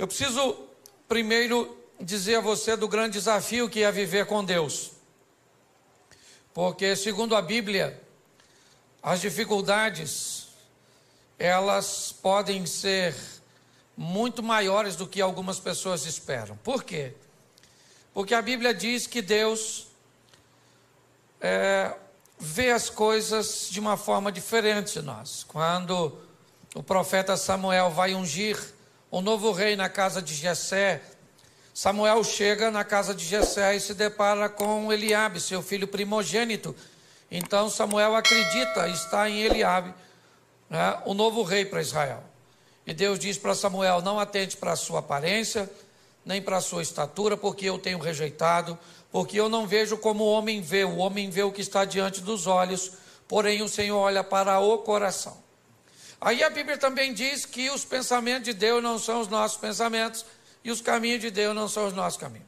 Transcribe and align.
Eu 0.00 0.06
preciso 0.06 0.56
primeiro 1.06 1.76
dizer 2.00 2.36
a 2.36 2.40
você 2.40 2.74
do 2.74 2.88
grande 2.88 3.18
desafio 3.18 3.68
que 3.68 3.82
é 3.82 3.92
viver 3.92 4.24
com 4.24 4.42
Deus. 4.42 4.92
Porque, 6.54 6.96
segundo 6.96 7.36
a 7.36 7.42
Bíblia, 7.42 8.02
as 9.02 9.20
dificuldades 9.20 10.48
elas 11.38 12.12
podem 12.12 12.64
ser 12.64 13.14
muito 13.94 14.42
maiores 14.42 14.96
do 14.96 15.06
que 15.06 15.20
algumas 15.20 15.60
pessoas 15.60 16.06
esperam. 16.06 16.56
Por 16.64 16.82
quê? 16.82 17.12
Porque 18.14 18.32
a 18.32 18.40
Bíblia 18.40 18.72
diz 18.72 19.06
que 19.06 19.20
Deus 19.20 19.88
é, 21.42 21.94
vê 22.38 22.70
as 22.70 22.88
coisas 22.88 23.68
de 23.70 23.78
uma 23.78 23.98
forma 23.98 24.32
diferente 24.32 24.94
de 24.94 25.02
nós. 25.02 25.44
Quando 25.44 26.18
o 26.74 26.82
profeta 26.82 27.36
Samuel 27.36 27.90
vai 27.90 28.14
ungir 28.14 28.79
um 29.12 29.20
novo 29.20 29.50
rei 29.52 29.74
na 29.74 29.88
casa 29.88 30.22
de 30.22 30.34
Jessé, 30.34 31.02
Samuel 31.74 32.22
chega 32.22 32.70
na 32.70 32.84
casa 32.84 33.14
de 33.14 33.24
Jessé 33.24 33.74
e 33.74 33.80
se 33.80 33.94
depara 33.94 34.48
com 34.48 34.92
Eliabe, 34.92 35.40
seu 35.40 35.62
filho 35.62 35.88
primogênito. 35.88 36.74
Então 37.30 37.68
Samuel 37.70 38.14
acredita, 38.14 38.88
está 38.88 39.28
em 39.28 39.40
Eliabe, 39.40 39.94
né, 40.68 40.98
o 41.04 41.14
novo 41.14 41.42
rei 41.42 41.64
para 41.64 41.80
Israel. 41.80 42.22
E 42.86 42.92
Deus 42.92 43.18
diz 43.18 43.38
para 43.38 43.54
Samuel: 43.54 44.02
não 44.02 44.18
atente 44.18 44.56
para 44.56 44.72
a 44.72 44.76
sua 44.76 45.00
aparência, 45.00 45.70
nem 46.24 46.40
para 46.42 46.58
a 46.58 46.60
sua 46.60 46.82
estatura, 46.82 47.36
porque 47.36 47.66
eu 47.66 47.78
tenho 47.78 47.98
rejeitado, 47.98 48.78
porque 49.10 49.38
eu 49.38 49.48
não 49.48 49.66
vejo 49.66 49.96
como 49.96 50.24
o 50.24 50.30
homem 50.30 50.60
vê, 50.60 50.84
o 50.84 50.96
homem 50.96 51.30
vê 51.30 51.42
o 51.42 51.52
que 51.52 51.60
está 51.60 51.84
diante 51.84 52.20
dos 52.20 52.46
olhos, 52.46 52.92
porém 53.26 53.62
o 53.62 53.68
Senhor 53.68 53.98
olha 53.98 54.22
para 54.22 54.60
o 54.60 54.78
coração. 54.78 55.49
Aí 56.20 56.42
a 56.42 56.50
Bíblia 56.50 56.76
também 56.76 57.14
diz 57.14 57.46
que 57.46 57.70
os 57.70 57.84
pensamentos 57.84 58.44
de 58.44 58.52
Deus 58.52 58.82
não 58.82 58.98
são 58.98 59.20
os 59.20 59.28
nossos 59.28 59.56
pensamentos 59.56 60.26
e 60.62 60.70
os 60.70 60.80
caminhos 60.80 61.20
de 61.20 61.30
Deus 61.30 61.54
não 61.54 61.66
são 61.66 61.86
os 61.86 61.94
nossos 61.94 62.20
caminhos. 62.20 62.46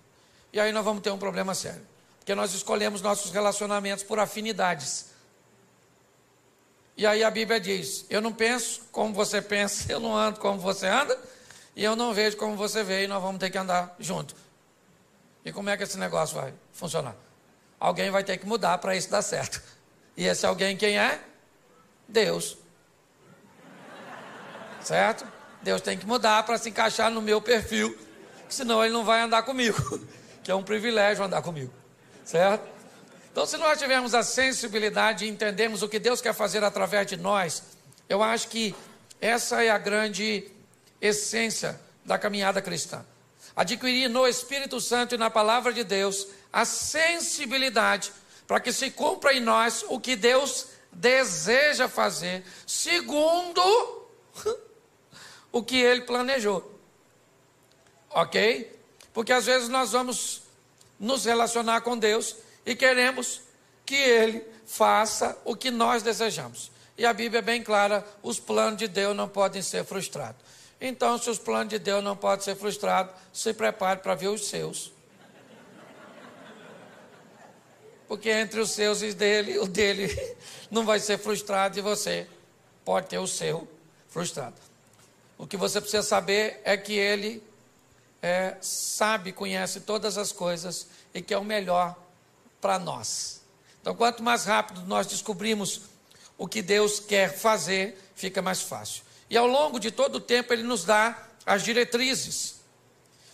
E 0.53 0.61
aí 0.61 0.70
nós 0.73 0.84
vamos 0.84 1.03
ter 1.03 1.11
um 1.11 1.19
problema 1.19 1.55
sério, 1.55 1.81
porque 2.19 2.34
nós 2.34 2.53
escolhemos 2.53 3.00
nossos 3.00 3.31
relacionamentos 3.31 4.05
por 4.05 4.19
afinidades. 4.19 5.06
E 6.95 7.06
aí 7.06 7.25
a 7.25 7.31
Bíblia 7.31 7.59
diz: 7.59 8.05
Eu 8.11 8.20
não 8.20 8.33
penso 8.33 8.83
como 8.93 9.15
você 9.15 9.41
pensa, 9.41 9.91
eu 9.93 9.98
não 9.98 10.15
ando 10.15 10.39
como 10.39 10.59
você 10.59 10.87
anda, 10.87 11.19
e 11.75 11.83
eu 11.83 11.97
não 11.97 12.12
vejo 12.12 12.37
como 12.37 12.55
você 12.55 12.84
vê, 12.84 13.05
e 13.05 13.06
nós 13.06 13.23
vamos 13.23 13.41
ter 13.41 13.48
que 13.48 13.56
andar 13.56 13.97
junto. 13.98 14.37
E 15.45 15.50
como 15.50 15.70
é 15.70 15.77
que 15.77 15.83
esse 15.83 15.98
negócio 15.98 16.37
vai 16.37 16.53
funcionar? 16.73 17.17
Alguém 17.81 18.11
vai 18.11 18.23
ter 18.23 18.37
que 18.37 18.47
mudar 18.47 18.77
para 18.78 18.95
isso 18.95 19.11
dar 19.11 19.23
certo. 19.23 19.61
E 20.17 20.27
esse 20.27 20.45
alguém 20.45 20.77
quem 20.77 20.98
é? 20.98 21.20
Deus. 22.06 22.59
Certo? 24.84 25.27
Deus 25.62 25.80
tem 25.80 25.97
que 25.97 26.06
mudar 26.06 26.42
para 26.44 26.58
se 26.58 26.70
encaixar 26.70 27.11
no 27.11 27.22
meu 27.22 27.41
perfil, 27.41 27.97
senão 28.48 28.84
ele 28.84 28.92
não 28.92 29.05
vai 29.05 29.20
andar 29.20 29.42
comigo, 29.42 30.00
que 30.42 30.50
é 30.50 30.55
um 30.55 30.62
privilégio 30.62 31.25
andar 31.25 31.42
comigo. 31.42 31.72
Certo? 32.25 32.66
Então, 33.30 33.47
se 33.47 33.56
nós 33.56 33.78
tivermos 33.78 34.14
a 34.14 34.22
sensibilidade 34.22 35.25
e 35.25 35.28
entendemos 35.28 35.83
o 35.83 35.88
que 35.88 35.98
Deus 35.98 36.20
quer 36.20 36.34
fazer 36.34 36.62
através 36.62 37.06
de 37.06 37.16
nós, 37.16 37.62
eu 38.08 38.22
acho 38.22 38.48
que 38.48 38.75
essa 39.20 39.62
é 39.62 39.70
a 39.70 39.78
grande 39.78 40.50
essência 41.00 41.80
da 42.05 42.19
caminhada 42.19 42.60
cristã 42.60 43.05
adquirir 43.55 44.08
no 44.08 44.27
Espírito 44.27 44.80
Santo 44.80 45.14
e 45.14 45.19
na 45.19 45.30
palavra 45.30 45.72
de 45.72 45.84
Deus 45.84 46.28
a 46.53 46.64
sensibilidade 46.64 48.12
para 48.47 48.60
que 48.60 48.72
se 48.72 48.91
cumpra 48.91 49.33
em 49.33 49.41
nós 49.41 49.84
o 49.88 50.00
que 50.00 50.16
Deus 50.16 50.69
deseja 50.91 51.88
fazer, 51.88 52.44
segundo 52.66 53.62
o 55.53 55.62
que 55.62 55.77
ele 55.77 56.00
planejou. 56.00 56.81
Ok? 58.11 58.81
Porque 59.12 59.33
às 59.33 59.47
vezes 59.47 59.69
nós 59.69 59.92
vamos 59.92 60.42
nos 60.98 61.25
relacionar 61.25 61.83
com 61.83 61.97
Deus 61.97 62.37
e 62.65 62.75
queremos 62.75 63.43
que 63.84 63.97
Ele 63.97 64.44
faça 64.66 65.37
o 65.44 65.56
que 65.56 65.71
nós 65.71 66.03
desejamos. 66.03 66.71
E 66.97 67.04
a 67.04 67.12
Bíblia 67.12 67.41
é 67.41 67.43
bem 67.43 67.62
clara: 67.62 68.06
os 68.22 68.38
planos 68.38 68.78
de 68.78 68.88
Deus 68.88 69.15
não 69.15 69.28
podem 69.28 69.60
ser 69.62 69.84
frustrados. 69.84 70.41
Então, 70.81 71.19
se 71.19 71.31
os 71.31 71.38
planos 71.38 71.69
de 71.69 71.78
Deus 71.78 72.03
não 72.03 72.16
podem 72.16 72.44
ser 72.44 72.56
frustrados, 72.56 73.15
se 73.32 73.53
prepare 73.53 74.00
para 74.00 74.15
ver 74.15 74.28
os 74.28 74.47
seus. 74.47 74.93
Porque 78.09 78.31
entre 78.31 78.60
os 78.60 78.72
seus 78.72 79.00
e 79.00 79.12
dele, 79.12 79.59
o 79.59 79.66
dele 79.66 80.09
não 80.71 80.84
vai 80.84 81.00
ser 81.00 81.19
frustrado 81.19 81.78
e 81.78 81.82
você 81.82 82.27
pode 82.84 83.09
ter 83.09 83.19
o 83.19 83.27
seu 83.27 83.66
frustrado. 84.09 84.72
O 85.42 85.47
que 85.48 85.56
você 85.56 85.80
precisa 85.80 86.04
saber 86.04 86.60
é 86.62 86.76
que 86.76 86.92
ele 86.92 87.42
é, 88.22 88.56
sabe, 88.60 89.32
conhece 89.32 89.80
todas 89.80 90.16
as 90.16 90.30
coisas 90.30 90.86
e 91.12 91.20
que 91.20 91.34
é 91.34 91.36
o 91.36 91.42
melhor 91.42 91.97
para 92.60 92.78
nós. 92.78 93.42
Então, 93.80 93.92
quanto 93.92 94.22
mais 94.22 94.44
rápido 94.44 94.82
nós 94.82 95.04
descobrimos 95.08 95.80
o 96.38 96.47
que 96.47 96.62
Deus 96.62 97.00
quer 97.00 97.36
fazer, 97.36 98.00
fica 98.14 98.41
mais 98.41 98.62
fácil. 98.62 99.03
E 99.28 99.36
ao 99.36 99.48
longo 99.48 99.80
de 99.80 99.91
todo 99.91 100.14
o 100.14 100.20
tempo 100.20 100.53
ele 100.53 100.62
nos 100.62 100.84
dá 100.84 101.20
as 101.44 101.64
diretrizes. 101.64 102.60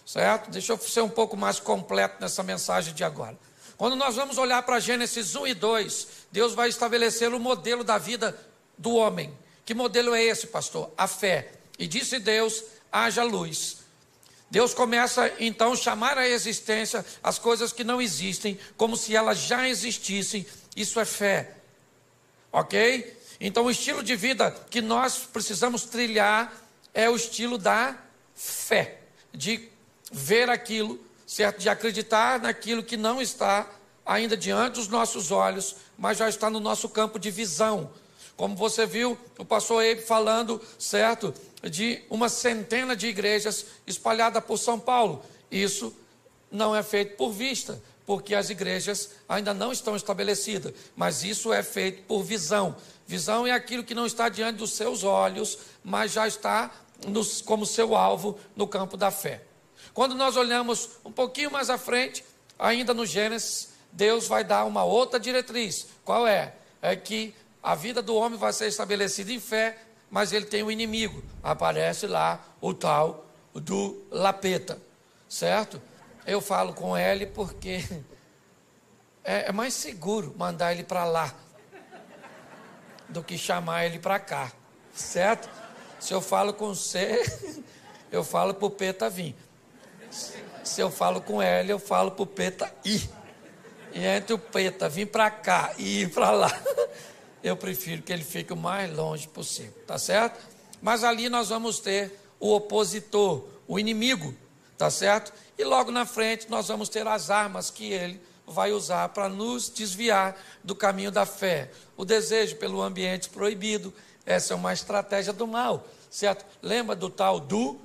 Certo? 0.06 0.50
Deixa 0.50 0.72
eu 0.72 0.78
ser 0.78 1.02
um 1.02 1.10
pouco 1.10 1.36
mais 1.36 1.60
completo 1.60 2.22
nessa 2.22 2.42
mensagem 2.42 2.94
de 2.94 3.04
agora. 3.04 3.38
Quando 3.76 3.94
nós 3.94 4.16
vamos 4.16 4.38
olhar 4.38 4.62
para 4.62 4.80
Gênesis 4.80 5.36
1 5.36 5.48
e 5.48 5.52
2, 5.52 6.08
Deus 6.32 6.54
vai 6.54 6.70
estabelecer 6.70 7.34
o 7.34 7.38
modelo 7.38 7.84
da 7.84 7.98
vida 7.98 8.34
do 8.78 8.94
homem. 8.94 9.36
Que 9.66 9.74
modelo 9.74 10.14
é 10.14 10.22
esse, 10.22 10.46
pastor? 10.46 10.90
A 10.96 11.06
fé. 11.06 11.57
E 11.78 11.86
disse 11.86 12.18
Deus: 12.18 12.64
haja 12.90 13.22
luz. 13.22 13.78
Deus 14.50 14.72
começa 14.72 15.30
então 15.38 15.72
a 15.72 15.76
chamar 15.76 16.16
à 16.16 16.26
existência 16.26 17.04
as 17.22 17.38
coisas 17.38 17.72
que 17.72 17.84
não 17.84 18.00
existem, 18.00 18.58
como 18.76 18.96
se 18.96 19.14
elas 19.14 19.38
já 19.38 19.68
existissem. 19.68 20.46
Isso 20.74 20.98
é 20.98 21.04
fé. 21.04 21.56
Ok? 22.50 23.16
Então, 23.40 23.66
o 23.66 23.70
estilo 23.70 24.02
de 24.02 24.16
vida 24.16 24.50
que 24.70 24.80
nós 24.80 25.18
precisamos 25.18 25.84
trilhar 25.84 26.52
é 26.94 27.08
o 27.08 27.14
estilo 27.14 27.58
da 27.58 27.96
fé, 28.34 29.00
de 29.32 29.68
ver 30.10 30.48
aquilo, 30.48 30.98
certo? 31.26 31.60
De 31.60 31.68
acreditar 31.68 32.40
naquilo 32.40 32.82
que 32.82 32.96
não 32.96 33.20
está 33.20 33.70
ainda 34.04 34.36
diante 34.36 34.74
dos 34.74 34.88
nossos 34.88 35.30
olhos, 35.30 35.76
mas 35.96 36.16
já 36.16 36.28
está 36.28 36.48
no 36.48 36.58
nosso 36.58 36.88
campo 36.88 37.18
de 37.18 37.30
visão. 37.30 37.92
Como 38.36 38.54
você 38.54 38.86
viu, 38.86 39.18
o 39.38 39.44
pastor 39.44 39.82
Eibe 39.82 40.02
falando, 40.02 40.60
certo? 40.78 41.34
De 41.62 42.02
uma 42.08 42.28
centena 42.28 42.94
de 42.94 43.06
igrejas 43.06 43.66
espalhadas 43.86 44.44
por 44.44 44.58
São 44.58 44.78
Paulo. 44.78 45.22
Isso 45.50 45.94
não 46.50 46.74
é 46.74 46.82
feito 46.82 47.16
por 47.16 47.32
vista, 47.32 47.82
porque 48.06 48.34
as 48.34 48.48
igrejas 48.48 49.10
ainda 49.28 49.52
não 49.52 49.72
estão 49.72 49.96
estabelecidas, 49.96 50.72
mas 50.96 51.24
isso 51.24 51.52
é 51.52 51.62
feito 51.62 52.02
por 52.04 52.22
visão. 52.22 52.76
Visão 53.06 53.46
é 53.46 53.52
aquilo 53.52 53.84
que 53.84 53.94
não 53.94 54.06
está 54.06 54.28
diante 54.28 54.56
dos 54.56 54.72
seus 54.72 55.02
olhos, 55.02 55.58
mas 55.82 56.12
já 56.12 56.26
está 56.28 56.70
nos, 57.06 57.40
como 57.40 57.66
seu 57.66 57.94
alvo 57.96 58.38
no 58.54 58.66
campo 58.66 58.96
da 58.96 59.10
fé. 59.10 59.42
Quando 59.94 60.14
nós 60.14 60.36
olhamos 60.36 60.90
um 61.04 61.10
pouquinho 61.10 61.50
mais 61.50 61.70
à 61.70 61.78
frente, 61.78 62.24
ainda 62.58 62.94
no 62.94 63.06
Gênesis, 63.06 63.70
Deus 63.92 64.26
vai 64.26 64.44
dar 64.44 64.64
uma 64.64 64.84
outra 64.84 65.18
diretriz. 65.18 65.86
Qual 66.04 66.26
é? 66.26 66.54
É 66.80 66.94
que 66.94 67.34
a 67.62 67.74
vida 67.74 68.02
do 68.02 68.14
homem 68.14 68.38
vai 68.38 68.52
ser 68.52 68.68
estabelecida 68.68 69.32
em 69.32 69.40
fé, 69.40 69.78
mas 70.10 70.32
ele 70.32 70.46
tem 70.46 70.62
um 70.62 70.70
inimigo. 70.70 71.22
Aparece 71.42 72.06
lá 72.06 72.44
o 72.60 72.72
tal 72.72 73.26
do 73.54 74.02
lapeta, 74.10 74.78
certo? 75.28 75.80
Eu 76.26 76.40
falo 76.40 76.72
com 76.72 76.96
ele 76.96 77.26
porque 77.26 77.84
é, 79.24 79.48
é 79.48 79.52
mais 79.52 79.74
seguro 79.74 80.34
mandar 80.36 80.72
ele 80.72 80.84
para 80.84 81.04
lá 81.04 81.34
do 83.08 83.22
que 83.22 83.38
chamar 83.38 83.86
ele 83.86 83.98
para 83.98 84.18
cá, 84.18 84.52
certo? 84.92 85.48
Se 85.98 86.12
eu 86.12 86.20
falo 86.20 86.52
com 86.52 86.74
C, 86.74 87.22
eu 88.12 88.22
falo 88.22 88.54
para 88.54 88.66
o 88.66 88.70
Peta 88.70 89.08
vir. 89.10 89.34
Se 90.62 90.80
eu 90.80 90.90
falo 90.90 91.20
com 91.20 91.40
L, 91.40 91.70
eu 91.70 91.78
falo 91.78 92.10
para 92.10 92.22
o 92.22 92.26
Peta 92.26 92.72
ir. 92.84 93.08
E 93.92 94.04
entre 94.04 94.34
o 94.34 94.38
Peta 94.38 94.88
vir 94.88 95.06
para 95.06 95.30
cá 95.30 95.72
e 95.78 96.02
ir 96.02 96.10
para 96.10 96.30
lá, 96.30 96.60
eu 97.42 97.56
prefiro 97.56 98.02
que 98.02 98.12
ele 98.12 98.24
fique 98.24 98.52
o 98.52 98.56
mais 98.56 98.94
longe 98.94 99.28
possível, 99.28 99.74
tá 99.86 99.98
certo? 99.98 100.38
Mas 100.80 101.04
ali 101.04 101.28
nós 101.28 101.48
vamos 101.48 101.80
ter 101.80 102.18
o 102.38 102.54
opositor, 102.54 103.44
o 103.66 103.78
inimigo, 103.78 104.34
tá 104.76 104.90
certo? 104.90 105.32
E 105.56 105.64
logo 105.64 105.90
na 105.90 106.06
frente 106.06 106.48
nós 106.48 106.68
vamos 106.68 106.88
ter 106.88 107.06
as 107.06 107.30
armas 107.30 107.70
que 107.70 107.92
ele 107.92 108.20
vai 108.46 108.72
usar 108.72 109.08
para 109.10 109.28
nos 109.28 109.68
desviar 109.68 110.36
do 110.64 110.74
caminho 110.74 111.10
da 111.10 111.26
fé. 111.26 111.70
O 111.96 112.04
desejo 112.04 112.56
pelo 112.56 112.80
ambiente 112.80 113.28
proibido, 113.28 113.92
essa 114.24 114.54
é 114.54 114.56
uma 114.56 114.72
estratégia 114.72 115.32
do 115.32 115.46
mal, 115.46 115.86
certo? 116.10 116.44
Lembra 116.62 116.96
do 116.96 117.10
tal 117.10 117.40
do 117.40 117.78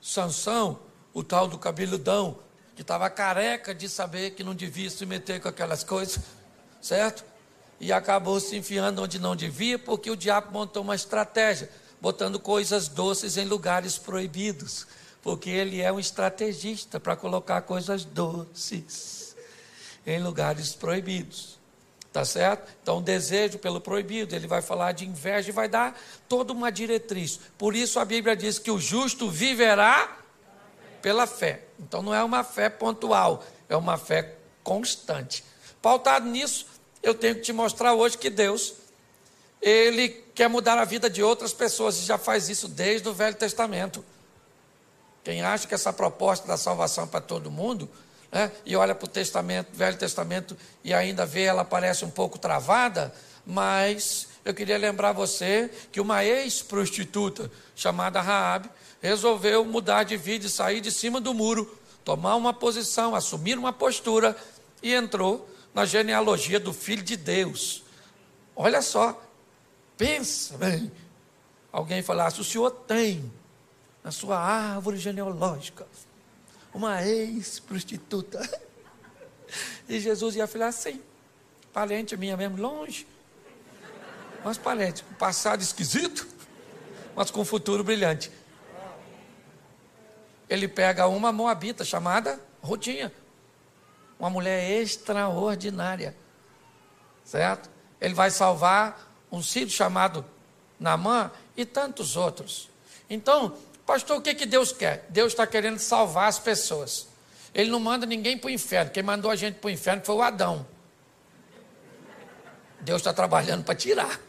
Sansão, 0.00 0.78
o 1.12 1.22
tal 1.22 1.48
do 1.48 1.58
cabeludão, 1.58 2.38
que 2.74 2.82
estava 2.82 3.08
careca 3.08 3.74
de 3.74 3.88
saber 3.88 4.32
que 4.32 4.44
não 4.44 4.54
devia 4.54 4.90
se 4.90 5.04
meter 5.04 5.40
com 5.40 5.48
aquelas 5.48 5.82
coisas, 5.82 6.20
certo? 6.80 7.24
E 7.78 7.92
acabou 7.92 8.40
se 8.40 8.56
enfiando 8.56 9.02
onde 9.02 9.18
não 9.18 9.36
devia, 9.36 9.78
porque 9.78 10.10
o 10.10 10.16
diabo 10.16 10.52
montou 10.52 10.82
uma 10.82 10.94
estratégia, 10.94 11.70
botando 12.00 12.40
coisas 12.40 12.88
doces 12.88 13.36
em 13.36 13.44
lugares 13.44 13.98
proibidos 13.98 14.86
Porque 15.22 15.50
ele 15.50 15.80
é 15.80 15.90
um 15.90 15.98
estrategista 15.98 17.00
para 17.00 17.16
colocar 17.16 17.62
coisas 17.62 18.04
doces 18.04 19.34
em 20.06 20.22
lugares 20.22 20.72
proibidos. 20.72 21.56
Tá 22.12 22.24
certo? 22.24 22.72
Então, 22.82 22.98
o 22.98 23.02
desejo 23.02 23.58
pelo 23.58 23.78
proibido, 23.78 24.34
ele 24.34 24.46
vai 24.46 24.62
falar 24.62 24.92
de 24.92 25.04
inveja 25.04 25.50
e 25.50 25.52
vai 25.52 25.68
dar 25.68 26.00
toda 26.26 26.52
uma 26.52 26.72
diretriz. 26.72 27.38
Por 27.58 27.74
isso 27.74 28.00
a 28.00 28.06
Bíblia 28.06 28.34
diz 28.34 28.58
que 28.58 28.70
o 28.70 28.78
justo 28.78 29.28
viverá 29.28 30.16
pela 31.02 31.26
fé. 31.26 31.64
Então, 31.78 32.02
não 32.02 32.14
é 32.14 32.24
uma 32.24 32.42
fé 32.42 32.70
pontual, 32.70 33.44
é 33.68 33.76
uma 33.76 33.98
fé 33.98 34.36
constante. 34.64 35.44
Pautado 35.82 36.26
nisso, 36.26 36.66
eu 37.02 37.14
tenho 37.14 37.36
que 37.36 37.42
te 37.42 37.52
mostrar 37.52 37.94
hoje 37.94 38.18
que 38.18 38.30
Deus, 38.30 38.74
Ele 39.60 40.08
quer 40.34 40.48
mudar 40.48 40.78
a 40.78 40.84
vida 40.84 41.08
de 41.08 41.22
outras 41.22 41.52
pessoas 41.52 41.98
e 41.98 42.02
já 42.02 42.18
faz 42.18 42.48
isso 42.48 42.68
desde 42.68 43.08
o 43.08 43.12
Velho 43.12 43.36
Testamento. 43.36 44.04
Quem 45.24 45.42
acha 45.42 45.66
que 45.66 45.74
essa 45.74 45.92
proposta 45.92 46.46
da 46.46 46.56
salvação 46.56 47.04
é 47.04 47.06
para 47.06 47.20
todo 47.20 47.50
mundo, 47.50 47.88
né, 48.30 48.52
e 48.64 48.76
olha 48.76 48.94
para 48.94 49.06
o 49.06 49.08
Testamento, 49.08 49.68
Velho 49.72 49.96
Testamento, 49.96 50.56
e 50.84 50.94
ainda 50.94 51.26
vê 51.26 51.42
ela 51.42 51.64
parece 51.64 52.04
um 52.04 52.10
pouco 52.10 52.38
travada, 52.38 53.12
mas 53.44 54.28
eu 54.44 54.54
queria 54.54 54.78
lembrar 54.78 55.12
você 55.12 55.70
que 55.90 56.00
uma 56.00 56.24
ex-prostituta 56.24 57.50
chamada 57.74 58.20
Raab 58.20 58.70
resolveu 59.00 59.64
mudar 59.64 60.04
de 60.04 60.16
vida 60.16 60.46
e 60.46 60.50
sair 60.50 60.80
de 60.80 60.92
cima 60.92 61.20
do 61.20 61.34
muro, 61.34 61.76
tomar 62.04 62.36
uma 62.36 62.52
posição, 62.52 63.14
assumir 63.14 63.58
uma 63.58 63.72
postura 63.72 64.36
e 64.82 64.94
entrou 64.94 65.48
na 65.76 65.84
genealogia 65.84 66.58
do 66.58 66.72
Filho 66.72 67.02
de 67.02 67.18
Deus. 67.18 67.84
Olha 68.56 68.80
só, 68.80 69.22
pensa 69.94 70.56
bem. 70.56 70.90
Alguém 71.70 72.02
falasse: 72.02 72.40
o 72.40 72.44
senhor 72.44 72.70
tem 72.70 73.30
na 74.02 74.10
sua 74.10 74.38
árvore 74.38 74.96
genealógica 74.96 75.86
uma 76.72 77.04
ex-prostituta. 77.06 78.40
E 79.88 80.00
Jesus 80.00 80.34
ia 80.34 80.48
falar 80.48 80.66
assim: 80.66 81.00
parente 81.72 82.16
minha 82.16 82.36
mesmo, 82.36 82.56
longe. 82.56 83.06
Mas 84.44 84.58
parente, 84.58 85.04
com 85.04 85.14
passado 85.14 85.62
esquisito, 85.62 86.26
mas 87.14 87.30
com 87.30 87.44
futuro 87.44 87.84
brilhante. 87.84 88.28
Ele 90.50 90.66
pega 90.66 91.06
uma 91.06 91.30
moabita 91.30 91.84
chamada 91.84 92.40
Rodinha 92.60 93.12
uma 94.18 94.30
mulher 94.30 94.80
extraordinária, 94.80 96.16
certo? 97.24 97.70
Ele 98.00 98.14
vai 98.14 98.30
salvar 98.30 99.12
um 99.30 99.42
filho 99.42 99.70
chamado 99.70 100.24
Namã 100.78 101.30
e 101.56 101.64
tantos 101.64 102.16
outros. 102.16 102.70
Então, 103.08 103.56
pastor, 103.84 104.18
o 104.18 104.20
que, 104.20 104.34
que 104.34 104.46
Deus 104.46 104.72
quer? 104.72 105.06
Deus 105.08 105.32
está 105.32 105.46
querendo 105.46 105.78
salvar 105.78 106.28
as 106.28 106.38
pessoas. 106.38 107.08
Ele 107.54 107.70
não 107.70 107.80
manda 107.80 108.04
ninguém 108.04 108.36
para 108.36 108.48
o 108.48 108.50
inferno. 108.50 108.90
Quem 108.90 109.02
mandou 109.02 109.30
a 109.30 109.36
gente 109.36 109.54
para 109.54 109.68
o 109.68 109.70
inferno 109.70 110.02
foi 110.04 110.14
o 110.14 110.22
Adão. 110.22 110.66
Deus 112.80 113.00
está 113.00 113.12
trabalhando 113.12 113.64
para 113.64 113.74
tirar. 113.74 114.20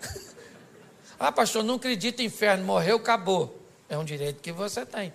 ah, 1.20 1.32
pastor, 1.32 1.64
não 1.64 1.76
acredito 1.76 2.22
em 2.22 2.26
inferno, 2.26 2.64
morreu, 2.64 2.98
acabou. 2.98 3.62
É 3.90 3.98
um 3.98 4.04
direito 4.04 4.42
que 4.42 4.52
você 4.52 4.86
tem. 4.86 5.14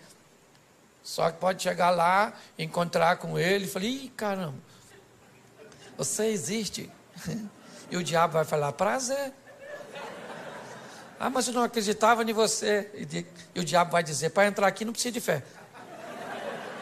Só 1.03 1.31
que 1.31 1.39
pode 1.39 1.63
chegar 1.63 1.91
lá, 1.91 2.33
encontrar 2.59 3.17
com 3.17 3.39
ele 3.39 3.65
e 3.65 3.69
falar: 3.69 3.85
ih, 3.85 4.13
caramba, 4.17 4.59
você 5.97 6.27
existe. 6.27 6.91
E 7.91 7.97
o 7.99 8.03
diabo 8.03 8.33
vai 8.33 8.45
falar: 8.47 8.73
prazer. 8.73 9.35
Ah, 11.21 11.29
mas 11.29 11.47
eu 11.47 11.53
não 11.53 11.63
acreditava 11.63 12.23
em 12.23 12.33
você. 12.33 12.91
E 13.55 13.61
o 13.61 13.65
diabo 13.65 13.93
vai 13.93 14.03
dizer: 14.03 14.31
para 14.31 14.47
entrar 14.47 14.67
aqui 14.67 14.83
não 14.83 14.95
precisa 14.95 15.13
de 15.13 15.21
fé. 15.21 15.43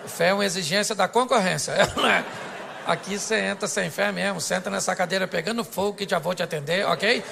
Fé 0.06 0.28
é 0.28 0.34
uma 0.34 0.44
exigência 0.44 0.94
da 0.94 1.08
concorrência. 1.08 1.74
É? 2.06 2.24
Aqui 2.86 3.18
você 3.18 3.36
entra 3.40 3.68
sem 3.68 3.90
fé 3.90 4.10
mesmo, 4.10 4.40
senta 4.40 4.70
nessa 4.70 4.96
cadeira 4.96 5.28
pegando 5.28 5.62
fogo 5.62 5.98
que 5.98 6.08
já 6.08 6.18
vou 6.18 6.34
te 6.34 6.42
atender, 6.42 6.86
ok? 6.86 7.22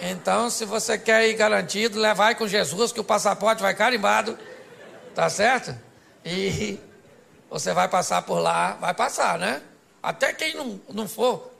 Então, 0.00 0.50
se 0.50 0.64
você 0.64 0.98
quer 0.98 1.28
ir 1.28 1.34
garantido, 1.34 1.98
levai 1.98 2.34
com 2.34 2.46
Jesus 2.46 2.92
que 2.92 3.00
o 3.00 3.04
passaporte 3.04 3.62
vai 3.62 3.74
carimbado. 3.74 4.38
Tá 5.18 5.28
certo? 5.28 5.76
E 6.24 6.78
você 7.50 7.72
vai 7.72 7.88
passar 7.88 8.22
por 8.22 8.38
lá, 8.38 8.74
vai 8.74 8.94
passar, 8.94 9.36
né? 9.36 9.60
Até 10.00 10.32
quem 10.32 10.54
não, 10.54 10.80
não 10.90 11.08
for 11.08 11.50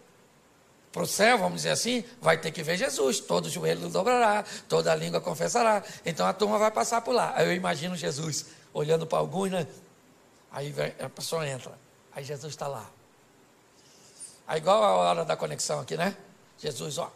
para 0.93 1.03
o 1.03 1.07
céu, 1.09 1.39
vamos 1.39 1.57
dizer 1.57 1.71
assim, 1.71 2.05
vai 2.21 2.39
ter 2.39 2.53
que 2.53 2.63
ver 2.63 2.77
Jesus. 2.77 3.19
Todo 3.19 3.51
joelho 3.51 3.89
dobrará, 3.89 4.45
toda 4.69 4.95
língua 4.95 5.21
confessará. 5.21 5.83
Então 6.07 6.25
a 6.25 6.33
turma 6.33 6.57
vai 6.57 6.71
passar 6.71 7.01
por 7.01 7.13
lá. 7.13 7.33
Aí 7.35 7.49
eu 7.49 7.53
imagino 7.53 7.97
Jesus 7.97 8.47
olhando 8.73 9.09
para 9.09 9.19
alguns, 9.19 9.51
né? 9.51 9.67
Aí 10.53 10.73
a 11.01 11.09
pessoa 11.09 11.45
entra. 11.45 11.73
Aí 12.15 12.23
Jesus 12.23 12.53
está 12.53 12.69
lá. 12.69 12.89
Aí 14.47 14.59
igual 14.59 14.85
a 14.85 14.93
hora 14.93 15.25
da 15.25 15.37
conexão 15.37 15.81
aqui, 15.81 15.97
né? 15.97 16.17
Jesus, 16.61 16.97
ó. 16.97 17.11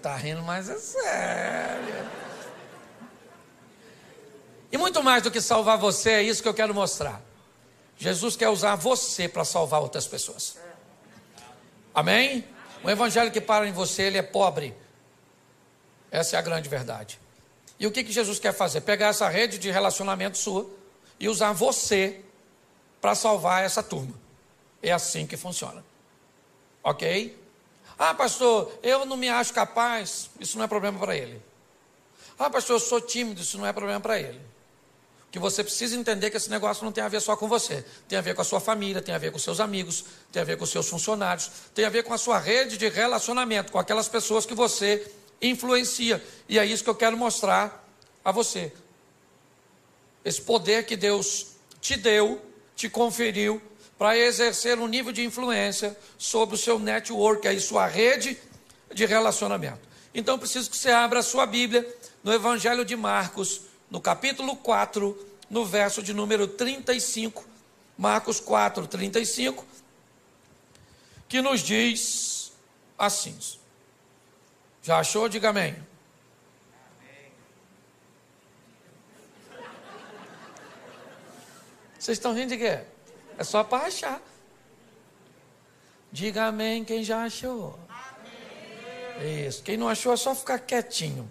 Está 0.00 0.16
rindo, 0.16 0.40
mas 0.40 0.70
é 0.70 0.78
sério. 0.78 2.10
E 4.72 4.78
muito 4.78 5.02
mais 5.02 5.22
do 5.22 5.30
que 5.30 5.42
salvar 5.42 5.76
você, 5.76 6.12
é 6.12 6.22
isso 6.22 6.42
que 6.42 6.48
eu 6.48 6.54
quero 6.54 6.74
mostrar. 6.74 7.20
Jesus 7.98 8.34
quer 8.34 8.48
usar 8.48 8.76
você 8.76 9.28
para 9.28 9.44
salvar 9.44 9.82
outras 9.82 10.06
pessoas. 10.06 10.56
Amém? 11.94 12.46
O 12.82 12.88
evangelho 12.88 13.30
que 13.30 13.42
para 13.42 13.68
em 13.68 13.72
você, 13.72 14.04
ele 14.04 14.16
é 14.16 14.22
pobre. 14.22 14.74
Essa 16.10 16.36
é 16.36 16.38
a 16.38 16.42
grande 16.42 16.66
verdade. 16.66 17.20
E 17.78 17.86
o 17.86 17.90
que, 17.90 18.02
que 18.02 18.10
Jesus 18.10 18.38
quer 18.38 18.54
fazer? 18.54 18.80
Pegar 18.80 19.08
essa 19.08 19.28
rede 19.28 19.58
de 19.58 19.70
relacionamento 19.70 20.38
sua 20.38 20.66
e 21.18 21.28
usar 21.28 21.52
você 21.52 22.22
para 23.02 23.14
salvar 23.14 23.64
essa 23.64 23.82
turma. 23.82 24.14
É 24.82 24.92
assim 24.92 25.26
que 25.26 25.36
funciona. 25.36 25.84
Ok? 26.82 27.38
Ah, 28.02 28.14
pastor, 28.14 28.72
eu 28.82 29.04
não 29.04 29.14
me 29.14 29.28
acho 29.28 29.52
capaz. 29.52 30.30
Isso 30.40 30.56
não 30.56 30.64
é 30.64 30.66
problema 30.66 30.98
para 30.98 31.14
ele. 31.14 31.38
Ah, 32.38 32.48
pastor, 32.48 32.76
eu 32.76 32.80
sou 32.80 32.98
tímido. 32.98 33.42
Isso 33.42 33.58
não 33.58 33.66
é 33.66 33.74
problema 33.74 34.00
para 34.00 34.18
ele. 34.18 34.40
Que 35.30 35.38
você 35.38 35.62
precisa 35.62 35.94
entender 35.94 36.30
que 36.30 36.38
esse 36.38 36.48
negócio 36.48 36.82
não 36.82 36.92
tem 36.92 37.04
a 37.04 37.08
ver 37.08 37.20
só 37.20 37.36
com 37.36 37.46
você. 37.46 37.84
Tem 38.08 38.16
a 38.16 38.22
ver 38.22 38.34
com 38.34 38.40
a 38.40 38.44
sua 38.44 38.58
família, 38.58 39.02
tem 39.02 39.14
a 39.14 39.18
ver 39.18 39.30
com 39.30 39.38
seus 39.38 39.60
amigos, 39.60 40.06
tem 40.32 40.40
a 40.40 40.44
ver 40.46 40.56
com 40.56 40.64
seus 40.64 40.88
funcionários, 40.88 41.50
tem 41.74 41.84
a 41.84 41.90
ver 41.90 42.02
com 42.02 42.14
a 42.14 42.16
sua 42.16 42.38
rede 42.38 42.78
de 42.78 42.88
relacionamento, 42.88 43.70
com 43.70 43.78
aquelas 43.78 44.08
pessoas 44.08 44.46
que 44.46 44.54
você 44.54 45.12
influencia. 45.42 46.24
E 46.48 46.58
é 46.58 46.64
isso 46.64 46.82
que 46.82 46.88
eu 46.88 46.94
quero 46.94 47.18
mostrar 47.18 47.86
a 48.24 48.32
você. 48.32 48.72
Esse 50.24 50.40
poder 50.40 50.86
que 50.86 50.96
Deus 50.96 51.48
te 51.82 51.96
deu, 51.96 52.40
te 52.74 52.88
conferiu, 52.88 53.60
para 54.00 54.16
exercer 54.16 54.78
um 54.78 54.86
nível 54.86 55.12
de 55.12 55.22
influência 55.22 55.94
sobre 56.16 56.54
o 56.54 56.58
seu 56.58 56.78
network, 56.78 57.46
aí 57.46 57.60
sua 57.60 57.86
rede 57.86 58.38
de 58.94 59.04
relacionamento. 59.04 59.86
Então 60.14 60.38
preciso 60.38 60.70
que 60.70 60.76
você 60.78 60.90
abra 60.90 61.18
a 61.18 61.22
sua 61.22 61.44
Bíblia 61.44 61.86
no 62.24 62.32
Evangelho 62.32 62.82
de 62.82 62.96
Marcos, 62.96 63.60
no 63.90 64.00
capítulo 64.00 64.56
4, 64.56 65.26
no 65.50 65.66
verso 65.66 66.02
de 66.02 66.14
número 66.14 66.48
35. 66.48 67.44
Marcos 67.98 68.40
4, 68.40 68.86
35, 68.86 69.66
que 71.28 71.42
nos 71.42 71.60
diz 71.60 72.52
assim. 72.98 73.38
Já 74.82 75.00
achou? 75.00 75.28
Diga 75.28 75.50
amém. 75.50 75.76
Vocês 81.98 82.16
estão 82.16 82.32
rindo 82.32 82.48
de 82.48 82.56
quê? 82.56 82.80
É 83.40 83.44
só 83.44 83.64
para 83.64 83.86
achar. 83.86 84.20
Diga 86.12 86.44
amém 86.44 86.84
quem 86.84 87.02
já 87.02 87.24
achou. 87.24 87.78
Amém. 87.88 89.46
Isso. 89.46 89.62
Quem 89.62 89.78
não 89.78 89.88
achou 89.88 90.12
é 90.12 90.16
só 90.18 90.34
ficar 90.34 90.58
quietinho. 90.58 91.28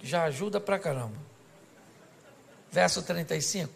Que 0.00 0.04
já 0.04 0.24
ajuda 0.24 0.58
pra 0.58 0.80
caramba. 0.80 1.14
Verso 2.72 3.02
35. 3.02 3.72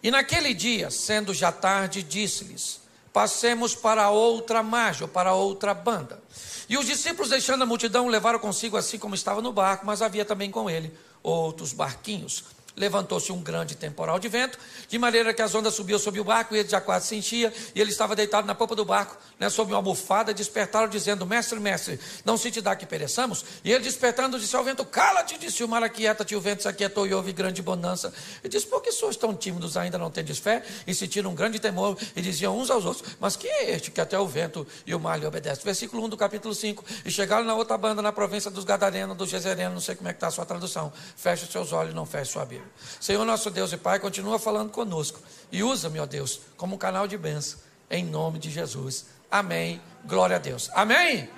E 0.00 0.08
naquele 0.08 0.54
dia, 0.54 0.88
sendo 0.88 1.34
já 1.34 1.50
tarde, 1.50 2.00
disse-lhes: 2.04 2.80
Passemos 3.12 3.74
para 3.74 4.08
outra 4.10 4.62
margem, 4.62 5.02
ou 5.02 5.08
para 5.08 5.34
outra 5.34 5.74
banda. 5.74 6.22
E 6.68 6.78
os 6.78 6.86
discípulos, 6.86 7.30
deixando 7.30 7.62
a 7.62 7.66
multidão, 7.66 8.06
levaram 8.06 8.38
consigo 8.38 8.76
assim 8.76 9.00
como 9.00 9.16
estava 9.16 9.42
no 9.42 9.52
barco, 9.52 9.84
mas 9.84 10.00
havia 10.00 10.24
também 10.24 10.48
com 10.48 10.70
ele 10.70 10.96
outros 11.24 11.72
barquinhos. 11.72 12.44
Levantou-se 12.76 13.32
um 13.32 13.40
grande 13.40 13.74
temporal 13.74 14.18
de 14.18 14.28
vento, 14.28 14.58
de 14.88 14.98
maneira 14.98 15.34
que 15.34 15.42
as 15.42 15.54
ondas 15.54 15.74
subiam 15.74 15.98
sobre 15.98 16.20
o 16.20 16.24
barco 16.24 16.54
e 16.54 16.58
ele 16.58 16.68
já 16.68 16.80
quase 16.80 17.08
se 17.08 17.16
enchia, 17.16 17.52
e 17.74 17.80
ele 17.80 17.90
estava 17.90 18.16
deitado 18.16 18.46
na 18.46 18.54
popa 18.54 18.74
do 18.74 18.84
barco, 18.84 19.16
né, 19.38 19.48
sob 19.48 19.72
uma 19.72 19.78
almofada, 19.78 20.32
despertaram 20.32 20.88
dizendo, 20.88 21.26
mestre, 21.26 21.58
mestre, 21.58 21.98
não 22.24 22.36
se 22.36 22.50
te 22.50 22.60
dá 22.60 22.74
que 22.76 22.86
pereçamos? 22.86 23.44
E 23.64 23.72
ele 23.72 23.84
despertando 23.84 24.38
disse 24.38 24.54
ao 24.56 24.64
vento, 24.64 24.84
cala-te, 24.84 25.38
disse 25.38 25.62
o 25.62 25.68
mar, 25.68 25.82
aquieta-te, 25.82 26.34
o 26.34 26.40
vento 26.40 26.62
se 26.62 26.68
aquietou 26.68 27.06
e 27.06 27.14
houve 27.14 27.32
grande 27.32 27.62
bonança. 27.62 28.12
E 28.42 28.48
disse, 28.48 28.66
por 28.66 28.82
que 28.82 28.92
sois 28.92 29.16
tão 29.16 29.34
tímidos, 29.34 29.76
ainda 29.76 29.98
não 29.98 30.10
tendes 30.10 30.38
fé? 30.38 30.62
E 30.86 30.94
sentiram 30.94 31.30
um 31.30 31.34
grande 31.34 31.58
temor, 31.58 31.96
e 32.14 32.22
diziam 32.22 32.58
uns 32.58 32.70
aos 32.70 32.84
outros, 32.84 33.16
mas 33.20 33.36
quem 33.36 33.50
é 33.50 33.70
este 33.70 33.90
que 33.90 34.00
até 34.00 34.18
o 34.18 34.26
vento 34.26 34.66
e 34.86 34.94
o 34.94 35.00
mar 35.00 35.18
lhe 35.18 35.26
obedecem? 35.26 35.64
Versículo 35.64 36.04
1 36.04 36.08
do 36.08 36.16
capítulo 36.16 36.54
5, 36.54 36.84
e 37.04 37.10
chegaram 37.10 37.44
na 37.44 37.54
outra 37.54 37.76
banda, 37.76 38.02
na 38.02 38.12
província 38.12 38.50
dos 38.50 38.64
Gadarenos, 38.64 39.16
dos 39.16 39.28
Gezerenos, 39.28 39.74
não 39.74 39.80
sei 39.80 39.94
como 39.94 40.08
é 40.08 40.12
que 40.12 40.16
está 40.16 40.28
a 40.28 40.30
sua 40.30 40.46
tradução, 40.46 40.92
feche 41.16 41.44
os 41.44 41.50
seus 41.50 41.72
olhos, 41.72 41.94
não 41.94 42.06
feche 42.06 42.32
sua 42.32 42.44
Bíblia. 42.44 42.59
Senhor 43.00 43.24
nosso 43.24 43.50
Deus 43.50 43.72
e 43.72 43.76
Pai, 43.76 43.98
continua 43.98 44.38
falando 44.38 44.70
conosco 44.70 45.20
e 45.50 45.62
usa, 45.62 45.88
meu 45.88 46.06
Deus, 46.06 46.40
como 46.56 46.74
um 46.74 46.78
canal 46.78 47.06
de 47.06 47.16
bênção, 47.16 47.58
em 47.90 48.04
nome 48.04 48.38
de 48.38 48.50
Jesus. 48.50 49.06
Amém. 49.30 49.80
Glória 50.04 50.36
a 50.36 50.38
Deus. 50.38 50.70
Amém? 50.74 50.98
Amém? 50.98 51.28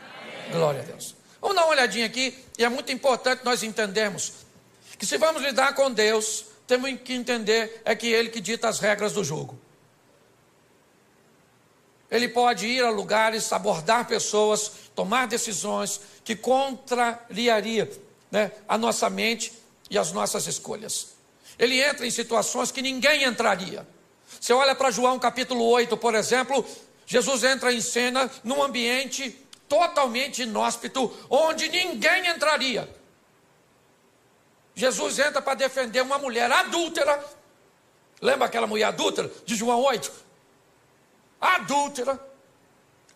Glória 0.50 0.80
a 0.80 0.84
Deus. 0.84 1.14
Vamos 1.40 1.56
dar 1.56 1.64
uma 1.64 1.72
olhadinha 1.72 2.06
aqui, 2.06 2.38
e 2.56 2.64
é 2.64 2.68
muito 2.68 2.92
importante 2.92 3.44
nós 3.44 3.62
entendermos 3.62 4.32
que 4.98 5.04
se 5.04 5.18
vamos 5.18 5.42
lidar 5.42 5.74
com 5.74 5.90
Deus, 5.90 6.44
temos 6.66 7.00
que 7.00 7.12
entender 7.12 7.82
é 7.84 7.94
que 7.94 8.06
Ele 8.06 8.28
que 8.28 8.40
dita 8.40 8.68
as 8.68 8.78
regras 8.78 9.12
do 9.12 9.24
jogo. 9.24 9.58
Ele 12.08 12.28
pode 12.28 12.66
ir 12.66 12.84
a 12.84 12.90
lugares, 12.90 13.52
abordar 13.52 14.06
pessoas, 14.06 14.70
tomar 14.94 15.26
decisões 15.26 16.00
que 16.22 16.36
contrariaria 16.36 17.90
né, 18.30 18.52
a 18.68 18.76
nossa 18.76 19.08
mente 19.10 19.52
e 19.90 19.98
as 19.98 20.12
nossas 20.12 20.46
escolhas. 20.46 21.11
Ele 21.58 21.80
entra 21.80 22.06
em 22.06 22.10
situações 22.10 22.70
que 22.70 22.82
ninguém 22.82 23.24
entraria. 23.24 23.86
Você 24.40 24.52
olha 24.52 24.74
para 24.74 24.90
João 24.90 25.18
capítulo 25.18 25.64
8, 25.64 25.96
por 25.96 26.14
exemplo, 26.14 26.64
Jesus 27.06 27.44
entra 27.44 27.72
em 27.72 27.80
cena 27.80 28.30
num 28.42 28.62
ambiente 28.62 29.30
totalmente 29.68 30.42
inóspito, 30.42 31.14
onde 31.30 31.68
ninguém 31.68 32.26
entraria. 32.26 32.88
Jesus 34.74 35.18
entra 35.18 35.42
para 35.42 35.54
defender 35.54 36.02
uma 36.02 36.18
mulher 36.18 36.50
adúltera. 36.50 37.22
Lembra 38.20 38.46
aquela 38.46 38.66
mulher 38.66 38.84
adúltera 38.84 39.30
de 39.44 39.54
João 39.54 39.80
8? 39.80 40.12
Adúltera, 41.40 42.18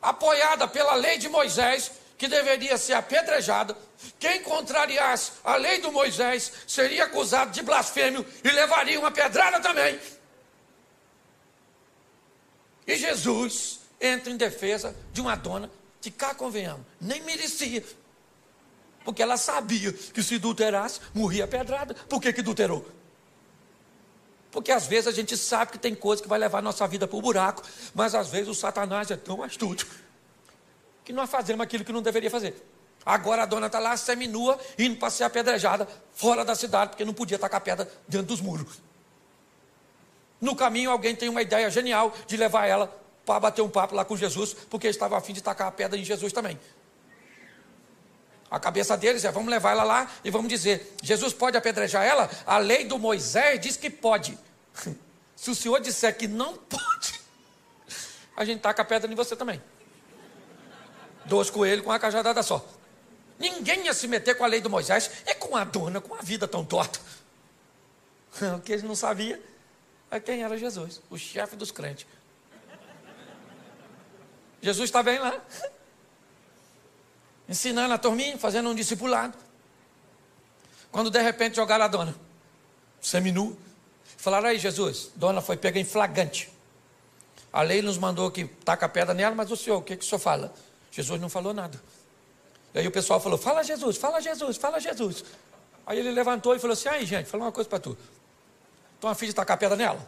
apoiada 0.00 0.66
pela 0.68 0.94
lei 0.94 1.16
de 1.18 1.28
Moisés, 1.28 1.92
que 2.18 2.28
deveria 2.28 2.78
ser 2.78 2.94
apedrejada. 2.94 3.76
Quem 4.18 4.42
contrariasse 4.42 5.32
a 5.44 5.56
lei 5.56 5.80
do 5.80 5.92
Moisés 5.92 6.52
seria 6.66 7.04
acusado 7.04 7.50
de 7.50 7.62
blasfêmio 7.62 8.24
e 8.42 8.50
levaria 8.50 8.98
uma 8.98 9.10
pedrada 9.10 9.60
também. 9.60 9.98
E 12.86 12.96
Jesus 12.96 13.80
entra 14.00 14.30
em 14.30 14.36
defesa 14.36 14.94
de 15.12 15.20
uma 15.20 15.34
dona 15.34 15.70
que 16.00 16.10
cá 16.10 16.34
convenhamos, 16.34 16.86
nem 17.00 17.20
merecia. 17.22 17.84
Porque 19.04 19.22
ela 19.22 19.36
sabia 19.36 19.92
que 19.92 20.22
se 20.22 20.36
adulterasse, 20.36 21.00
morria 21.14 21.46
pedrada. 21.46 21.94
Por 21.94 22.20
que, 22.20 22.32
que 22.32 22.40
adulterou? 22.40 22.86
Porque 24.50 24.72
às 24.72 24.86
vezes 24.86 25.06
a 25.06 25.12
gente 25.12 25.36
sabe 25.36 25.72
que 25.72 25.78
tem 25.78 25.94
coisa 25.94 26.22
que 26.22 26.28
vai 26.28 26.38
levar 26.38 26.58
a 26.58 26.62
nossa 26.62 26.86
vida 26.88 27.06
para 27.06 27.16
o 27.16 27.20
buraco, 27.20 27.62
mas 27.94 28.14
às 28.14 28.28
vezes 28.28 28.48
o 28.48 28.54
Satanás 28.54 29.10
é 29.10 29.16
tão 29.16 29.42
astuto 29.42 29.86
que 31.06 31.12
nós 31.12 31.30
fazemos 31.30 31.62
aquilo 31.62 31.84
que 31.84 31.92
não 31.92 32.02
deveria 32.02 32.28
fazer. 32.28 32.60
Agora 33.04 33.44
a 33.44 33.46
dona 33.46 33.68
está 33.68 33.78
lá 33.78 33.96
seminua, 33.96 34.58
indo 34.76 34.96
para 34.96 35.08
ser 35.08 35.22
apedrejada 35.22 35.86
fora 36.12 36.44
da 36.44 36.56
cidade, 36.56 36.90
porque 36.90 37.04
não 37.04 37.14
podia 37.14 37.38
tacar 37.38 37.60
pedra 37.60 37.88
dentro 38.08 38.26
dos 38.26 38.40
muros. 38.40 38.82
No 40.40 40.56
caminho, 40.56 40.90
alguém 40.90 41.14
tem 41.14 41.28
uma 41.28 41.40
ideia 41.40 41.70
genial 41.70 42.12
de 42.26 42.36
levar 42.36 42.66
ela 42.66 42.92
para 43.24 43.38
bater 43.38 43.62
um 43.62 43.68
papo 43.68 43.94
lá 43.94 44.04
com 44.04 44.16
Jesus, 44.16 44.52
porque 44.68 44.88
estava 44.88 45.16
afim 45.16 45.32
de 45.32 45.40
tacar 45.40 45.68
a 45.68 45.70
pedra 45.70 45.96
em 45.96 46.04
Jesus 46.04 46.32
também. 46.32 46.58
A 48.50 48.58
cabeça 48.58 48.96
deles 48.96 49.24
é: 49.24 49.30
vamos 49.30 49.48
levar 49.48 49.70
ela 49.70 49.84
lá 49.84 50.10
e 50.24 50.30
vamos 50.30 50.48
dizer: 50.48 50.96
Jesus 51.00 51.32
pode 51.32 51.56
apedrejar 51.56 52.04
ela? 52.04 52.28
A 52.44 52.58
lei 52.58 52.84
do 52.84 52.98
Moisés 52.98 53.60
diz 53.60 53.76
que 53.76 53.88
pode. 53.88 54.36
Se 55.36 55.50
o 55.52 55.54
senhor 55.54 55.78
disser 55.80 56.16
que 56.16 56.26
não 56.26 56.56
pode, 56.56 57.20
a 58.36 58.44
gente 58.44 58.60
taca 58.60 58.82
a 58.82 58.84
pedra 58.84 59.10
em 59.10 59.14
você 59.14 59.36
também 59.36 59.62
dois 61.26 61.50
coelhos 61.50 61.84
com 61.84 61.90
uma 61.90 61.98
cajadada 61.98 62.42
só. 62.42 62.64
Ninguém 63.38 63.84
ia 63.84 63.94
se 63.94 64.08
meter 64.08 64.36
com 64.36 64.44
a 64.44 64.46
lei 64.46 64.60
do 64.60 64.70
Moisés, 64.70 65.10
é 65.26 65.34
com 65.34 65.56
a 65.56 65.64
dona, 65.64 66.00
com 66.00 66.14
a 66.14 66.22
vida 66.22 66.48
tão 66.48 66.64
torta. 66.64 66.98
O 68.56 68.60
que 68.60 68.72
eles 68.72 68.84
não 68.84 68.94
sabiam 68.94 69.38
é 70.10 70.20
quem 70.20 70.42
era 70.42 70.58
Jesus, 70.58 71.00
o 71.08 71.16
chefe 71.16 71.56
dos 71.56 71.70
crentes. 71.70 72.06
Jesus 74.60 74.88
está 74.88 75.02
bem 75.02 75.18
lá, 75.18 75.40
ensinando 77.48 77.94
a 77.94 77.98
turminha, 77.98 78.36
fazendo 78.36 78.68
um 78.68 78.74
discipulado. 78.74 79.38
Quando 80.92 81.10
de 81.10 81.20
repente 81.22 81.56
jogaram 81.56 81.86
a 81.86 81.88
dona, 81.88 82.14
seminu, 83.00 83.56
falaram 84.18 84.48
aí, 84.48 84.58
Jesus, 84.58 85.10
dona 85.14 85.40
foi 85.40 85.56
pega 85.56 85.78
em 85.80 85.84
flagrante. 85.84 86.50
A 87.52 87.62
lei 87.62 87.80
nos 87.80 87.96
mandou 87.96 88.30
que 88.30 88.44
taca 88.44 88.84
a 88.84 88.88
pedra 88.88 89.14
nela, 89.14 89.34
mas 89.34 89.50
o 89.50 89.56
senhor, 89.56 89.78
o 89.78 89.82
que, 89.82 89.96
que 89.96 90.04
o 90.04 90.06
senhor 90.06 90.18
fala? 90.18 90.52
Jesus 90.96 91.20
não 91.20 91.28
falou 91.28 91.52
nada. 91.52 91.78
E 92.72 92.78
aí 92.78 92.86
o 92.86 92.90
pessoal 92.90 93.20
falou: 93.20 93.36
Fala 93.36 93.62
Jesus, 93.62 93.98
fala 93.98 94.18
Jesus, 94.18 94.56
fala 94.56 94.80
Jesus. 94.80 95.24
Aí 95.84 95.98
ele 95.98 96.10
levantou 96.10 96.56
e 96.56 96.58
falou 96.58 96.72
assim: 96.72 96.88
Aí, 96.88 97.04
gente, 97.04 97.28
fala 97.28 97.44
uma 97.44 97.52
coisa 97.52 97.68
para 97.68 97.78
tu. 97.78 97.98
Então 98.98 99.10
a 99.10 99.14
filha 99.14 99.28
está 99.28 99.44
com 99.44 99.52
a 99.52 99.56
pedra 99.58 99.76
nela. 99.76 100.00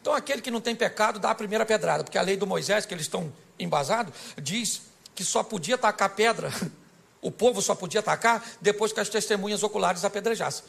Então 0.00 0.12
aquele 0.12 0.42
que 0.42 0.50
não 0.50 0.60
tem 0.60 0.74
pecado 0.74 1.20
dá 1.20 1.30
a 1.30 1.34
primeira 1.34 1.64
pedrada, 1.64 2.02
porque 2.02 2.18
a 2.18 2.22
lei 2.22 2.36
do 2.36 2.44
Moisés, 2.44 2.84
que 2.84 2.92
eles 2.92 3.04
estão 3.04 3.32
embasados, 3.56 4.12
diz 4.36 4.82
que 5.14 5.22
só 5.24 5.44
podia 5.44 5.78
tacar 5.78 6.10
pedra, 6.10 6.50
o 7.22 7.30
povo 7.30 7.62
só 7.62 7.76
podia 7.76 8.00
atacar 8.00 8.44
depois 8.60 8.92
que 8.92 8.98
as 8.98 9.08
testemunhas 9.08 9.62
oculares 9.62 10.04
apedrejassem. 10.04 10.64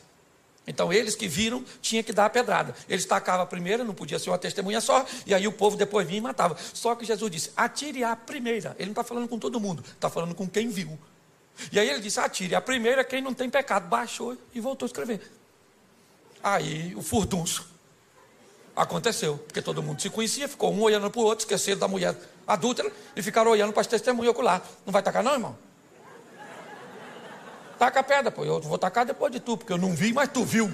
Então 0.66 0.94
eles 0.94 1.16
que 1.16 1.28
viram 1.28 1.64
tinha 1.82 2.02
que 2.02 2.14
dar 2.14 2.26
a 2.26 2.30
pedrada. 2.30 2.74
Eles 2.88 3.06
tacavam 3.06 3.44
a 3.44 3.46
primeira, 3.46 3.84
não 3.84 3.94
podia 3.94 4.18
ser 4.18 4.30
uma 4.30 4.38
testemunha 4.38 4.80
só, 4.80 5.06
e 5.26 5.34
aí 5.34 5.46
o 5.48 5.52
povo 5.52 5.76
depois 5.76 6.08
vinha 6.08 6.20
e 6.20 6.22
matava. 6.22 6.56
Só 6.74 6.96
que 6.96 7.06
Jesus 7.06 7.30
disse: 7.32 7.52
atire 7.56 8.04
a 8.04 8.16
primeira. 8.16 8.76
Ele 8.78 8.86
não 8.86 8.92
está 8.92 9.04
falando 9.04 9.28
com 9.28 9.38
todo 9.38 9.60
mundo, 9.60 9.84
está 9.84 10.10
falando 10.10 10.34
com 10.34 10.48
quem 10.48 10.70
viu. 10.70 10.98
E 11.72 11.80
aí 11.80 11.90
ele 11.90 12.00
disse: 12.00 12.20
atire 12.20 12.56
a 12.56 12.62
primeira, 12.62 13.04
quem 13.04 13.22
não 13.22 13.34
tem 13.34 13.50
pecado. 13.50 13.88
Baixou 13.88 14.38
e 14.54 14.60
voltou 14.60 14.86
a 14.86 14.88
escrever. 14.88 15.22
Aí 16.42 16.94
o 16.96 17.02
furdunço 17.02 17.68
aconteceu, 18.76 19.38
porque 19.38 19.62
todo 19.62 19.84
mundo 19.84 20.02
se 20.02 20.10
conhecia, 20.10 20.48
ficou 20.48 20.74
um 20.74 20.82
olhando 20.82 21.10
para 21.10 21.22
o 21.22 21.24
outro, 21.24 21.44
esqueceram 21.44 21.80
da 21.80 21.88
mulher 21.88 22.16
adúltera 22.48 22.92
e 23.16 23.22
ficaram 23.22 23.52
olhando 23.52 23.72
para 23.72 23.82
as 23.82 23.88
testemunhas 23.88 24.32
ocular. 24.32 24.62
Não 24.86 24.92
vai 24.92 25.04
tacar, 25.04 25.24
não, 25.24 25.34
irmão? 25.34 25.58
Taca 27.84 28.00
a 28.00 28.04
pedra, 28.04 28.32
pô. 28.32 28.46
Eu 28.46 28.62
vou 28.62 28.78
tacar 28.78 29.06
depois 29.06 29.30
de 29.30 29.42
tu, 29.42 29.58
porque 29.58 29.74
eu 29.74 29.78
não 29.78 29.94
vi, 29.94 30.14
mas 30.14 30.30
tu 30.30 30.46
viu. 30.46 30.74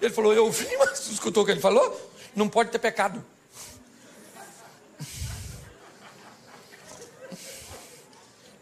Ele 0.00 0.14
falou, 0.14 0.32
eu 0.32 0.48
vi, 0.48 0.76
mas 0.76 1.00
tu 1.00 1.10
escutou 1.10 1.42
o 1.42 1.46
que 1.46 1.50
ele 1.50 1.60
falou? 1.60 2.12
Não 2.36 2.48
pode 2.48 2.70
ter 2.70 2.78
pecado. 2.78 3.20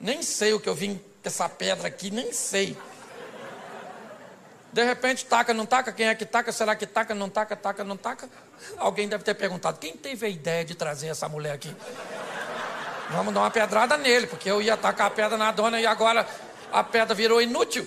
Nem 0.00 0.22
sei 0.22 0.54
o 0.54 0.60
que 0.60 0.66
eu 0.66 0.74
vim 0.74 0.96
com 0.96 1.28
essa 1.28 1.46
pedra 1.46 1.88
aqui, 1.88 2.10
nem 2.10 2.32
sei. 2.32 2.74
De 4.72 4.82
repente, 4.82 5.26
taca, 5.26 5.52
não 5.52 5.66
taca? 5.66 5.92
Quem 5.92 6.06
é 6.06 6.14
que 6.14 6.24
taca? 6.24 6.50
Será 6.52 6.74
que 6.74 6.86
taca, 6.86 7.14
não 7.14 7.28
taca, 7.28 7.54
taca, 7.54 7.84
não 7.84 7.98
taca? 7.98 8.30
Alguém 8.78 9.06
deve 9.06 9.24
ter 9.24 9.34
perguntado: 9.34 9.78
quem 9.78 9.94
teve 9.94 10.24
a 10.24 10.28
ideia 10.30 10.64
de 10.64 10.74
trazer 10.74 11.08
essa 11.08 11.28
mulher 11.28 11.52
aqui? 11.52 11.76
Vamos 13.10 13.32
dar 13.32 13.40
uma 13.40 13.50
pedrada 13.50 13.96
nele, 13.96 14.26
porque 14.26 14.50
eu 14.50 14.60
ia 14.60 14.76
tacar 14.76 15.06
a 15.06 15.10
pedra 15.10 15.36
na 15.38 15.50
dona 15.50 15.80
e 15.80 15.86
agora 15.86 16.26
a 16.72 16.84
pedra 16.84 17.14
virou 17.14 17.40
inútil. 17.40 17.86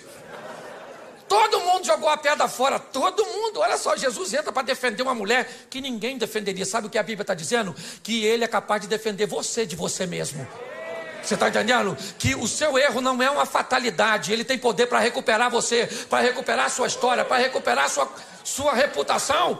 Todo 1.27 1.61
mundo 1.61 1.85
jogou 1.85 2.09
a 2.09 2.17
pedra 2.17 2.47
fora, 2.47 2.77
todo 2.77 3.25
mundo. 3.25 3.61
Olha 3.61 3.77
só, 3.77 3.95
Jesus 3.95 4.33
entra 4.33 4.51
para 4.51 4.63
defender 4.63 5.01
uma 5.01 5.15
mulher 5.15 5.49
que 5.69 5.79
ninguém 5.79 6.17
defenderia. 6.17 6.65
Sabe 6.65 6.87
o 6.87 6.89
que 6.89 6.97
a 6.97 7.03
Bíblia 7.03 7.23
está 7.23 7.33
dizendo? 7.33 7.73
Que 8.03 8.25
ele 8.25 8.43
é 8.43 8.47
capaz 8.47 8.81
de 8.81 8.87
defender 8.87 9.27
você 9.27 9.65
de 9.65 9.75
você 9.75 10.05
mesmo. 10.05 10.45
Você 11.23 11.35
está 11.35 11.47
entendendo? 11.47 11.95
Que 12.17 12.35
o 12.35 12.47
seu 12.47 12.77
erro 12.77 12.99
não 12.99 13.21
é 13.21 13.29
uma 13.29 13.45
fatalidade. 13.45 14.33
Ele 14.33 14.43
tem 14.43 14.57
poder 14.57 14.87
para 14.87 14.99
recuperar 14.99 15.49
você, 15.49 15.87
para 16.09 16.19
recuperar 16.19 16.69
sua 16.69 16.87
história, 16.87 17.23
para 17.23 17.37
recuperar 17.37 17.89
sua, 17.89 18.11
sua 18.43 18.73
reputação 18.73 19.57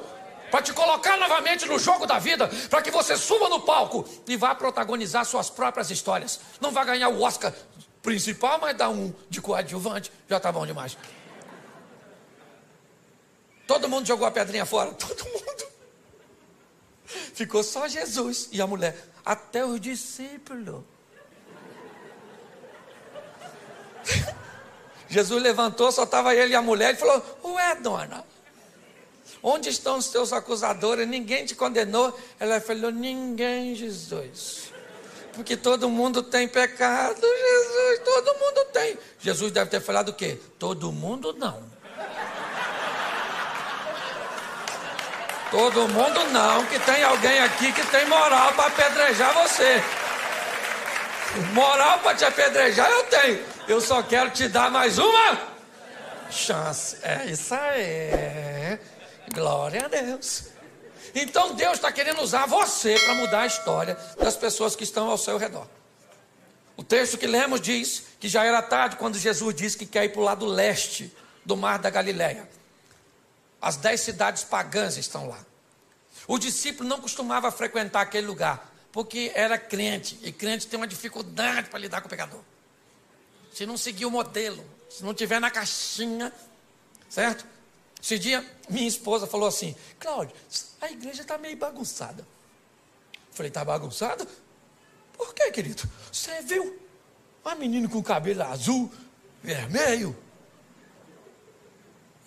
para 0.52 0.62
te 0.62 0.74
colocar 0.74 1.18
novamente 1.18 1.66
no 1.66 1.80
jogo 1.80 2.06
da 2.06 2.20
vida, 2.20 2.50
para 2.70 2.82
que 2.82 2.92
você 2.92 3.16
suba 3.16 3.48
no 3.48 3.62
palco 3.62 4.06
e 4.28 4.36
vá 4.36 4.54
protagonizar 4.54 5.26
suas 5.26 5.50
próprias 5.50 5.90
histórias. 5.90 6.42
Não 6.60 6.72
vai 6.72 6.86
ganhar 6.86 7.08
o 7.08 7.22
Oscar 7.22 7.54
principal, 8.04 8.60
mas 8.60 8.76
dá 8.76 8.90
um 8.90 9.14
de 9.30 9.42
coadjuvante, 9.42 10.12
já 10.28 10.38
está 10.38 10.52
bom 10.52 10.68
demais. 10.68 10.98
Todo 13.66 13.88
mundo 13.88 14.06
jogou 14.06 14.28
a 14.28 14.32
pedrinha 14.32 14.66
fora, 14.66 14.92
todo 15.00 15.24
mundo. 15.24 15.72
Ficou 17.34 17.64
só 17.64 17.88
Jesus 17.88 18.50
e 18.52 18.62
a 18.62 18.68
mulher, 18.68 18.98
até 19.24 19.66
os 19.66 19.80
discípulos. 19.80 20.84
Jesus 25.08 25.42
levantou, 25.42 25.92
só 25.92 26.04
estava 26.04 26.36
ele 26.36 26.54
e 26.54 26.56
a 26.56 26.62
mulher, 26.62 26.94
e 26.94 26.98
falou: 26.98 27.24
Ué, 27.44 27.76
dona, 27.76 28.26
onde 29.44 29.70
estão 29.70 29.98
os 29.98 30.08
teus 30.10 30.34
acusadores? 30.34 31.08
Ninguém 31.08 31.46
te 31.46 31.56
condenou? 31.56 32.18
Ela 32.40 32.60
falou: 32.60 32.92
Ninguém, 32.92 33.76
Jesus. 33.76 34.72
Porque 35.34 35.56
todo 35.56 35.90
mundo 35.90 36.22
tem 36.22 36.48
pecado, 36.48 37.22
Jesus, 37.22 38.02
todo 38.04 38.38
mundo 38.38 38.66
tem. 38.74 38.98
Jesus 39.20 39.52
deve 39.52 39.70
ter 39.70 39.80
falado 39.80 40.10
o 40.10 40.14
quê? 40.14 40.38
Todo 40.60 40.92
mundo 40.92 41.34
não. 41.34 41.64
Todo 45.50 45.88
mundo 45.90 46.24
não, 46.32 46.66
que 46.66 46.80
tem 46.80 47.04
alguém 47.04 47.40
aqui 47.42 47.74
que 47.74 47.86
tem 47.88 48.06
moral 48.06 48.54
para 48.54 48.68
apedrejar 48.68 49.34
você. 49.34 49.84
Moral 51.54 52.00
para 52.00 52.16
te 52.16 52.26
apedrejar 52.26 52.90
eu 52.90 53.04
tenho. 53.04 53.46
Eu 53.68 53.82
só 53.82 54.02
quero 54.02 54.30
te 54.30 54.48
dar 54.48 54.72
mais 54.72 54.98
uma 54.98 55.38
chance. 56.30 56.98
É 57.02 57.26
isso 57.26 57.54
aí. 57.54 58.80
Glória 59.34 59.86
a 59.86 59.88
Deus. 59.88 60.46
Então 61.16 61.56
Deus 61.56 61.74
está 61.74 61.92
querendo 61.92 62.22
usar 62.22 62.46
você 62.46 63.00
para 63.00 63.16
mudar 63.16 63.42
a 63.42 63.46
história 63.46 63.98
das 64.18 64.38
pessoas 64.38 64.76
que 64.76 64.84
estão 64.84 65.10
ao 65.10 65.18
seu 65.18 65.38
redor. 65.38 65.68
O 66.78 66.84
texto 66.84 67.18
que 67.18 67.28
lemos 67.28 67.62
diz 67.62 68.04
que 68.20 68.28
já 68.28 68.44
era 68.44 68.62
tarde 68.62 68.96
quando 68.96 69.18
Jesus 69.18 69.54
disse 69.56 69.78
que 69.78 69.86
quer 69.86 70.06
ir 70.06 70.10
para 70.10 70.22
o 70.22 70.24
lado 70.24 70.46
leste 70.46 71.16
do 71.46 71.58
mar 71.58 71.80
da 71.80 71.90
Galileia. 71.90 72.50
As 73.62 73.78
dez 73.78 74.02
cidades 74.02 74.44
pagãs 74.44 74.98
estão 74.98 75.28
lá. 75.28 75.40
O 76.28 76.38
discípulo 76.38 76.88
não 76.88 77.00
costumava 77.00 77.52
frequentar 77.52 78.02
aquele 78.02 78.26
lugar, 78.26 78.72
porque 78.92 79.32
era 79.36 79.58
crente, 79.58 80.20
e 80.24 80.32
crente 80.32 80.68
tem 80.68 80.78
uma 80.78 80.88
dificuldade 80.88 81.70
para 81.70 81.80
lidar 81.80 82.02
com 82.02 82.08
o 82.08 82.10
pecador. 82.10 82.42
Se 83.54 83.66
não 83.66 83.78
seguir 83.78 84.06
o 84.06 84.12
modelo, 84.12 84.66
se 84.90 85.04
não 85.04 85.14
tiver 85.14 85.40
na 85.40 85.52
caixinha, 85.52 86.32
certo? 87.10 87.46
Esse 88.02 88.18
dia, 88.18 88.44
minha 88.68 88.88
esposa 88.88 89.28
falou 89.28 89.48
assim: 89.48 89.76
Cláudio, 90.00 90.36
a 90.82 90.90
igreja 90.92 91.22
está 91.22 91.38
meio 91.38 91.56
bagunçada. 91.56 92.26
falei: 93.32 93.50
está 93.50 93.64
bagunçada? 93.64 94.28
Por 95.14 95.34
que, 95.36 95.52
querido? 95.52 95.84
Você 96.12 96.42
viu 96.42 96.80
uma 97.46 97.54
menina 97.54 97.88
com 97.88 98.02
cabelo 98.02 98.42
azul, 98.42 98.92
vermelho? 99.44 100.18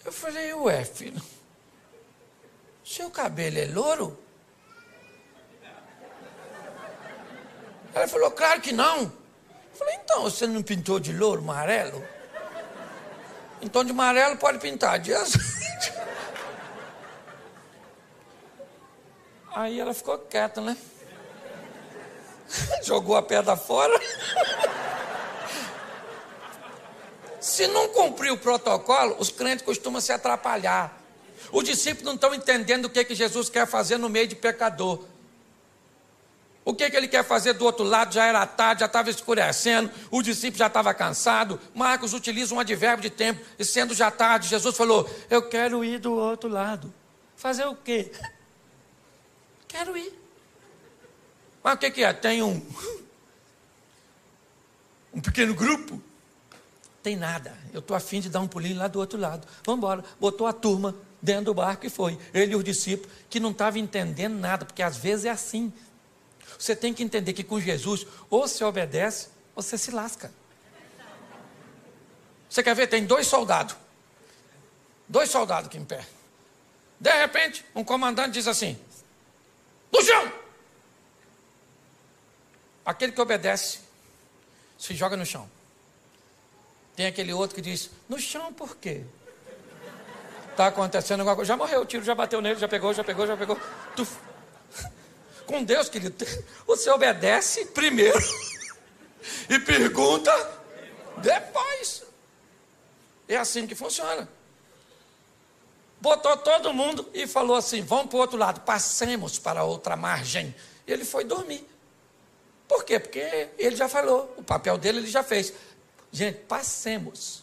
Eu 0.04 0.12
falei: 0.12 0.54
Ué, 0.54 0.84
filho, 0.84 1.20
seu 2.84 3.10
cabelo 3.10 3.58
é 3.58 3.66
louro? 3.66 4.18
Ela 7.92 8.06
falou: 8.06 8.30
Claro 8.30 8.60
que 8.60 8.72
não. 8.72 9.02
Eu 9.02 9.76
falei: 9.76 9.96
Então, 10.04 10.22
você 10.22 10.46
não 10.46 10.62
pintou 10.62 11.00
de 11.00 11.12
louro, 11.12 11.42
amarelo? 11.42 12.06
Então, 13.60 13.82
de 13.82 13.90
amarelo 13.90 14.36
pode 14.36 14.58
pintar, 14.58 15.00
de 15.00 15.12
azul. 15.12 15.63
Aí 19.54 19.78
ela 19.78 19.94
ficou 19.94 20.18
quieta, 20.18 20.60
né? 20.60 20.76
Jogou 22.82 23.16
a 23.16 23.22
pedra 23.22 23.56
fora. 23.56 23.98
Se 27.40 27.66
não 27.68 27.88
cumprir 27.88 28.32
o 28.32 28.38
protocolo, 28.38 29.16
os 29.18 29.30
crentes 29.30 29.64
costumam 29.64 30.00
se 30.00 30.12
atrapalhar. 30.12 31.00
Os 31.52 31.62
discípulos 31.62 32.04
não 32.04 32.14
estão 32.14 32.34
entendendo 32.34 32.86
o 32.86 32.90
que, 32.90 33.04
que 33.04 33.14
Jesus 33.14 33.48
quer 33.48 33.66
fazer 33.66 33.98
no 33.98 34.08
meio 34.08 34.26
de 34.26 34.34
pecador. 34.34 35.04
O 36.64 36.72
que, 36.72 36.88
que 36.88 36.96
ele 36.96 37.06
quer 37.06 37.22
fazer 37.22 37.52
do 37.52 37.64
outro 37.66 37.84
lado? 37.84 38.14
Já 38.14 38.24
era 38.24 38.46
tarde, 38.46 38.80
já 38.80 38.86
estava 38.86 39.10
escurecendo, 39.10 39.90
o 40.10 40.22
discípulo 40.22 40.58
já 40.58 40.68
estava 40.68 40.94
cansado. 40.94 41.60
Marcos 41.74 42.14
utiliza 42.14 42.54
um 42.54 42.60
advérbio 42.60 43.02
de 43.02 43.10
tempo, 43.10 43.44
e 43.58 43.64
sendo 43.64 43.94
já 43.94 44.10
tarde, 44.10 44.48
Jesus 44.48 44.74
falou: 44.74 45.08
Eu 45.28 45.42
quero 45.46 45.84
ir 45.84 45.98
do 45.98 46.14
outro 46.14 46.48
lado. 46.48 46.92
Fazer 47.36 47.66
o 47.66 47.74
quê? 47.74 48.10
Quero 49.74 49.96
ir. 49.96 50.16
Mas 51.60 51.74
o 51.74 51.78
que, 51.78 51.90
que 51.90 52.04
é? 52.04 52.12
Tem 52.12 52.40
um. 52.40 52.64
Um 55.12 55.20
pequeno 55.20 55.52
grupo? 55.52 56.00
Tem 57.02 57.16
nada. 57.16 57.58
Eu 57.72 57.80
estou 57.80 57.96
afim 57.96 58.20
de 58.20 58.28
dar 58.28 58.38
um 58.38 58.46
pulinho 58.46 58.78
lá 58.78 58.86
do 58.86 59.00
outro 59.00 59.18
lado. 59.18 59.48
Vamos 59.64 59.78
embora. 59.78 60.04
Botou 60.20 60.46
a 60.46 60.52
turma 60.52 60.94
dentro 61.20 61.46
do 61.46 61.54
barco 61.54 61.84
e 61.84 61.90
foi. 61.90 62.16
Ele 62.32 62.52
e 62.52 62.56
os 62.56 62.62
discípulos, 62.62 63.12
que 63.28 63.40
não 63.40 63.50
estavam 63.50 63.80
entendendo 63.80 64.38
nada, 64.38 64.64
porque 64.64 64.80
às 64.80 64.96
vezes 64.96 65.24
é 65.24 65.30
assim. 65.30 65.72
Você 66.56 66.76
tem 66.76 66.94
que 66.94 67.02
entender 67.02 67.32
que 67.32 67.42
com 67.42 67.60
Jesus, 67.60 68.06
ou 68.30 68.46
você 68.46 68.62
obedece, 68.62 69.28
ou 69.56 69.62
você 69.62 69.76
se 69.76 69.90
lasca. 69.90 70.32
Você 72.48 72.62
quer 72.62 72.76
ver? 72.76 72.86
Tem 72.86 73.04
dois 73.04 73.26
soldados. 73.26 73.74
Dois 75.08 75.30
soldados 75.30 75.66
aqui 75.66 75.78
em 75.78 75.84
pé. 75.84 76.06
De 77.00 77.12
repente, 77.12 77.64
um 77.74 77.82
comandante 77.82 78.34
diz 78.34 78.46
assim: 78.46 78.78
No 79.94 80.02
chão! 80.02 80.32
Aquele 82.84 83.12
que 83.12 83.20
obedece 83.20 83.78
se 84.76 84.92
joga 84.92 85.16
no 85.16 85.24
chão. 85.24 85.48
Tem 86.96 87.06
aquele 87.06 87.32
outro 87.32 87.54
que 87.54 87.62
diz: 87.62 87.90
No 88.08 88.18
chão 88.18 88.52
por 88.52 88.76
quê? 88.76 89.04
Está 90.50 90.66
acontecendo 90.66 91.20
alguma 91.20 91.36
coisa. 91.36 91.48
Já 91.48 91.56
morreu, 91.56 91.82
o 91.82 91.86
tiro 91.86 92.04
já 92.04 92.14
bateu 92.14 92.40
nele, 92.40 92.58
já 92.58 92.66
pegou, 92.66 92.92
já 92.92 93.04
pegou, 93.04 93.24
já 93.24 93.36
pegou. 93.36 93.56
Tu... 93.94 94.06
Com 95.46 95.62
Deus, 95.62 95.88
querido, 95.88 96.16
você 96.66 96.90
obedece 96.90 97.66
primeiro 97.66 98.18
e 99.48 99.60
pergunta 99.60 100.32
depois. 101.18 102.02
É 103.28 103.36
assim 103.36 103.64
que 103.64 103.76
funciona. 103.76 104.28
Botou 106.04 106.36
todo 106.36 106.74
mundo 106.74 107.08
e 107.14 107.26
falou 107.26 107.56
assim: 107.56 107.80
vamos 107.80 108.08
para 108.08 108.16
o 108.18 108.20
outro 108.20 108.36
lado, 108.36 108.60
passemos 108.60 109.38
para 109.38 109.64
outra 109.64 109.96
margem. 109.96 110.54
Ele 110.86 111.02
foi 111.02 111.24
dormir. 111.24 111.66
Por 112.68 112.84
quê? 112.84 113.00
Porque 113.00 113.48
ele 113.56 113.74
já 113.74 113.88
falou, 113.88 114.34
o 114.36 114.42
papel 114.42 114.76
dele 114.76 114.98
ele 114.98 115.06
já 115.06 115.22
fez. 115.22 115.54
Gente, 116.12 116.40
passemos. 116.40 117.42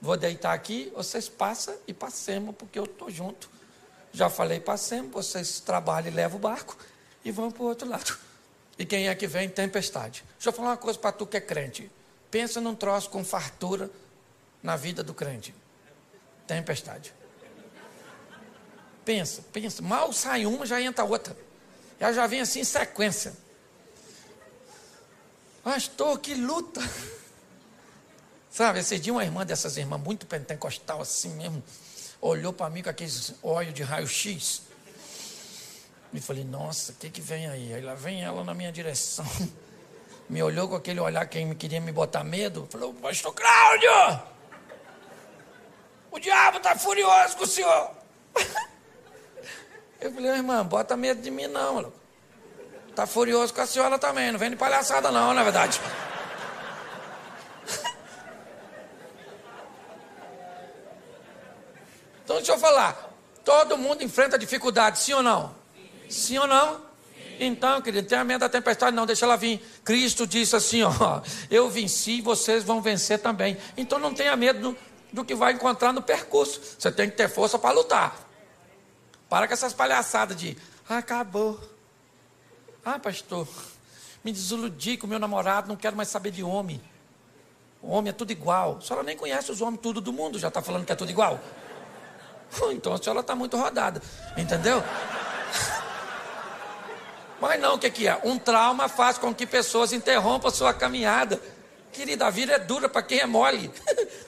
Vou 0.00 0.16
deitar 0.16 0.52
aqui, 0.52 0.92
vocês 0.94 1.28
passam 1.28 1.74
e 1.88 1.92
passemos, 1.92 2.54
porque 2.54 2.78
eu 2.78 2.84
estou 2.84 3.10
junto. 3.10 3.50
Já 4.12 4.30
falei, 4.30 4.60
passemos, 4.60 5.10
vocês 5.10 5.58
trabalham 5.58 6.12
e 6.12 6.14
levam 6.14 6.38
o 6.38 6.40
barco 6.40 6.78
e 7.24 7.32
vão 7.32 7.50
para 7.50 7.64
o 7.64 7.66
outro 7.66 7.88
lado. 7.88 8.16
E 8.78 8.86
quem 8.86 9.08
é 9.08 9.14
que 9.16 9.26
vem? 9.26 9.48
Tempestade. 9.48 10.22
Deixa 10.34 10.50
eu 10.50 10.52
falar 10.52 10.68
uma 10.68 10.76
coisa 10.76 11.00
para 11.00 11.10
tu 11.10 11.26
que 11.26 11.36
é 11.36 11.40
crente. 11.40 11.90
Pensa 12.30 12.60
num 12.60 12.76
troço 12.76 13.10
com 13.10 13.24
fartura 13.24 13.90
na 14.62 14.76
vida 14.76 15.02
do 15.02 15.12
crente. 15.12 15.52
Tempestade. 16.46 17.12
Pensa, 19.06 19.40
pensa. 19.52 19.80
Mal 19.82 20.12
sai 20.12 20.44
uma, 20.44 20.66
já 20.66 20.82
entra 20.82 21.04
outra. 21.04 21.36
Ela 22.00 22.12
já 22.12 22.26
vem 22.26 22.40
assim 22.40 22.60
em 22.60 22.64
sequência. 22.64 23.32
Pastor, 25.62 26.18
que 26.18 26.34
luta. 26.34 26.80
Sabe, 28.50 28.80
esse 28.80 28.98
dia 28.98 29.12
uma 29.12 29.22
irmã 29.22 29.46
dessas 29.46 29.76
irmãs 29.76 30.00
muito 30.00 30.26
pentecostal 30.26 31.00
assim 31.00 31.28
mesmo, 31.36 31.62
olhou 32.20 32.52
para 32.52 32.68
mim 32.68 32.82
com 32.82 32.90
aqueles 32.90 33.34
óleo 33.42 33.72
de 33.72 33.84
raio-x. 33.84 34.62
E 36.12 36.20
falei, 36.20 36.42
nossa, 36.42 36.90
o 36.90 36.94
que 36.96 37.08
que 37.08 37.20
vem 37.20 37.46
aí? 37.48 37.74
Aí 37.74 37.82
lá 37.82 37.94
vem 37.94 38.24
ela 38.24 38.42
na 38.42 38.54
minha 38.54 38.72
direção. 38.72 39.26
Me 40.28 40.42
olhou 40.42 40.68
com 40.68 40.74
aquele 40.74 40.98
olhar 40.98 41.24
que 41.28 41.54
queria 41.54 41.80
me 41.80 41.92
botar 41.92 42.24
medo. 42.24 42.66
Falou, 42.68 42.92
pastor 42.94 43.32
Cláudio! 43.32 44.22
O 46.10 46.18
diabo 46.18 46.56
está 46.56 46.74
furioso 46.74 47.36
com 47.36 47.44
o 47.44 47.46
senhor. 47.46 47.94
Eu 50.06 50.12
falei, 50.12 50.30
irmã, 50.30 50.64
bota 50.64 50.96
medo 50.96 51.20
de 51.20 51.32
mim 51.32 51.48
não. 51.48 51.92
Está 52.88 53.08
furioso 53.08 53.52
com 53.52 53.60
a 53.60 53.66
senhora 53.66 53.98
também. 53.98 54.30
Não 54.30 54.38
vem 54.38 54.50
de 54.50 54.56
palhaçada 54.56 55.10
não, 55.10 55.34
na 55.34 55.42
verdade. 55.42 55.80
Então 62.24 62.36
deixa 62.38 62.52
eu 62.52 62.58
falar. 62.58 63.12
Todo 63.44 63.78
mundo 63.78 64.02
enfrenta 64.02 64.36
dificuldade, 64.36 64.98
sim 64.98 65.12
ou 65.12 65.22
não? 65.22 65.54
Sim, 65.76 66.10
sim 66.10 66.38
ou 66.38 66.46
não? 66.48 66.82
Então, 67.38 67.80
querido, 67.80 68.08
tenha 68.08 68.24
medo 68.24 68.40
da 68.40 68.48
tempestade, 68.48 68.96
não, 68.96 69.06
deixa 69.06 69.24
ela 69.24 69.36
vir. 69.36 69.64
Cristo 69.84 70.26
disse 70.26 70.56
assim: 70.56 70.82
ó, 70.82 71.20
eu 71.48 71.70
venci, 71.70 72.20
vocês 72.20 72.64
vão 72.64 72.82
vencer 72.82 73.20
também. 73.20 73.56
Então 73.76 74.00
não 74.00 74.12
tenha 74.12 74.34
medo 74.34 74.58
do, 74.72 74.78
do 75.12 75.24
que 75.24 75.36
vai 75.36 75.52
encontrar 75.52 75.92
no 75.92 76.02
percurso. 76.02 76.60
Você 76.76 76.90
tem 76.90 77.08
que 77.08 77.16
ter 77.16 77.28
força 77.28 77.60
para 77.60 77.72
lutar. 77.72 78.25
Para 79.28 79.46
com 79.46 79.54
essas 79.54 79.72
palhaçadas 79.72 80.36
de 80.36 80.56
ah, 80.88 80.98
acabou. 80.98 81.60
Ah, 82.84 82.98
pastor, 82.98 83.48
me 84.22 84.32
desiludi 84.32 84.96
com 84.96 85.06
meu 85.06 85.18
namorado, 85.18 85.68
não 85.68 85.76
quero 85.76 85.96
mais 85.96 86.08
saber 86.08 86.30
de 86.30 86.42
homem. 86.42 86.80
Homem 87.82 88.10
é 88.10 88.12
tudo 88.12 88.30
igual. 88.30 88.78
A 88.78 88.80
senhora 88.80 89.04
nem 89.04 89.16
conhece 89.16 89.50
os 89.50 89.60
homens 89.60 89.80
tudo 89.80 90.00
do 90.00 90.12
mundo, 90.12 90.38
já 90.38 90.48
está 90.48 90.62
falando 90.62 90.84
que 90.84 90.92
é 90.92 90.96
tudo 90.96 91.10
igual. 91.10 91.40
Então 92.70 92.92
a 92.92 92.98
senhora 92.98 93.20
está 93.20 93.34
muito 93.34 93.56
rodada, 93.56 94.00
entendeu? 94.36 94.82
Mas 97.40 97.60
não, 97.60 97.74
o 97.74 97.78
que, 97.78 97.90
que 97.90 98.08
é? 98.08 98.18
Um 98.24 98.38
trauma 98.38 98.88
faz 98.88 99.18
com 99.18 99.34
que 99.34 99.46
pessoas 99.46 99.92
interrompam 99.92 100.50
sua 100.50 100.72
caminhada. 100.72 101.40
Querida, 101.92 102.26
a 102.26 102.30
vida 102.30 102.54
é 102.54 102.58
dura 102.58 102.88
para 102.88 103.02
quem 103.02 103.20
é 103.20 103.26
mole. 103.26 103.70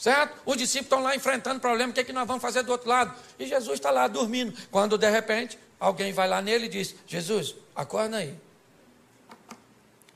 Certo? 0.00 0.40
Os 0.46 0.56
discípulos 0.56 0.86
estão 0.86 1.02
lá 1.02 1.14
enfrentando 1.14 1.60
problema, 1.60 1.90
o 1.90 1.94
que, 1.94 2.00
é 2.00 2.04
que 2.04 2.12
nós 2.12 2.26
vamos 2.26 2.40
fazer 2.40 2.62
do 2.62 2.72
outro 2.72 2.88
lado? 2.88 3.14
E 3.38 3.46
Jesus 3.46 3.74
está 3.74 3.90
lá 3.90 4.08
dormindo. 4.08 4.56
Quando 4.70 4.96
de 4.96 5.10
repente 5.10 5.58
alguém 5.78 6.10
vai 6.10 6.26
lá 6.26 6.40
nele 6.40 6.64
e 6.64 6.68
diz: 6.70 6.94
Jesus, 7.06 7.54
acorda 7.76 8.16
aí. 8.16 8.34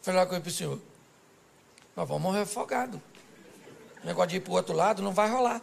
Falei 0.01 0.21
lá 0.21 0.27
com 0.27 0.33
ele 0.33 0.41
para 0.41 0.49
o 0.49 0.53
senhor: 0.55 0.81
Nós 1.95 2.09
vamos 2.09 2.23
morrer 2.23 2.41
afogado. 2.41 3.01
O 4.03 4.07
negócio 4.07 4.31
de 4.31 4.37
ir 4.37 4.41
para 4.41 4.53
o 4.53 4.55
outro 4.55 4.75
lado 4.75 5.03
não 5.03 5.13
vai 5.13 5.29
rolar. 5.29 5.61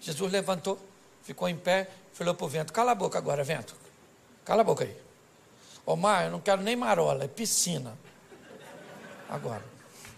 Jesus 0.00 0.32
levantou, 0.32 0.76
ficou 1.22 1.48
em 1.48 1.56
pé, 1.56 1.88
falou 2.12 2.34
para 2.34 2.46
o 2.46 2.48
vento: 2.48 2.72
Cala 2.72 2.90
a 2.90 2.96
boca 2.96 3.16
agora, 3.16 3.44
vento. 3.44 3.76
Cala 4.44 4.62
a 4.62 4.64
boca 4.64 4.82
aí. 4.82 4.96
Ô 5.86 5.94
mar, 5.94 6.24
eu 6.24 6.32
não 6.32 6.40
quero 6.40 6.62
nem 6.62 6.74
marola, 6.74 7.26
é 7.26 7.28
piscina. 7.28 7.96
Agora. 9.28 9.62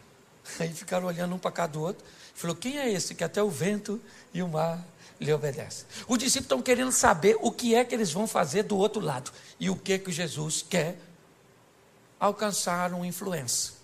Aí 0.59 0.73
ficaram 0.73 1.07
olhando 1.07 1.35
um 1.35 1.39
para 1.39 1.51
cada 1.51 1.75
do 1.75 1.83
outro. 1.83 2.05
Falou: 2.43 2.57
Quem 2.57 2.77
é 2.77 2.91
esse 2.91 3.15
que 3.15 3.23
até 3.23 3.41
o 3.41 3.49
vento 3.49 4.01
e 4.35 4.43
o 4.43 4.49
mar 4.49 4.85
lhe 5.21 5.33
obedecem? 5.33 5.87
Os 6.09 6.19
discípulos 6.19 6.47
estão 6.47 6.61
querendo 6.61 6.91
saber 6.91 7.39
o 7.41 7.53
que 7.53 7.73
é 7.73 7.85
que 7.85 7.95
eles 7.95 8.11
vão 8.11 8.27
fazer 8.27 8.65
do 8.65 8.77
outro 8.77 9.01
lado 9.01 9.31
e 9.61 9.71
o 9.71 9.77
que 9.77 9.97
que 9.97 10.11
Jesus 10.11 10.67
quer 10.69 10.99
alcançar 12.19 12.93
uma 12.93 13.07
influência. 13.07 13.75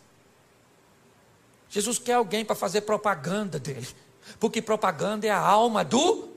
Jesus 1.70 2.00
quer 2.00 2.14
alguém 2.14 2.44
para 2.44 2.56
fazer 2.56 2.80
propaganda 2.80 3.60
dele, 3.60 3.86
porque 4.40 4.60
propaganda 4.60 5.24
é 5.24 5.30
a 5.30 5.38
alma 5.38 5.84
do 5.84 6.28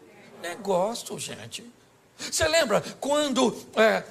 negócio, 0.44 1.18
gente. 1.18 1.66
Você 2.20 2.48
lembra 2.48 2.82
quando 3.00 3.58
é, 3.76 4.04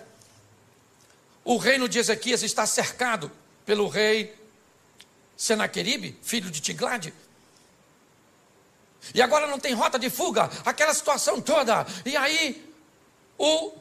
o 1.44 1.56
reino 1.58 1.88
de 1.88 2.00
Ezequias 2.00 2.42
está 2.42 2.66
cercado 2.66 3.30
pelo 3.64 3.86
rei 3.86 4.34
Senaqueribe, 5.36 6.18
filho 6.22 6.50
de 6.50 6.60
Tiglade? 6.60 7.14
E 9.14 9.22
agora 9.22 9.46
não 9.46 9.58
tem 9.58 9.72
rota 9.74 9.98
de 9.98 10.10
fuga, 10.10 10.50
aquela 10.64 10.92
situação 10.94 11.40
toda. 11.40 11.86
E 12.04 12.16
aí, 12.16 12.72
o 13.38 13.72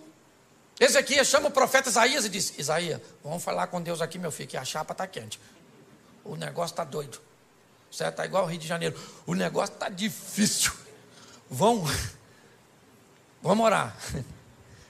Ezequias 0.80 1.28
chama 1.28 1.50
o 1.50 1.52
profeta 1.52 1.90
Isaías 1.90 2.26
e 2.26 2.30
diz: 2.30 2.58
Isaías, 2.58 3.02
vamos 3.24 3.44
falar 3.44 3.68
com 3.68 3.82
Deus 3.82 4.02
aqui, 4.02 4.18
meu 4.18 4.32
filho, 4.32 4.50
que 4.50 4.58
a 4.58 4.64
chapa 4.64 4.94
está 4.94 5.06
quente. 5.06 5.40
O 6.24 6.36
negócio 6.36 6.74
está 6.74 6.84
doido. 6.84 7.20
Certo? 7.92 8.12
Está 8.12 8.26
igual 8.26 8.46
o 8.46 8.48
Rio 8.48 8.60
de 8.60 8.68
Janeiro. 8.68 8.98
O 9.26 9.34
negócio 9.34 9.74
está 9.74 9.90
difícil. 9.90 10.72
Vamos, 11.50 11.92
vamos 13.42 13.66
orar. 13.66 13.96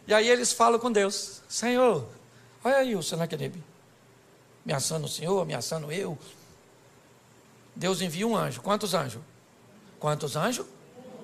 E 0.08 0.14
aí 0.14 0.28
eles 0.28 0.52
falam 0.52 0.80
com 0.80 0.92
Deus: 0.92 1.44
Senhor, 1.48 2.10
olha 2.64 2.78
aí 2.78 2.96
o 2.96 3.04
Senaqueribe. 3.04 3.64
Ameaçando 4.66 5.06
o 5.06 5.08
Senhor, 5.08 5.40
ameaçando 5.40 5.92
eu. 5.92 6.18
Deus 7.76 8.02
envia 8.02 8.28
um 8.28 8.36
anjo. 8.36 8.60
Quantos 8.60 8.96
anjos? 8.96 9.22
Quantos 10.00 10.36
anjos? 10.36 10.66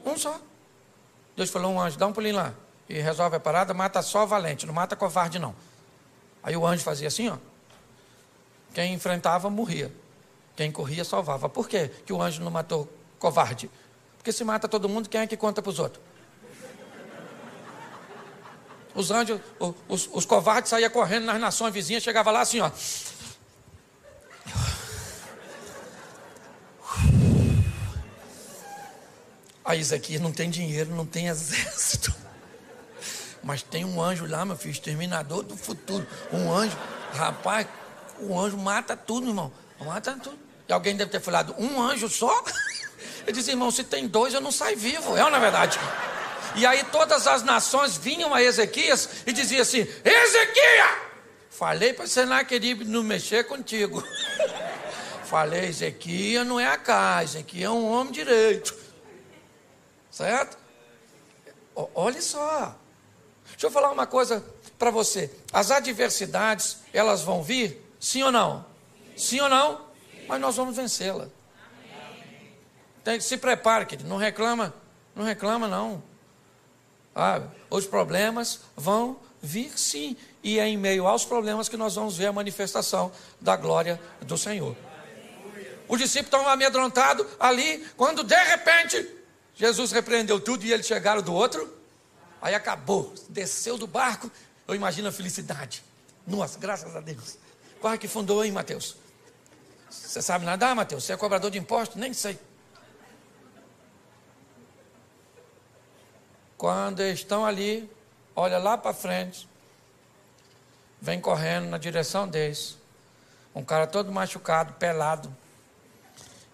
Um 0.06 0.18
só. 0.18 0.40
Deus 1.36 1.50
falou: 1.50 1.72
um 1.72 1.82
anjo, 1.82 1.98
dá 1.98 2.08
um 2.08 2.14
pulinho 2.14 2.36
lá. 2.36 2.54
E 2.88 3.00
resolve 3.00 3.38
a 3.38 3.40
parada, 3.40 3.74
mata 3.74 4.02
só 4.02 4.26
valente, 4.26 4.66
não 4.66 4.74
mata 4.74 4.96
covarde, 4.96 5.40
não. 5.40 5.56
Aí 6.44 6.56
o 6.56 6.66
anjo 6.66 6.84
fazia 6.84 7.08
assim, 7.08 7.30
ó. 7.30 7.38
Quem 8.74 8.94
enfrentava 8.94 9.50
morria. 9.50 9.92
Quem 10.56 10.72
corria 10.72 11.04
salvava. 11.04 11.50
Por 11.50 11.68
quê 11.68 11.90
que 12.06 12.14
o 12.14 12.22
anjo 12.22 12.44
não 12.44 12.52
matou 12.52 12.88
covarde? 13.18 13.70
Porque 14.18 14.32
se 14.32 14.44
mata 14.44 14.68
todo 14.68 14.88
mundo, 14.88 15.10
quem 15.10 15.22
é 15.22 15.28
que 15.28 15.36
conta 15.36 15.62
para 15.62 15.70
os 15.70 15.80
outros? 15.80 16.04
Os 18.94 19.12
anjos, 19.12 19.42
os, 19.90 20.10
os 20.12 20.26
covardes 20.26 20.70
saíam 20.70 20.90
correndo 20.90 21.26
nas 21.26 21.40
nações 21.40 21.74
vizinhas, 21.74 22.02
chegava 22.04 22.32
lá 22.32 22.42
assim, 22.42 22.62
ó. 22.62 22.72
Aí 29.66 29.80
Ezequias 29.80 30.22
não 30.22 30.32
tem 30.32 30.50
dinheiro, 30.50 30.92
não 30.92 31.06
tem 31.06 31.28
exército. 31.28 32.14
Mas 33.44 33.62
tem 33.62 33.84
um 33.84 34.02
anjo 34.02 34.26
lá, 34.26 34.46
meu 34.46 34.56
filho, 34.56 34.72
exterminador 34.72 35.44
do 35.44 35.58
futuro. 35.58 36.06
Um 36.32 36.52
anjo, 36.52 36.78
rapaz, 37.14 37.68
o 38.20 38.40
anjo 38.40 38.58
mata 38.58 38.96
tudo, 38.96 39.28
irmão. 39.28 39.52
Mata 39.80 40.14
tudo. 40.22 40.38
E 40.68 40.74
alguém 40.74 40.96
deve 40.96 41.12
ter 41.12 41.20
falado, 41.20 41.56
um 41.58 41.82
anjo 41.82 42.08
só? 42.10 42.44
Ele 43.26 43.34
disse, 43.34 43.52
irmão, 43.52 43.70
se 43.72 43.84
tem 43.84 44.08
dois, 44.08 44.34
eu 44.34 44.42
não 44.42 44.52
saio 44.52 44.78
vivo. 44.78 45.18
É 45.18 45.24
ou 45.24 45.30
não 45.30 45.38
é 45.38 45.42
verdade? 45.42 45.80
E 46.56 46.66
aí 46.66 46.84
todas 46.86 47.28
as 47.28 47.44
nações 47.44 47.98
vinham 47.98 48.34
a 48.34 48.42
Ezequias 48.42 49.10
e 49.28 49.34
diziam 49.34 49.62
assim: 49.62 49.80
Ezequias! 50.04 50.92
Falei 51.50 51.94
para 51.94 52.08
Senaqueribe 52.08 52.86
não 52.86 53.04
mexer 53.04 53.44
contigo. 53.46 54.04
Falei, 55.26 55.66
Ezequias 55.66 56.48
não 56.48 56.60
é 56.60 56.68
a 56.68 56.78
casa, 56.78 57.40
Ezequias 57.40 57.66
é 57.66 57.70
um 57.70 57.92
homem 57.92 58.14
direito. 58.14 58.85
Certo? 60.16 60.58
O, 61.76 61.90
olha 61.94 62.22
só. 62.22 62.74
Deixa 63.50 63.68
eu 63.68 63.72
falar 63.72 63.92
uma 63.92 64.08
coisa 64.08 64.42
para 64.80 64.90
você. 64.90 65.30
As 65.52 65.72
adversidades, 65.72 66.78
elas 66.94 67.22
vão 67.22 67.44
vir? 67.44 67.86
Sim 68.00 68.24
ou 68.24 68.32
não? 68.32 68.66
Sim 69.18 69.42
ou 69.42 69.50
não? 69.50 69.82
Mas 70.26 70.40
nós 70.40 70.56
vamos 70.56 70.74
vencê-la. 70.74 71.28
Tem 73.04 73.18
que 73.18 73.26
se 73.26 73.36
prepare, 73.36 73.86
querido. 73.86 74.08
Não 74.08 74.16
reclama, 74.16 74.74
não 75.14 75.26
reclama 75.26 75.68
não. 75.68 76.02
Ah, 77.14 77.42
os 77.70 77.86
problemas 77.86 78.62
vão 78.74 79.20
vir 79.42 79.78
sim. 79.78 80.16
E 80.42 80.60
é 80.60 80.66
em 80.66 80.78
meio 80.78 81.08
aos 81.08 81.26
problemas 81.26 81.68
que 81.68 81.76
nós 81.76 81.96
vamos 81.96 82.16
ver 82.16 82.28
a 82.28 82.32
manifestação 82.32 83.12
da 83.42 83.58
glória 83.58 84.00
do 84.22 84.38
Senhor. 84.38 84.78
Os 85.90 86.00
discípulos 86.00 86.28
estão 86.28 86.48
amedrontados 86.48 87.28
ali, 87.38 87.86
quando 87.98 88.24
de 88.24 88.44
repente 88.46 89.15
Jesus 89.56 89.92
repreendeu 89.92 90.40
tudo 90.40 90.66
e 90.66 90.74
eles 90.74 90.86
chegaram 90.86 91.22
do 91.22 91.34
outro. 91.34 91.74
Aí 92.42 92.54
acabou, 92.54 93.14
desceu 93.30 93.78
do 93.78 93.88
barco. 93.88 94.30
Eu 94.68 94.76
imagino 94.76 95.08
a 95.08 95.12
felicidade. 95.12 95.84
Nossa, 96.28 96.60
graças 96.60 96.96
a 96.96 97.00
Deus. 97.00 97.38
Quase 97.80 97.98
que 97.98 98.08
fundou, 98.08 98.44
hein, 98.44 98.52
Mateus? 98.52 98.98
Você 99.90 100.22
sabe 100.22 100.46
nadar, 100.46 100.76
Mateus? 100.76 101.04
Você 101.04 101.14
é 101.14 101.18
cobrador 101.18 101.50
de 101.50 101.58
impostos? 101.58 101.98
Nem 101.98 102.14
sei. 102.14 102.38
Quando 106.58 107.02
estão 107.02 107.46
ali, 107.46 107.90
olha 108.36 108.58
lá 108.58 108.78
para 108.78 108.94
frente, 108.94 109.48
vem 111.02 111.22
correndo 111.22 111.68
na 111.70 111.78
direção 111.78 112.28
deles. 112.28 112.78
Um 113.54 113.64
cara 113.64 113.88
todo 113.88 114.12
machucado, 114.12 114.74
pelado 114.74 115.34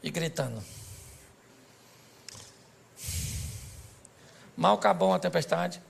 e 0.03 0.11
gritando. 0.11 0.61
Mal 4.61 4.75
acabou 4.75 5.11
a 5.11 5.17
tempestade. 5.17 5.81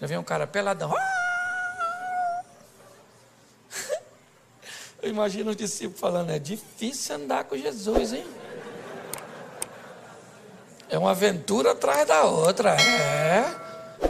Já 0.00 0.06
viu 0.06 0.18
um 0.18 0.24
cara 0.24 0.46
peladão. 0.46 0.90
Eu 5.02 5.10
imagino 5.10 5.50
os 5.50 5.56
discípulos 5.56 6.00
falando: 6.00 6.30
é 6.30 6.38
difícil 6.38 7.14
andar 7.14 7.44
com 7.44 7.54
Jesus, 7.54 8.14
hein? 8.14 8.26
É 10.88 10.96
uma 10.96 11.10
aventura 11.10 11.72
atrás 11.72 12.08
da 12.08 12.24
outra. 12.24 12.74
É. 12.80 13.44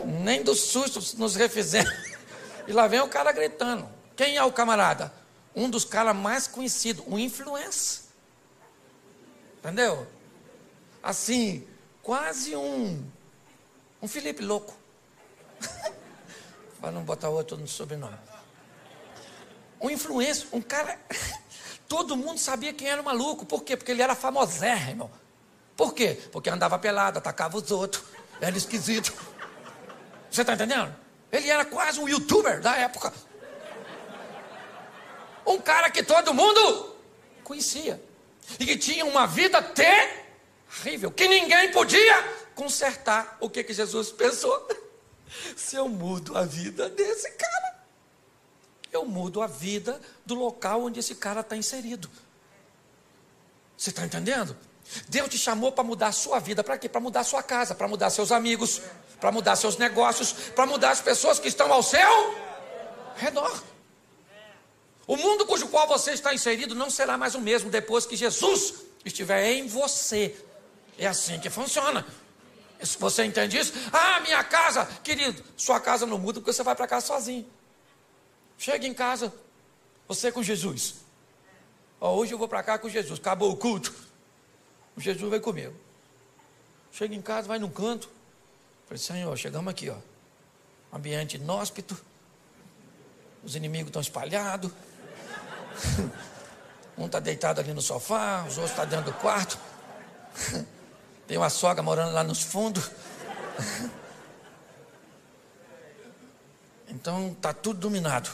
Nem 0.05 0.45
do 0.45 0.55
susto 0.55 1.19
nos 1.19 1.35
refizemos. 1.35 1.91
E 2.69 2.73
lá 2.73 2.87
vem 2.87 3.01
o 3.01 3.09
cara 3.09 3.33
gritando. 3.33 3.89
Quem 4.15 4.37
é 4.37 4.45
o 4.45 4.53
camarada? 4.53 5.13
Um 5.53 5.69
dos 5.69 5.85
caras 5.85 6.15
mais 6.15 6.47
conhecidos, 6.47 7.05
um 7.09 7.19
influencer. 7.19 8.03
Entendeu? 9.59 10.07
Assim, 11.03 11.67
quase 12.05 12.55
um 12.55 13.16
um 14.01 14.09
Felipe 14.09 14.43
louco. 14.43 14.75
Para 16.81 16.91
não 16.91 17.03
botar 17.03 17.29
outro 17.29 17.57
no 17.57 17.67
sobrenome. 17.67 18.17
Um 19.81 19.91
influencer, 19.91 20.49
um 20.53 20.61
cara. 20.61 20.99
Todo 21.89 22.17
mundo 22.17 22.39
sabia 22.39 22.73
quem 22.73 22.89
era 22.89 23.01
o 23.01 23.05
maluco. 23.05 23.47
Por 23.47 23.63
quê? 23.63 23.77
Porque 23.77 23.93
ele 23.93 24.03
era 24.03 24.15
famosérrimo. 24.15 25.11
Por 25.77 25.95
quê? 25.95 26.21
Porque 26.33 26.51
andava 26.51 26.79
pelado, 26.79 27.19
atacava 27.19 27.57
os 27.57 27.71
outros. 27.71 28.03
Era 28.41 28.57
esquisito. 28.57 29.13
Você 30.31 30.41
está 30.41 30.55
entendendo? 30.55 30.95
Ele 31.31 31.49
era 31.49 31.65
quase 31.65 32.01
um 32.01 32.09
youtuber 32.09 32.61
da 32.61 32.77
época. 32.77 33.13
Um 35.47 35.59
cara 35.59 35.91
que 35.91 36.03
todo 36.03 36.35
mundo 36.35 36.97
conhecia. 37.45 38.03
E 38.59 38.67
que 38.67 38.77
tinha 38.77 39.05
uma 39.05 39.27
vida 39.27 39.63
terrível. 39.63 41.11
Que 41.11 41.29
ninguém 41.29 41.71
podia 41.71 42.46
consertar 42.57 43.37
o 43.39 43.49
que, 43.49 43.63
que 43.63 43.73
Jesus 43.73 44.11
pensou. 44.11 44.67
Se 45.55 45.77
eu 45.77 45.89
mudo 45.89 46.37
a 46.37 46.45
vida 46.45 46.89
desse 46.89 47.31
cara, 47.33 47.85
eu 48.91 49.05
mudo 49.05 49.43
a 49.43 49.47
vida 49.47 50.01
do 50.25 50.35
local 50.35 50.83
onde 50.83 50.99
esse 50.99 51.15
cara 51.15 51.43
está 51.43 51.57
inserido. 51.57 52.11
Você 53.77 53.91
está 53.91 54.05
entendendo? 54.05 54.57
Deus 55.09 55.29
te 55.29 55.37
chamou 55.37 55.71
para 55.71 55.85
mudar 55.85 56.09
a 56.09 56.13
sua 56.13 56.39
vida, 56.39 56.65
para 56.65 56.79
quê? 56.79 56.89
Para 56.89 57.01
mudar 57.01 57.21
a 57.21 57.25
sua 57.25 57.43
casa, 57.43 57.75
para 57.75 57.87
mudar 57.87 58.09
seus 58.09 58.33
amigos, 58.33 58.81
para 59.21 59.31
mudar 59.31 59.55
seus 59.57 59.77
negócios, 59.77 60.33
para 60.33 60.65
mudar 60.65 60.91
as 60.91 61.01
pessoas 61.01 61.39
que 61.39 61.49
estão 61.49 61.71
ao 61.71 61.83
seu 61.83 62.35
redor. 63.17 63.63
O 65.07 65.17
mundo 65.17 65.45
cujo 65.45 65.69
qual 65.69 65.87
você 65.87 66.13
está 66.13 66.33
inserido 66.33 66.75
não 66.75 66.89
será 66.89 67.19
mais 67.19 67.35
o 67.35 67.41
mesmo 67.41 67.69
depois 67.69 68.07
que 68.07 68.17
Jesus 68.17 68.75
estiver 69.05 69.53
em 69.53 69.67
você. 69.67 70.35
É 70.99 71.07
assim 71.07 71.39
que 71.39 71.51
funciona. 71.51 72.07
Você 72.99 73.25
entende 73.25 73.59
isso? 73.59 73.73
Ah, 73.93 74.21
minha 74.21 74.43
casa, 74.45 74.85
querido, 75.03 75.43
sua 75.57 75.81
casa 75.81 76.05
não 76.05 76.19
muda 76.19 76.41
porque 76.41 76.53
você 76.53 76.63
vai 76.63 76.75
para 76.75 76.87
casa 76.87 77.07
sozinho. 77.07 77.47
Chega 78.59 78.87
em 78.87 78.95
casa, 78.95 79.33
você 80.07 80.31
com 80.31 80.43
Jesus. 80.43 80.97
Hoje 82.01 82.33
eu 82.33 82.39
vou 82.39 82.49
para 82.49 82.63
cá 82.63 82.79
com 82.79 82.89
Jesus. 82.89 83.19
Acabou 83.19 83.51
o 83.51 83.57
culto. 83.57 83.95
O 84.97 85.01
Jesus 85.01 85.31
vai 85.31 85.41
comigo. 85.41 85.75
Chega 86.93 87.15
em 87.15 87.23
casa, 87.23 87.49
vai 87.49 87.59
num 87.59 87.71
canto. 87.71 88.09
Falei, 88.87 89.03
Senhor, 89.03 89.37
chegamos 89.37 89.71
aqui, 89.71 89.91
ó. 89.91 89.97
Ambiente 90.93 91.37
inóspito. 91.37 91.97
Os 93.43 93.57
inimigos 93.57 93.89
estão 93.89 94.03
espalhados. 94.03 94.71
Um 96.99 97.05
está 97.05 97.21
deitado 97.21 97.61
ali 97.61 97.75
no 97.75 97.83
sofá, 97.83 98.47
os 98.49 98.57
outros 98.57 98.71
estão 98.71 98.85
tá 98.87 98.91
dentro 98.91 99.13
do 99.13 99.19
quarto. 99.19 99.59
Tem 101.27 101.37
uma 101.37 101.51
sogra 101.51 101.83
morando 101.83 102.13
lá 102.13 102.23
nos 102.23 102.43
fundos. 102.43 102.91
Então 106.89 107.33
está 107.33 107.53
tudo 107.53 107.81
dominado. 107.81 108.31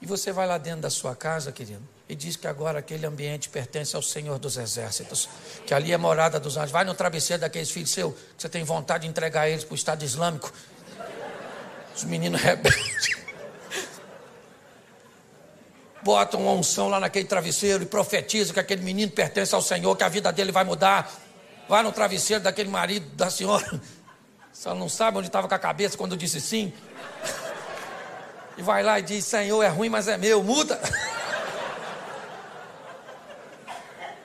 E 0.00 0.06
você 0.06 0.32
vai 0.32 0.46
lá 0.46 0.58
dentro 0.58 0.82
da 0.82 0.90
sua 0.90 1.14
casa, 1.16 1.50
querido, 1.50 1.82
e 2.08 2.14
diz 2.14 2.36
que 2.36 2.46
agora 2.46 2.78
aquele 2.78 3.04
ambiente 3.04 3.48
pertence 3.48 3.96
ao 3.96 4.02
Senhor 4.02 4.38
dos 4.38 4.56
Exércitos, 4.56 5.28
que 5.66 5.74
ali 5.74 5.92
é 5.92 5.96
morada 5.96 6.38
dos 6.38 6.56
anjos. 6.56 6.70
Vai 6.70 6.84
no 6.84 6.94
travesseiro 6.94 7.40
daqueles 7.40 7.70
filhos 7.70 7.90
seus, 7.90 8.14
que 8.14 8.42
você 8.42 8.48
tem 8.48 8.62
vontade 8.62 9.02
de 9.02 9.10
entregar 9.10 9.48
eles 9.48 9.64
para 9.64 9.72
o 9.72 9.76
Estado 9.76 10.04
Islâmico. 10.04 10.52
Os 11.96 12.04
meninos 12.04 12.40
rebeldes. 12.40 13.18
Bota 16.02 16.36
uma 16.36 16.52
unção 16.52 16.88
lá 16.88 17.00
naquele 17.00 17.26
travesseiro 17.26 17.82
e 17.82 17.86
profetiza 17.86 18.52
que 18.52 18.60
aquele 18.60 18.82
menino 18.82 19.10
pertence 19.10 19.54
ao 19.54 19.62
Senhor, 19.62 19.96
que 19.96 20.04
a 20.04 20.08
vida 20.08 20.32
dele 20.32 20.52
vai 20.52 20.64
mudar. 20.64 21.10
Vai 21.68 21.82
no 21.82 21.92
travesseiro 21.92 22.42
daquele 22.42 22.68
marido 22.68 23.06
da 23.16 23.30
senhora. 23.30 23.80
Só 24.52 24.74
não 24.74 24.88
sabe 24.88 25.18
onde 25.18 25.26
estava 25.26 25.48
com 25.48 25.54
a 25.54 25.58
cabeça 25.58 25.96
quando 25.96 26.16
disse 26.16 26.40
sim 26.40 26.72
e 28.58 28.62
vai 28.62 28.82
lá 28.82 28.98
e 28.98 29.02
diz: 29.02 29.24
Senhor, 29.24 29.62
é 29.62 29.68
ruim, 29.68 29.88
mas 29.88 30.08
é 30.08 30.18
meu, 30.18 30.42
muda. 30.42 30.78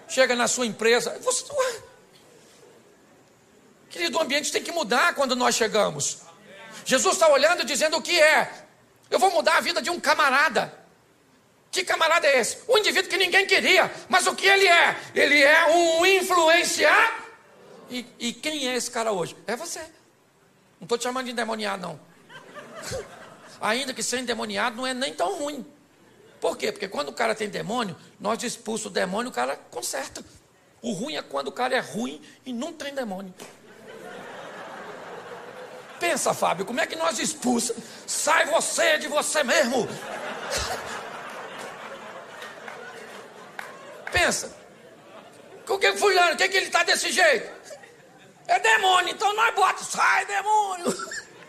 Chega 0.09 0.35
na 0.35 0.47
sua 0.47 0.65
empresa, 0.65 1.17
você, 1.21 1.45
querido, 3.89 4.17
o 4.17 4.21
ambiente 4.21 4.51
tem 4.51 4.61
que 4.61 4.71
mudar 4.71 5.13
quando 5.15 5.35
nós 5.35 5.55
chegamos. 5.55 6.23
Jesus 6.83 7.13
está 7.13 7.27
olhando 7.29 7.61
e 7.61 7.65
dizendo 7.65 7.97
o 7.97 8.01
que 8.01 8.19
é. 8.19 8.51
Eu 9.09 9.19
vou 9.19 9.31
mudar 9.31 9.57
a 9.57 9.61
vida 9.61 9.81
de 9.81 9.89
um 9.89 9.99
camarada. 9.99 10.82
Que 11.73 11.83
camarada 11.83 12.27
é 12.27 12.39
esse? 12.39 12.59
Um 12.69 12.77
indivíduo 12.77 13.09
que 13.09 13.17
ninguém 13.17 13.47
queria, 13.47 13.91
mas 14.07 14.27
o 14.27 14.35
que 14.35 14.45
ele 14.45 14.67
é? 14.67 14.95
Ele 15.15 15.41
é 15.41 15.65
um 15.71 16.05
influenciar. 16.05 17.25
E, 17.89 18.05
e 18.19 18.31
quem 18.31 18.67
é 18.67 18.75
esse 18.75 18.91
cara 18.91 19.11
hoje? 19.11 19.35
É 19.47 19.55
você. 19.55 19.79
Não 20.79 20.83
estou 20.85 20.99
te 20.99 21.03
chamando 21.03 21.25
de 21.25 21.31
endemoniado, 21.31 21.81
não 21.81 21.99
ainda 23.59 23.93
que 23.93 24.03
ser 24.03 24.19
endemoniado 24.19 24.75
não 24.75 24.85
é 24.85 24.93
nem 24.93 25.13
tão 25.13 25.35
ruim. 25.39 25.65
Por 26.39 26.57
quê? 26.57 26.71
Porque 26.71 26.87
quando 26.87 27.09
o 27.09 27.13
cara 27.13 27.33
tem 27.33 27.49
demônio, 27.49 27.95
nós 28.19 28.43
expulsamos 28.43 28.91
o 28.91 28.93
demônio, 28.93 29.31
o 29.31 29.33
cara 29.33 29.55
conserta. 29.71 30.23
O 30.81 30.91
ruim 30.91 31.15
é 31.15 31.21
quando 31.23 31.47
o 31.47 31.51
cara 31.51 31.75
é 31.75 31.79
ruim 31.79 32.21
e 32.45 32.53
não 32.53 32.71
tem 32.71 32.93
demônio. 32.93 33.33
Pensa, 35.99 36.33
Fábio, 36.33 36.65
como 36.65 36.81
é 36.81 36.85
que 36.85 36.97
nós 36.97 37.17
expulsamos? 37.17 37.81
Sai 38.05 38.45
você 38.45 38.99
de 38.99 39.07
você 39.07 39.41
mesmo. 39.43 39.87
Pensa. 44.13 44.55
O 45.67 45.79
que 45.79 45.93
fulano, 45.97 46.35
o 46.35 46.37
que, 46.37 46.47
que 46.47 46.57
ele 46.57 46.67
está 46.67 46.83
desse 46.83 47.11
jeito? 47.11 47.51
É 48.47 48.59
demônio, 48.59 49.13
então 49.13 49.33
nós 49.35 49.55
bota, 49.55 49.83
sai 49.83 50.25
demônio. 50.25 50.93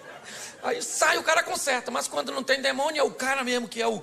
Aí 0.62 0.80
sai, 0.80 1.18
o 1.18 1.22
cara 1.22 1.42
conserta, 1.42 1.90
mas 1.90 2.08
quando 2.08 2.32
não 2.32 2.42
tem 2.42 2.62
demônio, 2.62 3.00
é 3.00 3.02
o 3.02 3.10
cara 3.10 3.44
mesmo 3.44 3.68
que 3.68 3.82
é 3.82 3.86
o. 3.86 4.02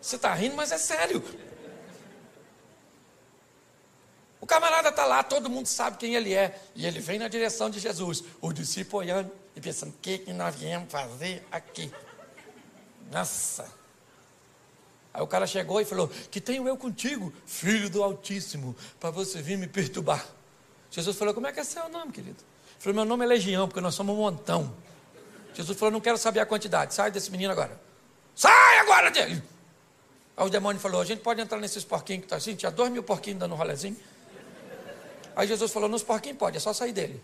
Você 0.00 0.14
está 0.16 0.32
rindo, 0.34 0.54
mas 0.54 0.70
é 0.70 0.78
sério. 0.78 1.24
O 4.40 4.46
camarada 4.46 4.90
está 4.90 5.04
lá, 5.06 5.22
todo 5.22 5.50
mundo 5.50 5.66
sabe 5.66 5.96
quem 5.96 6.14
ele 6.14 6.32
é. 6.34 6.60
E 6.76 6.86
ele 6.86 7.00
vem 7.00 7.18
na 7.18 7.28
direção 7.28 7.70
de 7.70 7.80
Jesus. 7.80 8.22
O 8.42 8.52
discípulo 8.52 9.02
olhando 9.02 9.32
e 9.56 9.60
pensando: 9.60 9.90
o 9.90 9.98
que, 10.00 10.18
que 10.18 10.32
nós 10.32 10.54
viemos 10.54 10.92
fazer 10.92 11.44
aqui? 11.50 11.90
Nossa. 13.10 13.83
Aí 15.14 15.22
o 15.22 15.26
cara 15.28 15.46
chegou 15.46 15.80
e 15.80 15.84
falou: 15.84 16.10
Que 16.28 16.40
tenho 16.40 16.66
eu 16.66 16.76
contigo, 16.76 17.32
filho 17.46 17.88
do 17.88 18.02
Altíssimo, 18.02 18.74
para 18.98 19.10
você 19.10 19.40
vir 19.40 19.56
me 19.56 19.68
perturbar. 19.68 20.26
Jesus 20.90 21.16
falou: 21.16 21.32
Como 21.32 21.46
é 21.46 21.52
que 21.52 21.60
é 21.60 21.64
seu 21.64 21.88
nome, 21.88 22.10
querido? 22.10 22.38
falou: 22.80 22.96
Meu 22.96 23.04
nome 23.04 23.24
é 23.24 23.28
Legião, 23.28 23.68
porque 23.68 23.80
nós 23.80 23.94
somos 23.94 24.12
um 24.12 24.18
montão. 24.18 24.74
Jesus 25.54 25.78
falou: 25.78 25.92
Não 25.92 26.00
quero 26.00 26.18
saber 26.18 26.40
a 26.40 26.46
quantidade, 26.46 26.92
sai 26.92 27.12
desse 27.12 27.30
menino 27.30 27.52
agora. 27.52 27.80
Sai 28.34 28.78
agora 28.80 29.12
dele! 29.12 29.40
Aí 30.36 30.46
o 30.46 30.50
demônio 30.50 30.80
falou: 30.80 31.00
A 31.00 31.04
gente 31.04 31.20
pode 31.20 31.40
entrar 31.40 31.60
nesses 31.60 31.84
porquinhos 31.84 32.22
que 32.22 32.26
está 32.26 32.36
assim? 32.36 32.56
Tinha 32.56 32.72
dois 32.72 32.90
mil 32.90 33.04
porquinhos 33.04 33.38
dando 33.38 33.54
um 33.54 33.56
rolezinho. 33.56 33.96
Aí 35.36 35.46
Jesus 35.46 35.70
falou: 35.70 35.88
Nos 35.88 36.02
porquinhos 36.02 36.38
pode, 36.38 36.56
é 36.56 36.60
só 36.60 36.72
sair 36.72 36.92
dele. 36.92 37.22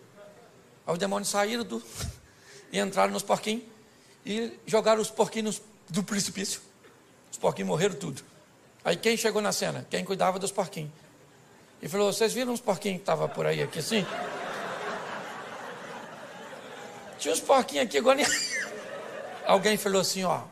Aí 0.87 0.93
os 0.93 0.99
demônios 0.99 1.29
saíram 1.29 1.65
do, 1.65 1.83
e 2.71 2.79
entraram 2.79 3.13
nos 3.13 3.25
porquinhos 3.25 3.65
e 4.25 4.57
jogaram 4.65 5.03
os 5.03 5.11
porquinhos 5.11 5.61
do 5.89 6.05
precipício. 6.05 6.70
Os 7.31 7.39
porquinhos 7.39 7.69
morreram 7.69 7.95
tudo. 7.95 8.23
Aí 8.85 8.97
quem 8.97 9.17
chegou 9.17 9.41
na 9.43 9.53
cena? 9.53 9.87
Quem 9.91 10.05
cuidava 10.05 10.39
dos 10.39 10.51
porquinhos. 10.51 10.91
E 11.83 11.89
falou: 11.89 12.13
Vocês 12.13 12.33
viram 12.33 12.53
os 12.53 12.61
porquinhos 12.61 12.99
que 12.99 13.03
estavam 13.03 13.29
por 13.29 13.47
aí 13.47 13.63
aqui 13.63 13.79
assim? 13.79 14.07
Tinha 17.21 17.35
uns 17.35 17.41
porquinhos 17.41 17.87
aqui 17.87 17.99
agora. 17.99 18.23
Alguém 19.47 19.77
falou 19.77 20.01
assim, 20.01 20.25
ó. 20.25 20.43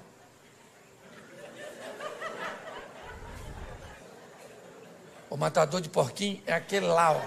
O 5.31 5.37
matador 5.37 5.81
de 5.81 5.88
porquinho 5.88 6.43
é 6.47 6.53
aquele 6.53 6.87
lá, 6.87 7.12
ó. 7.12 7.21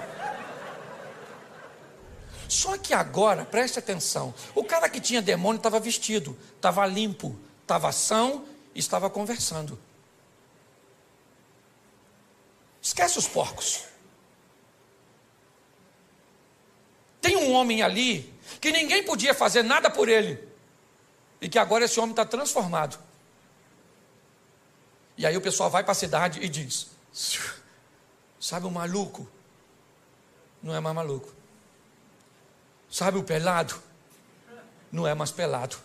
Só 2.48 2.78
que 2.78 2.94
agora, 2.94 3.46
preste 3.46 3.80
atenção, 3.80 4.34
o 4.54 4.64
cara 4.64 4.90
que 4.90 5.00
tinha 5.00 5.22
demônio 5.22 5.58
estava 5.58 5.80
vestido, 5.80 6.38
estava 6.56 6.86
limpo, 6.86 7.40
estava 7.62 7.92
são 7.92 8.46
estava 8.80 9.10
conversando. 9.10 9.80
Esquece 12.82 13.20
os 13.20 13.28
porcos. 13.28 13.86
Tem 17.22 17.36
um 17.36 17.54
homem 17.54 17.84
ali 17.84 18.34
que 18.60 18.72
ninguém 18.72 19.04
podia 19.04 19.34
fazer 19.34 19.64
nada 19.64 19.90
por 19.90 20.10
ele, 20.10 20.48
e 21.40 21.48
que 21.48 21.60
agora 21.60 21.86
esse 21.86 22.00
homem 22.00 22.12
está 22.12 22.26
transformado. 22.26 22.98
E 25.18 25.26
aí 25.26 25.38
o 25.38 25.42
pessoal 25.42 25.70
vai 25.70 25.84
para 25.84 25.92
a 25.92 25.96
cidade 25.96 26.40
e 26.42 26.50
diz: 26.50 26.90
Sabe 28.40 28.66
o 28.66 28.72
maluco? 28.72 29.30
Não 30.64 30.76
é 30.76 30.80
mais 30.80 30.96
maluco. 30.96 31.32
Sabe 32.90 33.18
o 33.18 33.24
pelado? 33.24 33.82
Não 34.92 35.08
é 35.08 35.14
mais 35.14 35.32
pelado. 35.32 35.78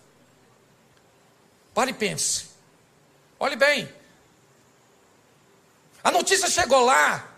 Pare 1.72 1.90
e 1.90 1.94
pense. 1.94 2.55
Olhe 3.38 3.56
bem. 3.56 3.92
A 6.02 6.10
notícia 6.10 6.48
chegou 6.48 6.84
lá 6.84 7.32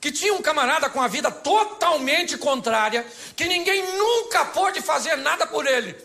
que 0.00 0.10
tinha 0.10 0.34
um 0.34 0.42
camarada 0.42 0.88
com 0.88 1.00
a 1.00 1.08
vida 1.08 1.30
totalmente 1.30 2.38
contrária, 2.38 3.06
que 3.36 3.46
ninguém 3.46 3.82
nunca 3.96 4.44
pôde 4.46 4.80
fazer 4.80 5.16
nada 5.16 5.46
por 5.46 5.66
ele. 5.66 5.96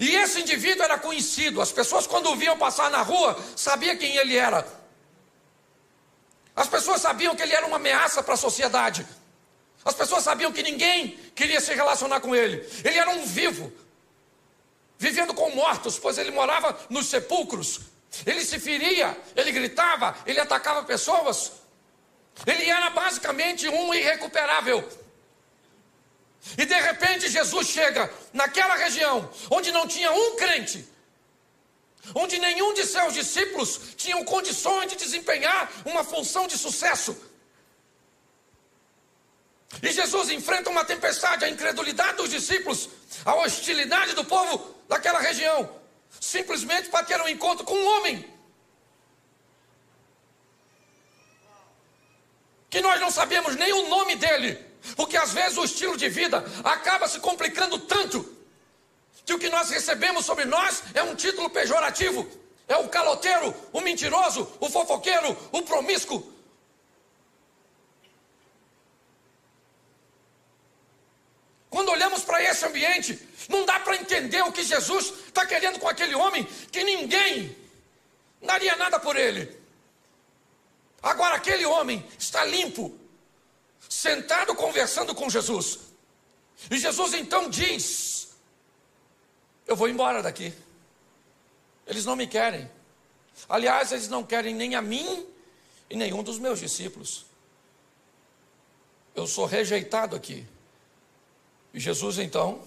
E 0.00 0.14
esse 0.16 0.40
indivíduo 0.40 0.84
era 0.84 0.98
conhecido, 0.98 1.60
as 1.60 1.72
pessoas 1.72 2.06
quando 2.06 2.30
o 2.30 2.36
viam 2.36 2.56
passar 2.56 2.90
na 2.90 3.02
rua, 3.02 3.38
sabiam 3.56 3.96
quem 3.96 4.16
ele 4.16 4.36
era. 4.36 4.66
As 6.54 6.68
pessoas 6.68 7.00
sabiam 7.00 7.34
que 7.34 7.42
ele 7.42 7.54
era 7.54 7.66
uma 7.66 7.76
ameaça 7.76 8.22
para 8.22 8.34
a 8.34 8.38
sociedade. 8.38 9.06
As 9.84 9.94
pessoas 9.94 10.22
sabiam 10.22 10.52
que 10.52 10.62
ninguém 10.62 11.18
queria 11.34 11.60
se 11.60 11.74
relacionar 11.74 12.20
com 12.20 12.36
ele. 12.36 12.66
Ele 12.84 12.98
era 12.98 13.10
um 13.10 13.24
vivo, 13.24 13.72
vivendo 15.02 15.34
com 15.34 15.50
mortos, 15.50 15.98
pois 15.98 16.16
ele 16.16 16.30
morava 16.30 16.78
nos 16.88 17.06
sepulcros. 17.06 17.80
Ele 18.24 18.44
se 18.44 18.56
feria, 18.60 19.20
ele 19.34 19.50
gritava, 19.50 20.16
ele 20.24 20.38
atacava 20.38 20.84
pessoas. 20.84 21.50
Ele 22.46 22.70
era 22.70 22.88
basicamente 22.90 23.68
um 23.68 23.92
irrecuperável. 23.92 24.88
E 26.56 26.64
de 26.64 26.80
repente 26.80 27.28
Jesus 27.28 27.66
chega 27.66 28.08
naquela 28.32 28.76
região 28.76 29.28
onde 29.50 29.72
não 29.72 29.88
tinha 29.88 30.12
um 30.12 30.36
crente, 30.36 30.88
onde 32.14 32.38
nenhum 32.38 32.72
de 32.72 32.86
seus 32.86 33.12
discípulos 33.14 33.80
tinham 33.96 34.24
condições 34.24 34.88
de 34.88 34.94
desempenhar 34.94 35.68
uma 35.84 36.04
função 36.04 36.46
de 36.46 36.56
sucesso. 36.56 37.16
E 39.82 39.90
Jesus 39.90 40.30
enfrenta 40.30 40.70
uma 40.70 40.84
tempestade, 40.84 41.44
a 41.44 41.48
incredulidade 41.48 42.18
dos 42.18 42.30
discípulos, 42.30 42.88
a 43.24 43.34
hostilidade 43.34 44.14
do 44.14 44.24
povo 44.24 44.72
daquela 44.92 45.20
região, 45.20 45.74
simplesmente 46.20 46.90
para 46.90 47.04
ter 47.04 47.18
um 47.20 47.28
encontro 47.28 47.64
com 47.64 47.74
um 47.74 47.86
homem. 47.96 48.30
Que 52.68 52.82
nós 52.82 53.00
não 53.00 53.10
sabemos 53.10 53.56
nem 53.56 53.72
o 53.72 53.88
nome 53.88 54.16
dele, 54.16 54.58
porque 54.94 55.16
às 55.16 55.32
vezes 55.32 55.56
o 55.56 55.64
estilo 55.64 55.96
de 55.96 56.08
vida 56.10 56.44
acaba 56.62 57.08
se 57.08 57.18
complicando 57.20 57.78
tanto 57.78 58.36
que 59.24 59.32
o 59.32 59.38
que 59.38 59.48
nós 59.48 59.70
recebemos 59.70 60.26
sobre 60.26 60.44
nós 60.44 60.82
é 60.92 61.02
um 61.02 61.14
título 61.14 61.48
pejorativo. 61.48 62.28
É 62.68 62.76
o 62.76 62.88
caloteiro, 62.88 63.54
o 63.72 63.80
mentiroso, 63.80 64.50
o 64.60 64.68
fofoqueiro, 64.68 65.36
o 65.52 65.62
promíscuo, 65.62 66.31
Quando 71.72 71.90
olhamos 71.90 72.22
para 72.22 72.42
esse 72.44 72.66
ambiente, 72.66 73.18
não 73.48 73.64
dá 73.64 73.80
para 73.80 73.96
entender 73.96 74.42
o 74.42 74.52
que 74.52 74.62
Jesus 74.62 75.06
está 75.28 75.46
querendo 75.46 75.78
com 75.78 75.88
aquele 75.88 76.14
homem 76.14 76.44
que 76.70 76.84
ninguém 76.84 77.56
daria 78.42 78.76
nada 78.76 79.00
por 79.00 79.16
ele. 79.16 79.58
Agora, 81.02 81.36
aquele 81.36 81.64
homem 81.64 82.06
está 82.18 82.44
limpo, 82.44 82.94
sentado 83.88 84.54
conversando 84.54 85.14
com 85.14 85.30
Jesus. 85.30 85.78
E 86.70 86.76
Jesus 86.76 87.14
então 87.14 87.48
diz: 87.48 88.36
Eu 89.66 89.74
vou 89.74 89.88
embora 89.88 90.22
daqui. 90.22 90.52
Eles 91.86 92.04
não 92.04 92.14
me 92.14 92.26
querem. 92.26 92.70
Aliás, 93.48 93.92
eles 93.92 94.08
não 94.08 94.22
querem 94.22 94.54
nem 94.54 94.74
a 94.74 94.82
mim 94.82 95.26
e 95.88 95.96
nenhum 95.96 96.22
dos 96.22 96.38
meus 96.38 96.60
discípulos. 96.60 97.24
Eu 99.14 99.26
sou 99.26 99.46
rejeitado 99.46 100.14
aqui. 100.14 100.46
E 101.72 101.80
Jesus 101.80 102.18
então 102.18 102.62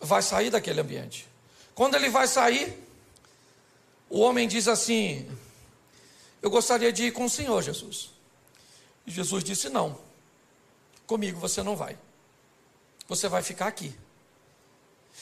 vai 0.00 0.22
sair 0.22 0.50
daquele 0.50 0.80
ambiente. 0.80 1.28
Quando 1.74 1.94
ele 1.94 2.08
vai 2.08 2.26
sair, 2.26 2.76
o 4.08 4.20
homem 4.20 4.46
diz 4.46 4.68
assim: 4.68 5.28
Eu 6.40 6.50
gostaria 6.50 6.92
de 6.92 7.04
ir 7.04 7.12
com 7.12 7.24
o 7.24 7.30
Senhor, 7.30 7.62
Jesus. 7.62 8.10
E 9.06 9.10
Jesus 9.10 9.42
disse: 9.42 9.68
Não, 9.68 9.98
comigo 11.06 11.40
você 11.40 11.62
não 11.62 11.76
vai. 11.76 11.96
Você 13.08 13.28
vai 13.28 13.42
ficar 13.42 13.66
aqui. 13.66 13.94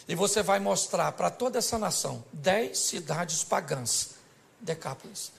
E 0.07 0.15
você 0.15 0.43
vai 0.43 0.59
mostrar 0.59 1.13
para 1.13 1.31
toda 1.31 1.59
essa 1.59 1.79
nação 1.79 2.25
dez 2.33 2.79
cidades 2.79 3.45
pagãs, 3.45 4.15
Decápolis. 4.61 5.33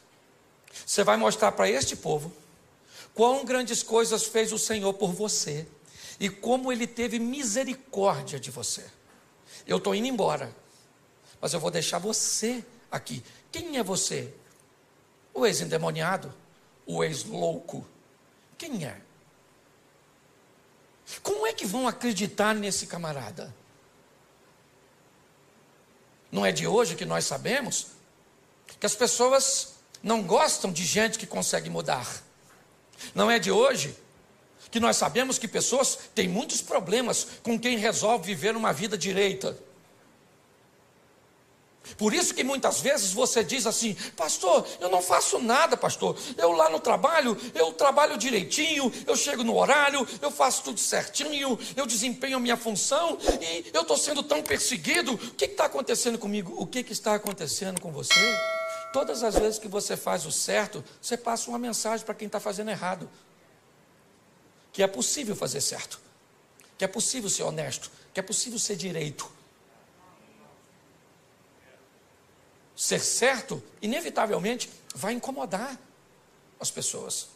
Você 0.85 1.03
vai 1.03 1.17
mostrar 1.17 1.51
para 1.51 1.69
este 1.69 1.95
povo 1.95 2.31
quão 3.13 3.43
grandes 3.43 3.83
coisas 3.83 4.23
fez 4.23 4.53
o 4.53 4.57
Senhor 4.57 4.93
por 4.93 5.11
você 5.11 5.67
e 6.21 6.29
como 6.29 6.71
ele 6.71 6.85
teve 6.85 7.17
misericórdia 7.17 8.39
de 8.39 8.51
você. 8.51 8.85
Eu 9.65 9.77
estou 9.77 9.95
indo 9.95 10.05
embora, 10.05 10.55
mas 11.41 11.51
eu 11.51 11.59
vou 11.59 11.71
deixar 11.71 11.97
você 11.97 12.63
aqui. 12.91 13.23
Quem 13.51 13.79
é 13.79 13.83
você? 13.83 14.31
O 15.33 15.47
ex-endemoniado? 15.47 16.31
O 16.85 17.03
ex-louco? 17.03 17.87
Quem 18.55 18.85
é? 18.85 19.01
Como 21.23 21.47
é 21.47 21.53
que 21.53 21.65
vão 21.65 21.87
acreditar 21.87 22.53
nesse 22.53 22.85
camarada? 22.85 23.51
Não 26.31 26.45
é 26.45 26.51
de 26.51 26.67
hoje 26.67 26.95
que 26.95 27.03
nós 27.03 27.25
sabemos 27.25 27.87
que 28.79 28.85
as 28.85 28.93
pessoas 28.93 29.73
não 30.03 30.21
gostam 30.21 30.71
de 30.71 30.85
gente 30.85 31.17
que 31.17 31.25
consegue 31.25 31.67
mudar. 31.67 32.21
Não 33.15 33.29
é 33.29 33.39
de 33.39 33.49
hoje 33.49 33.97
que 34.71 34.79
nós 34.79 34.95
sabemos 34.95 35.37
que 35.37 35.47
pessoas 35.47 35.99
têm 36.15 36.27
muitos 36.27 36.61
problemas 36.61 37.27
com 37.43 37.59
quem 37.59 37.77
resolve 37.77 38.25
viver 38.25 38.55
uma 38.55 38.71
vida 38.71 38.97
direita. 38.97 39.57
Por 41.97 42.13
isso 42.13 42.33
que 42.33 42.43
muitas 42.43 42.79
vezes 42.79 43.11
você 43.11 43.43
diz 43.43 43.65
assim, 43.65 43.95
pastor, 44.15 44.65
eu 44.79 44.89
não 44.89 45.01
faço 45.01 45.39
nada, 45.39 45.75
pastor. 45.75 46.17
Eu 46.37 46.51
lá 46.51 46.69
no 46.69 46.79
trabalho, 46.79 47.37
eu 47.53 47.73
trabalho 47.73 48.17
direitinho, 48.17 48.91
eu 49.05 49.15
chego 49.15 49.43
no 49.43 49.57
horário, 49.57 50.07
eu 50.21 50.31
faço 50.31 50.63
tudo 50.63 50.79
certinho, 50.79 51.59
eu 51.75 51.85
desempenho 51.85 52.37
a 52.37 52.39
minha 52.39 52.55
função 52.55 53.17
e 53.41 53.65
eu 53.73 53.81
estou 53.81 53.97
sendo 53.97 54.23
tão 54.23 54.41
perseguido. 54.41 55.13
O 55.13 55.17
que 55.17 55.45
está 55.45 55.65
acontecendo 55.65 56.17
comigo? 56.17 56.53
O 56.57 56.65
que, 56.65 56.83
que 56.83 56.93
está 56.93 57.15
acontecendo 57.15 57.81
com 57.81 57.91
você? 57.91 58.13
Todas 58.93 59.23
as 59.23 59.35
vezes 59.35 59.59
que 59.59 59.67
você 59.67 59.97
faz 59.97 60.25
o 60.25 60.31
certo, 60.31 60.83
você 61.01 61.17
passa 61.17 61.49
uma 61.49 61.59
mensagem 61.59 62.05
para 62.05 62.15
quem 62.15 62.27
está 62.27 62.39
fazendo 62.39 62.69
errado. 62.69 63.09
Que 64.71 64.83
é 64.83 64.87
possível 64.87 65.35
fazer 65.35 65.61
certo, 65.61 65.99
que 66.77 66.85
é 66.85 66.87
possível 66.87 67.29
ser 67.29 67.43
honesto, 67.43 67.91
que 68.13 68.19
é 68.19 68.23
possível 68.23 68.59
ser 68.59 68.75
direito. 68.75 69.29
ser 72.81 72.99
certo, 72.99 73.61
inevitavelmente 73.79 74.67
vai 74.95 75.13
incomodar 75.13 75.77
as 76.59 76.71
pessoas. 76.71 77.27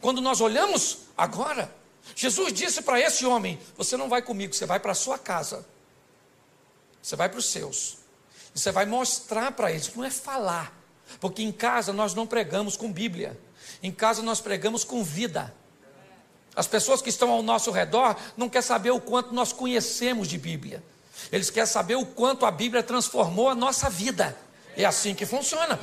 Quando 0.00 0.20
nós 0.20 0.40
olhamos 0.40 1.02
agora, 1.16 1.72
Jesus 2.16 2.52
disse 2.52 2.82
para 2.82 2.98
esse 2.98 3.24
homem: 3.24 3.60
Você 3.76 3.96
não 3.96 4.08
vai 4.08 4.20
comigo, 4.22 4.52
você 4.52 4.66
vai 4.66 4.80
para 4.80 4.90
a 4.90 4.94
sua 4.94 5.16
casa, 5.16 5.64
você 7.00 7.14
vai 7.14 7.28
para 7.28 7.38
os 7.38 7.46
seus, 7.46 7.98
e 8.52 8.58
você 8.58 8.72
vai 8.72 8.84
mostrar 8.84 9.52
para 9.52 9.70
eles, 9.70 9.94
não 9.94 10.04
é 10.04 10.10
falar, 10.10 10.76
porque 11.20 11.40
em 11.40 11.52
casa 11.52 11.92
nós 11.92 12.12
não 12.12 12.26
pregamos 12.26 12.76
com 12.76 12.92
Bíblia, 12.92 13.40
em 13.80 13.92
casa 13.92 14.20
nós 14.20 14.40
pregamos 14.40 14.82
com 14.82 15.04
vida. 15.04 15.54
As 16.56 16.66
pessoas 16.66 17.02
que 17.02 17.08
estão 17.08 17.30
ao 17.30 17.42
nosso 17.42 17.70
redor 17.70 18.16
não 18.36 18.48
querem 18.48 18.66
saber 18.66 18.90
o 18.90 19.00
quanto 19.00 19.34
nós 19.34 19.52
conhecemos 19.52 20.28
de 20.28 20.38
Bíblia. 20.38 20.82
Eles 21.32 21.50
querem 21.50 21.66
saber 21.66 21.96
o 21.96 22.06
quanto 22.06 22.46
a 22.46 22.50
Bíblia 22.50 22.82
transformou 22.82 23.48
a 23.48 23.54
nossa 23.54 23.90
vida. 23.90 24.36
É 24.76 24.84
assim 24.84 25.14
que 25.14 25.26
funciona. 25.26 25.78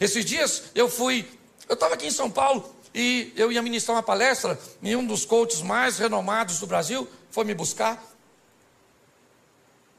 Esses 0.00 0.24
dias 0.24 0.64
eu 0.74 0.88
fui, 0.88 1.28
eu 1.68 1.74
estava 1.74 1.94
aqui 1.94 2.06
em 2.06 2.10
São 2.10 2.30
Paulo 2.30 2.74
e 2.94 3.32
eu 3.36 3.52
ia 3.52 3.62
ministrar 3.62 3.96
uma 3.96 4.02
palestra 4.02 4.58
e 4.82 4.94
um 4.96 5.06
dos 5.06 5.24
coaches 5.24 5.62
mais 5.62 5.98
renomados 5.98 6.58
do 6.58 6.66
Brasil 6.66 7.08
foi 7.30 7.44
me 7.44 7.54
buscar. 7.54 8.02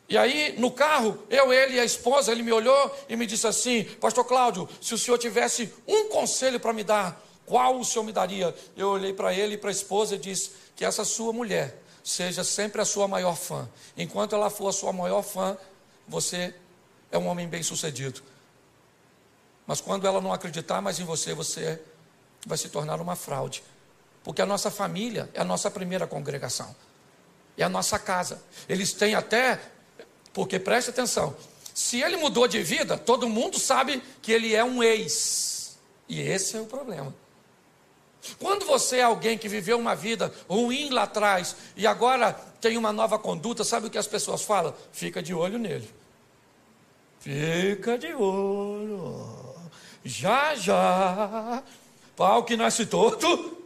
E 0.07 0.17
aí, 0.17 0.55
no 0.57 0.71
carro, 0.71 1.23
eu, 1.29 1.53
ele 1.53 1.75
e 1.75 1.79
a 1.79 1.85
esposa, 1.85 2.31
ele 2.31 2.41
me 2.41 2.51
olhou 2.51 2.97
e 3.07 3.15
me 3.15 3.27
disse 3.27 3.45
assim: 3.45 3.83
Pastor 4.01 4.25
Cláudio, 4.25 4.67
se 4.81 4.93
o 4.95 4.97
senhor 4.97 5.19
tivesse 5.19 5.71
um 5.88 6.09
conselho 6.09 6.59
para 6.59 6.73
me 6.73 6.83
dar, 6.83 7.21
qual 7.49 7.79
o 7.79 7.83
senhor 7.83 8.03
me 8.03 8.12
daria? 8.12 8.55
Eu 8.77 8.89
olhei 8.89 9.12
para 9.12 9.33
ele 9.33 9.55
e 9.55 9.57
para 9.57 9.71
a 9.71 9.73
esposa 9.73 10.13
e 10.13 10.19
disse: 10.19 10.51
Que 10.75 10.85
essa 10.85 11.03
sua 11.03 11.33
mulher 11.33 11.81
seja 12.03 12.43
sempre 12.43 12.79
a 12.79 12.85
sua 12.85 13.07
maior 13.07 13.35
fã. 13.35 13.67
Enquanto 13.97 14.35
ela 14.35 14.51
for 14.51 14.67
a 14.67 14.71
sua 14.71 14.93
maior 14.93 15.23
fã, 15.23 15.57
você 16.07 16.53
é 17.12 17.17
um 17.17 17.25
homem 17.25 17.47
bem-sucedido. 17.47 18.21
Mas 19.65 19.81
quando 19.81 20.05
ela 20.05 20.21
não 20.21 20.31
acreditar 20.31 20.79
mais 20.79 20.99
em 20.99 21.03
você, 21.03 21.33
você 21.33 21.81
vai 22.45 22.55
se 22.55 22.69
tornar 22.69 23.01
uma 23.01 23.15
fraude. 23.15 23.63
Porque 24.23 24.43
a 24.43 24.45
nossa 24.45 24.69
família 24.69 25.27
é 25.33 25.41
a 25.41 25.43
nossa 25.43 25.71
primeira 25.71 26.05
congregação. 26.05 26.75
É 27.57 27.63
a 27.63 27.69
nossa 27.69 27.97
casa. 27.97 28.43
Eles 28.67 28.93
têm 28.93 29.15
até, 29.15 29.59
porque 30.33 30.59
preste 30.59 30.91
atenção, 30.91 31.35
se 31.73 31.99
ele 31.99 32.15
mudou 32.17 32.47
de 32.47 32.62
vida, 32.62 32.95
todo 32.95 33.27
mundo 33.27 33.57
sabe 33.57 34.03
que 34.21 34.31
ele 34.31 34.53
é 34.53 34.63
um 34.63 34.83
ex. 34.83 35.79
E 36.07 36.21
esse 36.21 36.55
é 36.55 36.62
o 36.62 36.65
problema. 36.65 37.12
Quando 38.38 38.65
você 38.65 38.97
é 38.97 39.03
alguém 39.03 39.38
que 39.38 39.47
viveu 39.47 39.77
uma 39.77 39.95
vida 39.95 40.34
ruim 40.47 40.89
lá 40.89 41.03
atrás 41.03 41.55
e 41.75 41.88
agora 41.88 42.34
tem 42.60 42.77
uma 42.77 42.91
nova 42.91 43.17
conduta, 43.17 43.63
sabe 43.63 43.88
o 43.88 43.89
que 43.89 43.97
as 43.97 44.08
pessoas 44.08 44.41
falam? 44.41 44.73
Fica 44.91 45.23
de 45.23 45.34
olho 45.34 45.58
nele. 45.58 45.89
Fica 47.19 47.97
de 47.97 48.13
olho. 48.13 49.55
Já, 50.03 50.55
já. 50.55 51.63
Pau 52.15 52.43
que 52.43 52.58
nasce 52.58 52.86
torto, 52.86 53.58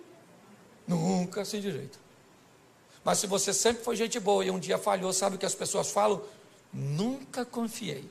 nunca 0.88 1.44
se 1.44 1.60
direito. 1.60 2.00
Mas 3.04 3.18
se 3.18 3.28
você 3.28 3.54
sempre 3.54 3.84
foi 3.84 3.96
gente 3.96 4.20
boa 4.20 4.46
e 4.46 4.52
um 4.52 4.60
dia 4.60 4.78
falhou, 4.78 5.12
sabe 5.12 5.36
o 5.36 5.39
que 5.39 5.46
as 5.46 5.56
pessoas 5.56 5.92
falam? 5.92 6.22
Nunca 6.72 7.44
confiei. 7.44 8.10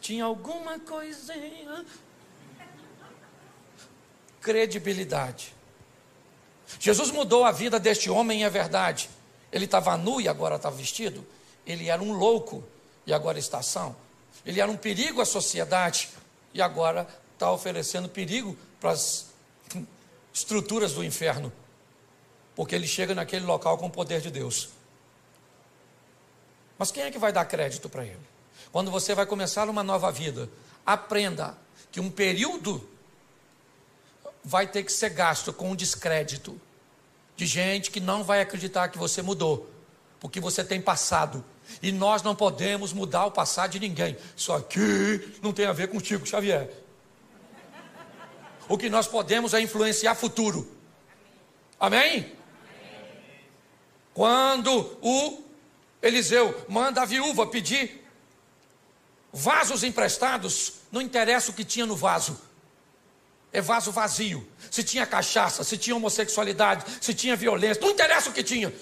Tinha 0.00 0.24
alguma 0.24 0.78
coisinha 0.78 1.84
credibilidade. 4.40 5.54
Jesus 6.78 7.10
mudou 7.10 7.44
a 7.44 7.52
vida 7.52 7.80
deste 7.80 8.10
homem, 8.10 8.44
é 8.44 8.50
verdade. 8.50 9.10
Ele 9.52 9.64
estava 9.64 9.96
nu 9.96 10.20
e 10.20 10.28
agora 10.28 10.56
está 10.56 10.70
vestido. 10.70 11.26
Ele 11.66 11.88
era 11.88 12.02
um 12.02 12.12
louco 12.12 12.62
e 13.06 13.12
agora 13.12 13.38
está 13.38 13.62
são. 13.62 13.96
Ele 14.44 14.60
era 14.60 14.70
um 14.70 14.76
perigo 14.76 15.20
à 15.20 15.24
sociedade 15.24 16.10
e 16.54 16.62
agora 16.62 17.06
está 17.34 17.50
oferecendo 17.50 18.08
perigo 18.08 18.56
para 18.80 18.90
as 18.90 19.26
estruturas 20.32 20.92
do 20.92 21.04
inferno. 21.04 21.52
Porque 22.54 22.74
ele 22.74 22.86
chega 22.86 23.14
naquele 23.14 23.44
local 23.44 23.78
com 23.78 23.86
o 23.86 23.90
poder 23.90 24.20
de 24.20 24.30
Deus. 24.30 24.70
Mas 26.78 26.90
quem 26.90 27.02
é 27.02 27.10
que 27.10 27.18
vai 27.18 27.32
dar 27.32 27.44
crédito 27.44 27.88
para 27.88 28.04
ele? 28.04 28.20
Quando 28.72 28.90
você 28.90 29.14
vai 29.14 29.26
começar 29.26 29.68
uma 29.68 29.82
nova 29.82 30.10
vida, 30.10 30.48
aprenda 30.86 31.56
que 31.90 32.00
um 32.00 32.10
período 32.10 32.88
vai 34.42 34.66
ter 34.66 34.82
que 34.82 34.92
ser 34.92 35.10
gasto 35.10 35.52
com 35.52 35.74
descrédito 35.76 36.60
de 37.36 37.46
gente 37.46 37.90
que 37.90 38.00
não 38.00 38.22
vai 38.22 38.40
acreditar 38.40 38.88
que 38.88 38.98
você 38.98 39.22
mudou, 39.22 39.70
porque 40.18 40.40
você 40.40 40.62
tem 40.62 40.80
passado. 40.80 41.44
E 41.80 41.92
nós 41.92 42.22
não 42.22 42.34
podemos 42.34 42.92
mudar 42.92 43.26
o 43.26 43.30
passado 43.30 43.70
de 43.70 43.80
ninguém. 43.80 44.16
Isso 44.36 44.52
aqui 44.52 45.38
não 45.40 45.52
tem 45.52 45.66
a 45.66 45.72
ver 45.72 45.88
contigo, 45.88 46.26
Xavier. 46.26 46.70
o 48.68 48.76
que 48.76 48.90
nós 48.90 49.06
podemos 49.06 49.54
é 49.54 49.60
influenciar 49.60 50.14
futuro. 50.14 50.70
Amém? 51.78 52.32
Quando 54.12 54.98
o 55.00 55.42
Eliseu 56.02 56.66
manda 56.68 57.02
a 57.02 57.06
viúva 57.06 57.46
pedir 57.46 58.04
vasos 59.32 59.82
emprestados, 59.82 60.74
não 60.90 61.00
interessa 61.00 61.50
o 61.50 61.54
que 61.54 61.64
tinha 61.64 61.86
no 61.86 61.96
vaso, 61.96 62.38
é 63.52 63.60
vaso 63.60 63.90
vazio. 63.90 64.46
Se 64.70 64.82
tinha 64.82 65.06
cachaça, 65.06 65.64
se 65.64 65.76
tinha 65.76 65.96
homossexualidade, 65.96 66.84
se 67.00 67.12
tinha 67.12 67.34
violência, 67.36 67.82
não 67.82 67.90
interessa 67.90 68.30
o 68.30 68.32
que 68.32 68.42
tinha. 68.42 68.72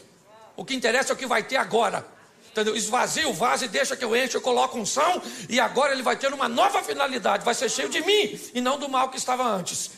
O 0.56 0.64
que 0.64 0.74
interessa 0.74 1.12
é 1.12 1.14
o 1.14 1.16
que 1.16 1.26
vai 1.26 1.42
ter 1.42 1.56
agora. 1.56 2.06
Entendeu? 2.50 2.74
Esvazia 2.76 3.28
o 3.28 3.32
vaso 3.32 3.64
e 3.64 3.68
deixa 3.68 3.96
que 3.96 4.04
eu 4.04 4.16
enche, 4.16 4.36
eu 4.36 4.40
coloco 4.40 4.78
um 4.78 4.84
são, 4.84 5.22
e 5.48 5.60
agora 5.60 5.92
ele 5.92 6.02
vai 6.02 6.16
ter 6.16 6.32
uma 6.32 6.48
nova 6.48 6.82
finalidade, 6.82 7.44
vai 7.44 7.54
ser 7.54 7.70
cheio 7.70 7.88
de 7.88 8.00
mim 8.00 8.40
e 8.52 8.60
não 8.60 8.78
do 8.78 8.88
mal 8.88 9.10
que 9.10 9.16
estava 9.16 9.44
antes. 9.44 9.92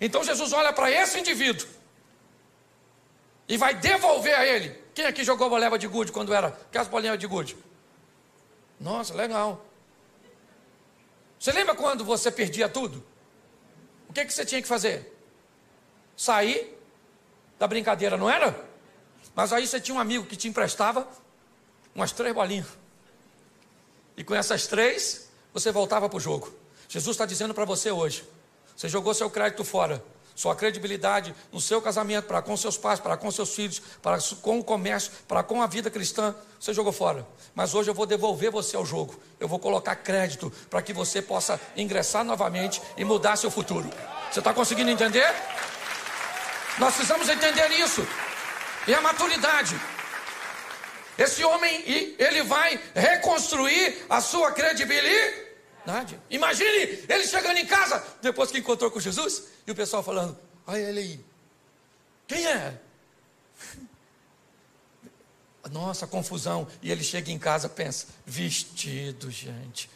Então 0.00 0.24
Jesus 0.24 0.52
olha 0.52 0.72
para 0.72 0.90
esse 0.90 1.18
indivíduo 1.18 1.66
e 3.46 3.56
vai 3.56 3.74
devolver 3.74 4.34
a 4.34 4.46
ele. 4.46 4.70
Quem 4.94 5.04
aqui 5.06 5.22
jogou 5.22 5.50
boleva 5.50 5.78
de 5.78 5.86
gude 5.86 6.12
quando 6.12 6.32
era? 6.32 6.48
Aquelas 6.48 6.88
bolinhas 6.88 7.18
de 7.18 7.26
gude? 7.26 7.56
Nossa, 8.80 9.12
legal. 9.14 9.64
Você 11.38 11.52
lembra 11.52 11.74
quando 11.74 12.04
você 12.04 12.30
perdia 12.30 12.68
tudo? 12.68 13.04
O 14.14 14.20
que, 14.22 14.26
que 14.26 14.32
você 14.32 14.44
tinha 14.44 14.62
que 14.62 14.68
fazer? 14.68 15.12
Sair 16.16 16.78
da 17.58 17.66
brincadeira, 17.66 18.16
não 18.16 18.30
era? 18.30 18.64
Mas 19.34 19.52
aí 19.52 19.66
você 19.66 19.80
tinha 19.80 19.92
um 19.92 19.98
amigo 19.98 20.24
que 20.24 20.36
te 20.36 20.46
emprestava 20.46 21.08
umas 21.92 22.12
três 22.12 22.32
bolinhas. 22.32 22.68
E 24.16 24.22
com 24.22 24.32
essas 24.32 24.68
três, 24.68 25.28
você 25.52 25.72
voltava 25.72 26.08
para 26.08 26.16
o 26.16 26.20
jogo. 26.20 26.54
Jesus 26.88 27.14
está 27.14 27.26
dizendo 27.26 27.52
para 27.52 27.64
você 27.64 27.90
hoje: 27.90 28.24
você 28.76 28.88
jogou 28.88 29.12
seu 29.14 29.28
crédito 29.28 29.64
fora 29.64 30.00
sua 30.34 30.56
credibilidade 30.56 31.34
no 31.52 31.60
seu 31.60 31.80
casamento, 31.80 32.26
para 32.26 32.42
com 32.42 32.56
seus 32.56 32.76
pais, 32.76 32.98
para 32.98 33.16
com 33.16 33.30
seus 33.30 33.54
filhos, 33.54 33.80
para 34.02 34.18
com 34.42 34.58
o 34.58 34.64
comércio, 34.64 35.12
para 35.28 35.42
com 35.42 35.62
a 35.62 35.66
vida 35.66 35.90
cristã, 35.90 36.34
você 36.58 36.72
jogou 36.72 36.92
fora. 36.92 37.26
Mas 37.54 37.74
hoje 37.74 37.90
eu 37.90 37.94
vou 37.94 38.06
devolver 38.06 38.50
você 38.50 38.76
ao 38.76 38.84
jogo. 38.84 39.20
Eu 39.38 39.46
vou 39.46 39.58
colocar 39.58 39.94
crédito 39.96 40.52
para 40.68 40.82
que 40.82 40.92
você 40.92 41.20
possa 41.22 41.60
ingressar 41.76 42.24
novamente 42.24 42.82
e 42.96 43.04
mudar 43.04 43.36
seu 43.36 43.50
futuro. 43.50 43.88
Você 44.32 44.40
está 44.40 44.52
conseguindo 44.52 44.90
entender? 44.90 45.32
Nós 46.78 46.94
precisamos 46.94 47.28
entender 47.28 47.70
isso. 47.72 48.06
E 48.88 48.94
a 48.94 49.00
maturidade. 49.00 49.78
Esse 51.16 51.44
homem, 51.44 51.84
ele 52.18 52.42
vai 52.42 52.80
reconstruir 52.94 54.04
a 54.10 54.20
sua 54.20 54.50
credibilidade 54.50 55.43
Imagine 56.30 57.04
ele 57.08 57.26
chegando 57.26 57.58
em 57.58 57.66
casa, 57.66 58.02
depois 58.22 58.50
que 58.50 58.58
encontrou 58.58 58.90
com 58.90 58.98
Jesus, 58.98 59.44
e 59.66 59.70
o 59.70 59.74
pessoal 59.74 60.02
falando: 60.02 60.36
Olha 60.66 60.78
ele 60.78 61.00
aí. 61.00 61.24
Quem 62.26 62.46
é? 62.46 62.80
Nossa, 65.70 66.06
confusão. 66.06 66.66
E 66.82 66.90
ele 66.90 67.04
chega 67.04 67.30
em 67.30 67.38
casa, 67.38 67.68
pensa: 67.68 68.06
Vestido, 68.24 69.30
gente. 69.30 69.90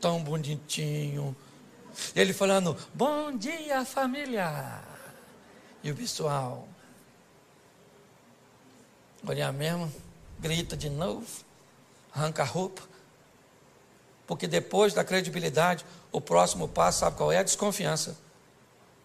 Tão 0.00 0.22
bonitinho. 0.22 1.36
E 2.14 2.20
ele 2.20 2.32
falando: 2.32 2.76
Bom 2.92 3.36
dia, 3.36 3.84
família. 3.84 4.82
E 5.82 5.90
o 5.90 5.96
pessoal. 5.96 6.68
Olha 9.26 9.50
mesmo, 9.52 9.90
grita 10.38 10.76
de 10.76 10.90
novo, 10.90 11.26
arranca 12.12 12.42
a 12.42 12.46
roupa. 12.46 12.82
Porque 14.26 14.46
depois 14.46 14.94
da 14.94 15.04
credibilidade, 15.04 15.84
o 16.10 16.20
próximo 16.20 16.68
passo, 16.68 17.00
sabe 17.00 17.16
qual 17.16 17.30
é? 17.30 17.38
A 17.38 17.42
desconfiança. 17.42 18.16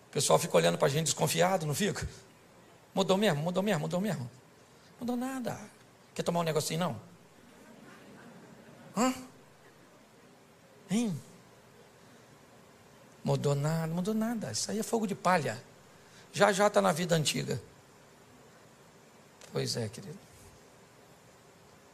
O 0.07 0.11
pessoal 0.11 0.39
fica 0.39 0.55
olhando 0.55 0.78
para 0.78 0.88
a 0.88 0.91
gente 0.91 1.05
desconfiado, 1.05 1.65
não 1.65 1.76
fica? 1.76 2.07
Mudou 2.93 3.17
mesmo, 3.17 3.41
mudou 3.41 3.61
mesmo, 3.61 3.82
mudou 3.82 4.01
mesmo. 4.01 4.30
Mudou 4.99 5.15
nada. 5.15 5.59
Quer 6.13 6.24
tomar 6.24 6.39
um 6.39 6.43
negocinho, 6.43 6.80
não? 6.80 7.01
Hã? 8.95 9.13
Hein? 10.89 11.20
Mudou 13.24 13.53
nada, 13.53 13.93
mudou 13.93 14.13
nada. 14.13 14.51
Isso 14.51 14.72
aí 14.72 14.80
é 14.80 14.84
fogo 14.84 15.05
de 15.05 15.15
palha. 15.15 15.61
Já 16.34 16.51
já 16.51 16.67
está 16.67 16.82
na 16.82 16.91
vida 16.91 17.15
antiga. 17.15 17.61
Pois 19.51 19.76
é, 19.76 19.88
querido. 19.88 20.28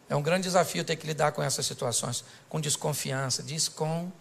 É 0.09 0.15
um 0.15 0.21
grande 0.21 0.43
desafio 0.43 0.83
ter 0.83 0.95
que 0.95 1.07
lidar 1.07 1.31
com 1.31 1.41
essas 1.41 1.65
situações, 1.65 2.23
com 2.47 2.61
desconfiança, 2.61 3.41
desconfiança. 3.41 4.13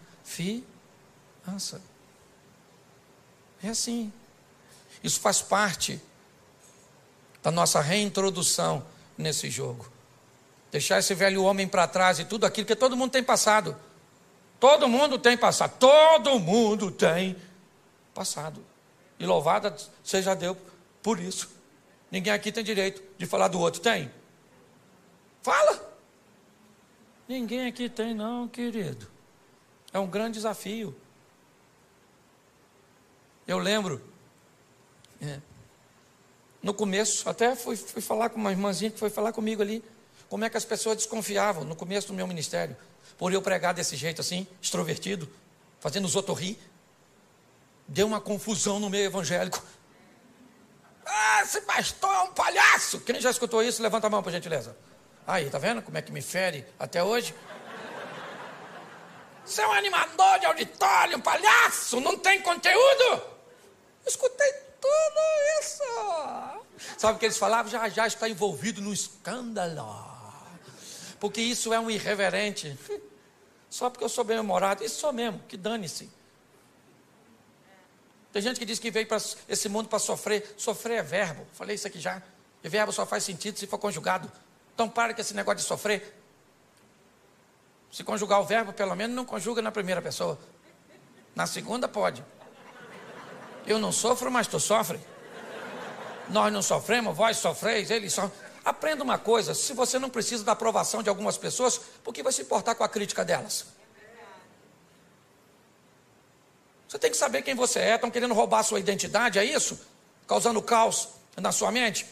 É 3.63 3.69
assim. 3.69 4.13
Isso 5.03 5.21
faz 5.21 5.43
parte 5.43 6.01
da 7.43 7.51
nossa 7.51 7.81
reintrodução 7.81 8.85
nesse 9.19 9.51
jogo. 9.51 9.93
Deixar 10.73 10.99
esse 10.99 11.15
velho 11.15 11.45
homem 11.45 11.69
para 11.69 11.87
trás 11.87 12.19
e 12.19 12.25
tudo 12.25 12.47
aquilo 12.47 12.67
que 12.67 12.75
todo 12.75 12.97
mundo 12.97 13.11
tem 13.11 13.23
passado. 13.23 13.77
Todo 14.59 14.89
mundo 14.89 15.19
tem 15.19 15.37
passado. 15.37 15.79
Todo 15.79 16.41
mundo 16.41 16.91
tem 16.91 17.37
passado. 18.15 18.65
E 19.19 19.27
louvada 19.27 19.77
seja 20.03 20.35
Deus 20.35 20.57
por 21.03 21.21
isso. 21.21 21.51
Ninguém 22.11 22.33
aqui 22.33 22.51
tem 22.51 22.65
direito 22.65 23.03
de 23.19 23.27
falar 23.27 23.49
do 23.49 23.61
outro. 23.61 23.81
Tem? 23.81 24.11
Fala. 25.45 25.95
Ninguém 27.29 27.67
aqui 27.67 27.87
tem, 27.91 28.15
não, 28.15 28.49
querido. 28.49 29.07
É 29.93 29.99
um 29.99 30.07
grande 30.07 30.39
desafio. 30.39 30.97
Eu 33.47 33.59
lembro, 33.59 34.03
é, 35.21 35.39
no 36.63 36.73
começo, 36.73 37.29
até 37.29 37.55
fui, 37.55 37.77
fui 37.77 38.01
falar 38.01 38.31
com 38.31 38.41
uma 38.41 38.53
irmãzinha 38.53 38.91
que 38.91 38.99
foi 38.99 39.11
falar 39.11 39.35
comigo 39.35 39.61
ali, 39.61 39.85
como 40.31 40.47
é 40.47 40.49
que 40.49 40.57
as 40.57 40.65
pessoas 40.65 40.97
desconfiavam 40.97 41.63
no 41.63 41.77
começo 41.77 42.07
do 42.07 42.15
meu 42.15 42.27
ministério, 42.27 42.75
por 43.19 43.31
eu 43.31 43.43
pregar 43.43 43.75
desse 43.75 43.97
jeito 43.97 44.23
assim, 44.23 44.47
extrovertido, 44.63 45.29
fazendo 45.79 46.07
os 46.07 46.17
outros 46.17 46.41
rir. 46.41 46.59
Deu 47.87 48.07
uma 48.07 48.19
confusão 48.19 48.81
no 48.81 48.89
meio 48.89 49.05
evangélico. 49.05 49.63
Ah, 51.05 51.43
esse 51.43 51.61
pastor 51.61 52.15
é 52.15 52.21
um 52.21 52.33
palhaço! 52.33 52.99
Quem 53.01 53.21
já 53.21 53.31
escutou 53.31 53.63
isso, 53.63 53.83
levanta 53.83 54.07
a 54.07 54.11
mão, 54.11 54.23
por 54.23 54.33
gentileza. 54.33 54.75
Aí, 55.27 55.49
tá 55.49 55.59
vendo 55.59 55.81
como 55.83 55.97
é 55.97 56.03
que 56.03 56.13
me 56.13 56.21
fere 56.21 56.67
até 56.79 57.03
hoje? 57.03 57.35
Você 59.45 59.61
é 59.61 59.67
um 59.67 59.73
animador 59.73 60.39
de 60.39 60.47
auditório, 60.47 61.19
um 61.19 61.21
palhaço, 61.21 62.01
não 62.01 62.19
tem 62.19 62.41
conteúdo? 62.41 63.35
escutei 64.07 64.53
tudo 64.81 65.21
isso. 65.61 65.83
Sabe 66.99 67.17
o 67.17 67.19
que 67.19 67.27
eles 67.27 67.39
falavam? 67.39 67.71
Já 67.71 67.89
já 67.89 68.07
está 68.07 68.29
envolvido 68.29 68.81
no 68.81 68.93
escândalo. 68.93 70.13
Porque 71.19 71.41
isso 71.41 71.73
é 71.73 71.81
um 71.81 71.91
irreverente. 71.91 72.79
Só 73.71 73.89
porque 73.89 74.05
eu 74.05 74.09
sou 74.09 74.25
bem-humorado. 74.25 74.85
Isso 74.85 75.01
sou 75.01 75.13
mesmo, 75.13 75.41
que 75.49 75.57
dane-se. 75.57 76.11
Tem 78.33 78.43
gente 78.43 78.59
que 78.59 78.67
diz 78.67 78.79
que 78.79 78.91
veio 78.91 79.07
para 79.07 79.19
esse 79.49 79.69
mundo 79.69 79.89
para 79.89 79.99
sofrer. 79.99 80.55
Sofrer 80.57 80.99
é 80.99 81.03
verbo. 81.03 81.47
Falei 81.53 81.77
isso 81.77 81.87
aqui 81.87 81.99
já. 81.99 82.23
E 82.63 82.69
verbo 82.69 82.93
só 82.93 83.07
faz 83.07 83.25
sentido 83.25 83.59
se 83.59 83.67
for 83.67 83.79
conjugado. 83.79 84.31
Então 84.75 84.89
para 84.89 85.15
com 85.15 85.21
esse 85.21 85.35
negócio 85.35 85.59
de 85.59 85.63
sofrer. 85.63 86.21
Se 87.91 88.03
conjugar 88.03 88.41
o 88.41 88.45
verbo, 88.45 88.73
pelo 88.73 88.95
menos 88.97 89.15
não 89.15 89.25
conjuga 89.25 89.63
na 89.63 89.71
primeira 89.71 90.03
pessoa. 90.03 90.39
Na 91.35 91.47
segunda 91.47 91.89
pode. 91.89 92.25
Eu 93.67 93.79
não 93.79 93.93
sofro, 93.93 94.31
mas 94.31 94.47
tu 94.47 94.59
sofre. 94.59 95.01
Nós 96.29 96.53
não 96.53 96.63
sofremos, 96.63 97.17
vós 97.17 97.37
sofreis, 97.37 97.91
eles 97.91 98.13
só. 98.13 98.31
Aprenda 98.65 99.05
uma 99.05 99.19
coisa: 99.19 99.55
se 99.55 99.73
você 99.73 99.99
não 99.99 100.11
precisa 100.11 100.43
da 100.43 100.53
aprovação 100.53 101.03
de 101.03 101.09
algumas 101.09 101.39
pessoas, 101.39 101.79
por 102.03 102.13
que 102.13 102.23
vai 102.23 102.33
se 102.33 102.43
importar 102.43 102.75
com 102.75 102.83
a 102.83 102.89
crítica 102.89 103.25
delas? 103.25 103.67
Você 106.89 106.99
tem 106.99 107.11
que 107.11 107.17
saber 107.17 107.43
quem 107.43 107.55
você 107.55 107.79
é. 107.81 107.95
Estão 107.95 108.11
querendo 108.11 108.35
roubar 108.35 108.61
a 108.61 108.63
sua 108.63 108.81
identidade, 108.81 109.39
é 109.39 109.45
isso? 109.45 109.81
Causando 110.27 110.63
caos 110.63 111.09
na 111.37 111.53
sua 111.53 111.71
mente? 111.71 112.07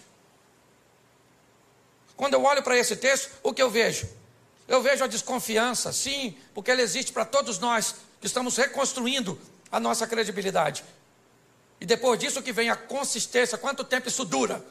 Quando 2.23 2.35
eu 2.35 2.45
olho 2.45 2.63
para 2.63 2.79
esse 2.79 2.95
texto, 2.95 3.33
o 3.43 3.53
que 3.53 3.61
eu 3.61 3.69
vejo? 3.69 4.09
Eu 4.69 4.81
vejo 4.81 5.03
a 5.03 5.09
desconfiança, 5.09 5.93
sim, 5.93 6.39
porque 6.55 6.71
ela 6.71 6.81
existe 6.81 7.13
para 7.13 7.25
todos 7.25 7.59
nós 7.59 7.97
que 8.21 8.29
estamos 8.29 8.57
reconstruindo 8.57 9.37
a 9.73 9.81
nossa 9.81 10.07
credibilidade. 10.07 10.85
E 11.81 11.85
depois 11.85 12.21
disso 12.21 12.41
que 12.41 12.53
vem 12.53 12.71
a 12.71 12.77
consistência, 12.77 13.59
quanto 13.59 13.83
tempo 13.83 14.07
isso 14.07 14.25
dura? 14.25 14.65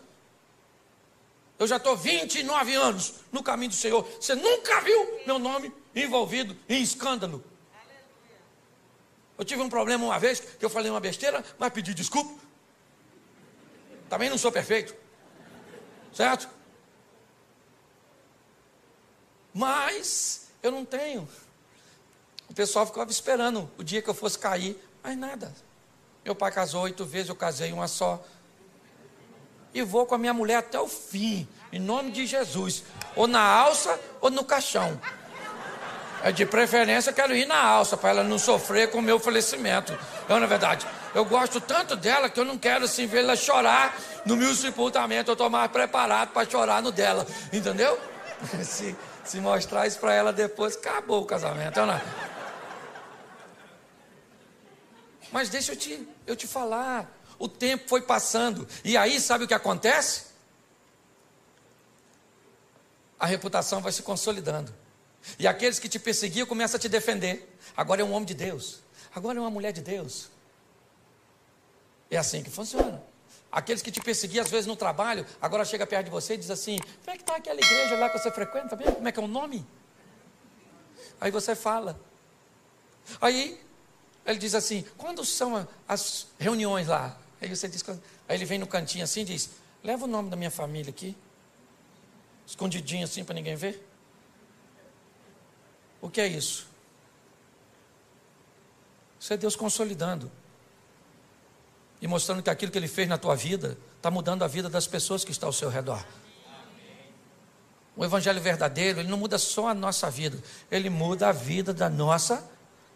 Eu 1.60 1.68
já 1.68 1.76
estou 1.76 1.98
29 1.98 2.74
anos 2.74 3.16
no 3.34 3.44
caminho 3.44 3.72
do 3.72 3.76
Senhor. 3.76 4.08
Você 4.18 4.34
nunca 4.34 4.80
viu 4.80 5.20
meu 5.28 5.38
nome 5.38 5.74
envolvido 5.94 6.56
em 6.70 6.82
escândalo. 6.82 7.44
Eu 9.38 9.44
tive 9.44 9.62
um 9.62 9.68
problema 9.68 10.06
uma 10.06 10.18
vez 10.18 10.40
que 10.40 10.64
eu 10.64 10.70
falei 10.70 10.90
uma 10.90 11.02
besteira, 11.02 11.44
mas 11.60 11.74
pedi 11.74 11.94
desculpa. 11.94 12.34
Também 14.10 14.30
não 14.30 14.38
sou 14.38 14.54
perfeito. 14.54 14.96
Certo? 16.14 16.61
Mas 19.54 20.48
eu 20.62 20.72
não 20.72 20.86
tenho. 20.86 21.28
O 22.50 22.54
pessoal 22.54 22.86
ficava 22.86 23.10
esperando 23.10 23.70
o 23.78 23.84
dia 23.84 24.02
que 24.02 24.10
eu 24.10 24.14
fosse 24.14 24.38
cair, 24.38 24.78
mas 25.02 25.18
nada. 25.18 25.54
Meu 26.24 26.36
pai 26.36 26.52
casou 26.52 26.84
oito 26.84 27.06
vezes, 27.06 27.30
eu 27.30 27.36
casei 27.36 27.72
uma 27.72 27.88
só. 27.88 28.24
E 29.74 29.82
vou 29.82 30.06
com 30.06 30.16
a 30.16 30.18
minha 30.18 30.34
mulher 30.34 30.58
até 30.58 30.80
o 30.80 30.88
fim, 30.88 31.48
em 31.72 31.80
nome 31.80 32.12
de 32.12 32.26
Jesus. 32.26 32.84
Ou 33.16 33.26
na 33.26 33.42
alça 33.42 34.00
ou 34.20 34.30
no 34.30 34.44
caixão. 34.44 35.00
É 36.24 36.32
de 36.32 36.46
preferência, 36.46 37.12
quero 37.12 37.36
ir 37.36 37.48
na 37.48 37.60
alça, 37.60 37.98
para 37.98 38.12
ela 38.12 38.24
não 38.24 38.38
sofrer 38.38 38.92
com 38.92 39.00
o 39.00 39.02
meu 39.02 39.20
falecimento. 39.20 39.98
Eu, 40.30 40.40
na 40.40 40.46
verdade, 40.46 40.86
eu 41.16 41.26
gosto 41.26 41.60
tanto 41.60 41.96
dela 41.96 42.30
que 42.30 42.40
eu 42.40 42.46
não 42.46 42.58
quero 42.58 42.86
assim 42.86 43.08
vê-la 43.08 43.36
chorar 43.36 43.98
no 44.26 44.36
meu 44.36 44.54
sepultamento. 44.54 45.32
Eu 45.32 45.34
estou 45.34 45.50
mais 45.50 45.72
preparado 45.72 46.30
para 46.30 46.48
chorar 46.48 46.82
no 46.82 46.92
dela. 46.92 47.26
Entendeu? 47.52 48.00
Se, 48.64 48.96
se 49.32 49.40
mostrar 49.40 49.88
isso 49.88 49.98
para 49.98 50.14
ela 50.14 50.34
depois, 50.34 50.76
acabou 50.76 51.22
o 51.22 51.26
casamento. 51.26 51.80
Eu 51.80 51.86
não. 51.86 52.02
Mas 55.32 55.48
deixa 55.48 55.72
eu 55.72 55.78
te, 55.78 56.06
eu 56.28 56.36
te 56.36 56.46
falar. 56.46 57.10
O 57.40 57.48
tempo 57.48 57.88
foi 57.88 58.02
passando. 58.02 58.68
E 58.84 58.98
aí, 58.98 59.22
sabe 59.22 59.46
o 59.46 59.48
que 59.48 59.54
acontece? 59.54 60.26
A 63.18 63.26
reputação 63.26 63.80
vai 63.80 63.94
se 63.94 64.04
consolidando. 64.04 64.74
E 65.40 65.48
aqueles 65.48 65.80
que 65.80 65.88
te 65.88 65.98
perseguiam 65.98 66.46
começam 66.46 66.76
a 66.76 66.80
te 66.80 66.90
defender. 66.90 67.58
Agora 67.78 68.02
é 68.02 68.04
um 68.04 68.12
homem 68.12 68.26
de 68.26 68.34
Deus. 68.34 68.82
Agora 69.16 69.38
é 69.38 69.42
uma 69.42 69.50
mulher 69.50 69.72
de 69.72 69.82
Deus. 69.82 70.30
É 72.10 72.18
assim 72.18 72.44
que 72.44 72.50
funciona. 72.50 73.02
Aqueles 73.52 73.82
que 73.82 73.92
te 73.92 74.00
perseguiam, 74.00 74.46
às 74.46 74.50
vezes, 74.50 74.66
no 74.66 74.78
trabalho, 74.78 75.26
agora 75.42 75.66
chega 75.66 75.86
perto 75.86 76.06
de 76.06 76.12
você 76.12 76.36
e 76.36 76.38
diz 76.38 76.50
assim: 76.50 76.80
como 76.80 77.12
é 77.12 77.18
que 77.18 77.24
está 77.24 77.36
aquela 77.36 77.60
igreja 77.60 77.98
lá 77.98 78.10
que 78.10 78.18
você 78.18 78.32
frequenta? 78.32 78.76
Vendo? 78.76 78.96
Como 78.96 79.08
é 79.08 79.12
que 79.12 79.20
é 79.20 79.24
o 79.24 79.28
nome? 79.28 79.66
Aí 81.20 81.30
você 81.32 81.54
fala. 81.54 82.00
Aí 83.20 83.60
ele 84.26 84.40
diz 84.40 84.56
assim: 84.56 84.86
quando 84.98 85.26
são 85.26 85.68
as 85.86 86.28
reuniões 86.40 86.88
lá? 86.88 87.18
Aí 87.42 87.50
você 87.54 87.68
diz, 87.68 87.84
aí 87.90 88.00
ele 88.38 88.46
vem 88.46 88.58
no 88.58 88.68
cantinho 88.68 89.04
assim 89.04 89.22
e 89.22 89.26
diz: 89.26 89.50
leva 89.84 90.06
o 90.06 90.08
nome 90.08 90.30
da 90.30 90.38
minha 90.38 90.52
família 90.52 90.90
aqui, 90.90 91.18
escondidinho 92.48 93.04
assim 93.04 93.26
para 93.26 93.36
ninguém 93.36 93.58
ver. 93.58 93.86
O 96.00 96.10
que 96.10 96.22
é 96.22 96.28
isso? 96.28 96.68
Isso 99.20 99.34
é 99.34 99.38
Deus 99.38 99.58
consolidando 99.58 100.32
e 102.02 102.08
mostrando 102.08 102.42
que 102.42 102.50
aquilo 102.50 102.72
que 102.72 102.78
Ele 102.78 102.88
fez 102.88 103.08
na 103.08 103.18
tua 103.18 103.36
vida 103.36 103.78
está 103.96 104.10
mudando 104.10 104.44
a 104.44 104.48
vida 104.48 104.68
das 104.70 104.88
pessoas 104.88 105.24
que 105.24 105.32
estão 105.32 105.48
ao 105.48 105.54
seu 105.54 105.70
redor. 105.70 106.04
O 107.96 108.04
Evangelho 108.04 108.42
verdadeiro, 108.42 109.00
ele 109.00 109.10
não 109.10 109.18
muda 109.18 109.38
só 109.38 109.68
a 109.68 109.74
nossa 109.74 110.10
vida, 110.10 110.42
ele 110.72 110.90
muda 110.90 111.30
a 111.30 111.32
vida 111.32 111.74
da 111.74 111.90
nossa 111.90 112.44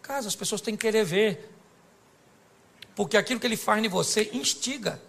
casa. 0.02 0.26
As 0.26 0.34
pessoas 0.34 0.60
têm 0.60 0.74
que 0.74 0.82
querer 0.82 1.04
ver, 1.04 1.52
porque 2.94 3.16
aquilo 3.16 3.38
que 3.38 3.46
ele 3.46 3.56
faz 3.56 3.84
em 3.84 3.88
você 3.88 4.30
instiga. 4.32 5.00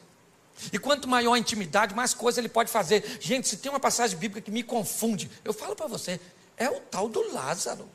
E 0.73 0.77
quanto 0.77 1.07
maior 1.07 1.33
a 1.33 1.39
intimidade, 1.39 1.95
mais 1.95 2.13
coisa 2.13 2.41
ele 2.41 2.49
pode 2.49 2.69
fazer. 2.69 3.17
Gente, 3.21 3.47
se 3.47 3.57
tem 3.57 3.71
uma 3.71 3.79
passagem 3.79 4.17
bíblica 4.17 4.41
que 4.41 4.51
me 4.51 4.61
confunde, 4.61 5.31
eu 5.43 5.53
falo 5.53 5.75
para 5.75 5.87
você, 5.87 6.19
é 6.57 6.69
o 6.69 6.79
tal 6.79 7.07
do 7.07 7.33
Lázaro. 7.33 7.89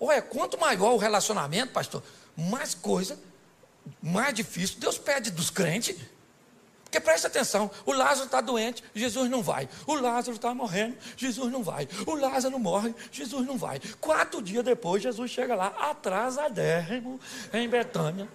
Olha, 0.00 0.22
quanto 0.22 0.58
maior 0.58 0.94
o 0.94 0.96
relacionamento, 0.96 1.72
pastor, 1.72 2.02
mais 2.36 2.74
coisa, 2.74 3.18
mais 4.02 4.34
difícil 4.34 4.78
Deus 4.78 4.98
pede 4.98 5.30
dos 5.30 5.50
crentes. 5.50 5.96
Porque 6.88 7.00
presta 7.00 7.28
atenção, 7.28 7.70
o 7.84 7.92
Lázaro 7.92 8.24
está 8.24 8.40
doente, 8.40 8.82
Jesus 8.94 9.28
não 9.28 9.42
vai. 9.42 9.68
O 9.86 9.92
Lázaro 9.92 10.36
está 10.36 10.54
morrendo, 10.54 10.96
Jesus 11.18 11.52
não 11.52 11.62
vai. 11.62 11.86
O 12.06 12.14
Lázaro 12.14 12.58
morre, 12.58 12.94
Jesus 13.12 13.46
não 13.46 13.58
vai. 13.58 13.78
Quatro 14.00 14.40
dias 14.40 14.64
depois, 14.64 15.02
Jesus 15.02 15.30
chega 15.30 15.54
lá, 15.54 15.66
atrasadérrimo, 15.78 17.20
em 17.52 17.68
Betânia. 17.68 18.26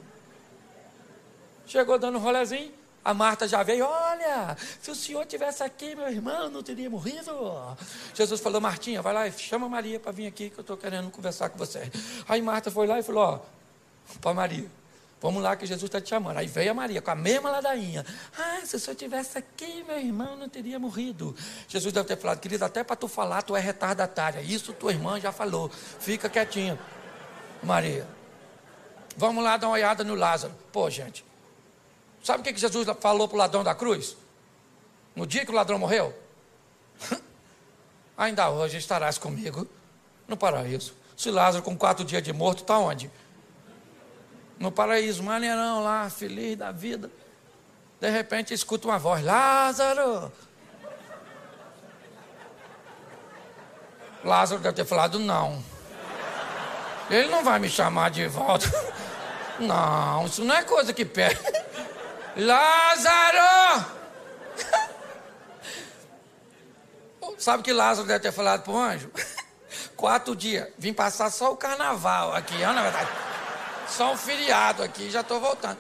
Chegou 1.66 1.98
dando 1.98 2.20
um 2.20 2.22
rolezinho, 2.22 2.72
a 3.04 3.12
Marta 3.12 3.48
já 3.48 3.64
veio, 3.64 3.86
olha, 3.86 4.56
se 4.80 4.91
o 4.91 4.96
senhor 4.96 5.26
tivesse 5.26 5.64
aqui, 5.64 5.96
meu 5.96 6.08
irmão, 6.08 6.48
não 6.50 6.62
teria 6.62 6.89
morrido. 6.89 7.32
Jesus 8.14 8.39
falou, 8.39 8.62
Martinha, 8.62 9.02
vai 9.02 9.14
lá 9.14 9.28
e 9.28 9.32
chama 9.32 9.68
Maria 9.68 10.00
para 10.00 10.12
vir 10.12 10.28
aqui, 10.28 10.52
que 10.52 10.60
eu 10.60 10.62
estou 10.62 10.78
querendo 10.78 11.10
conversar 11.10 11.50
com 11.50 11.58
você. 11.58 11.91
Aí 12.30 12.39
Marta 12.39 12.70
foi 12.70 12.86
lá 12.86 13.00
e 13.00 13.04
falou, 13.04 13.24
ó, 13.24 13.39
para 14.22 14.34
Maria, 14.36 14.70
vamos 15.24 15.41
lá 15.41 15.55
que 15.55 15.65
Jesus 15.65 15.86
está 15.86 15.99
te 15.99 16.09
chamando. 16.09 16.38
Aí 16.38 16.45
veio 16.45 16.69
a 16.69 16.74
Maria 16.76 17.01
com 17.01 17.09
a 17.09 17.15
mesma 17.15 17.49
ladainha. 17.49 18.05
Ah, 18.38 18.61
se 18.63 18.76
o 18.76 18.80
senhor 18.80 18.95
tivesse 18.95 19.39
aqui, 19.39 19.84
meu 19.84 19.97
irmão, 19.97 20.36
não 20.36 20.47
teria 20.47 20.78
morrido. 20.78 21.36
Jesus 21.67 21.91
deve 21.91 22.07
ter 22.07 22.17
falado, 22.17 22.39
querido, 22.39 22.63
até 22.63 22.84
para 22.84 22.95
tu 22.95 23.07
falar, 23.07 23.41
tu 23.41 23.55
é 23.55 23.59
retardatária. 23.59 24.41
Isso 24.41 24.71
tua 24.74 24.91
irmã 24.91 25.19
já 25.19 25.32
falou. 25.32 25.69
Fica 25.69 26.30
quietinha. 26.30 26.78
Maria, 27.63 28.05
vamos 29.17 29.43
lá 29.43 29.57
dar 29.57 29.67
uma 29.67 29.74
olhada 29.74 30.03
no 30.03 30.13
Lázaro. 30.13 30.53
Pô, 30.71 30.88
gente, 30.89 31.26
Sabe 32.24 32.39
o 32.39 32.43
que 32.43 32.57
Jesus 32.57 32.88
falou 33.01 33.28
para 33.28 33.36
o 33.36 33.38
ladrão 33.38 33.63
da 33.63 33.76
cruz? 33.76 34.15
No 35.13 35.28
dia 35.28 35.45
que 35.45 35.51
o 35.51 35.53
ladrão 35.53 35.78
morreu? 35.78 36.17
Ainda 38.17 38.49
hoje 38.49 38.78
estarás 38.78 39.17
comigo 39.17 39.67
no 40.26 40.38
paraíso. 40.38 40.95
Se 41.17 41.30
Lázaro, 41.30 41.63
com 41.63 41.78
quatro 41.78 42.05
dias 42.05 42.24
de 42.24 42.32
morto, 42.32 42.61
está 42.61 42.78
onde? 42.80 43.11
No 44.64 44.72
paraíso, 44.72 45.22
maneirão 45.22 45.84
lá, 45.84 46.09
feliz 46.09 46.55
da 46.55 46.72
vida. 46.72 47.11
De 47.99 48.09
repente 48.09 48.53
escuta 48.53 48.88
uma 48.88 48.97
voz: 48.97 49.22
Lázaro! 49.22 50.32
Lázaro 54.24 54.61
deve 54.61 54.78
ter 54.78 54.86
falado: 54.86 55.20
não. 55.20 55.61
Ele 57.09 57.28
não 57.28 57.43
vai 57.43 57.59
me 57.59 57.68
chamar 57.68 58.09
de 58.09 58.26
volta. 58.26 58.72
Não, 59.59 60.26
isso 60.26 60.43
não 60.43 60.55
é 60.55 60.64
coisa 60.64 60.91
que 60.93 61.05
pede. 61.05 61.39
Lázaro! 62.36 63.86
Sabe 67.38 67.61
que 67.61 67.72
Lázaro 67.72 68.07
deve 68.07 68.22
ter 68.22 68.32
falado 68.32 68.64
para 68.64 68.74
o 68.74 68.78
anjo? 68.78 69.11
Quatro 69.95 70.36
dias. 70.36 70.70
Vim 70.80 70.91
passar 70.91 71.30
só 71.30 71.51
o 71.51 71.57
carnaval 71.57 72.34
aqui, 72.34 72.57
na 72.57 72.82
verdade. 72.82 73.22
Só 73.90 74.14
um 74.14 74.18
feriado 74.18 74.84
aqui, 74.84 75.10
já 75.10 75.22
estou 75.22 75.40
voltando. 75.40 75.80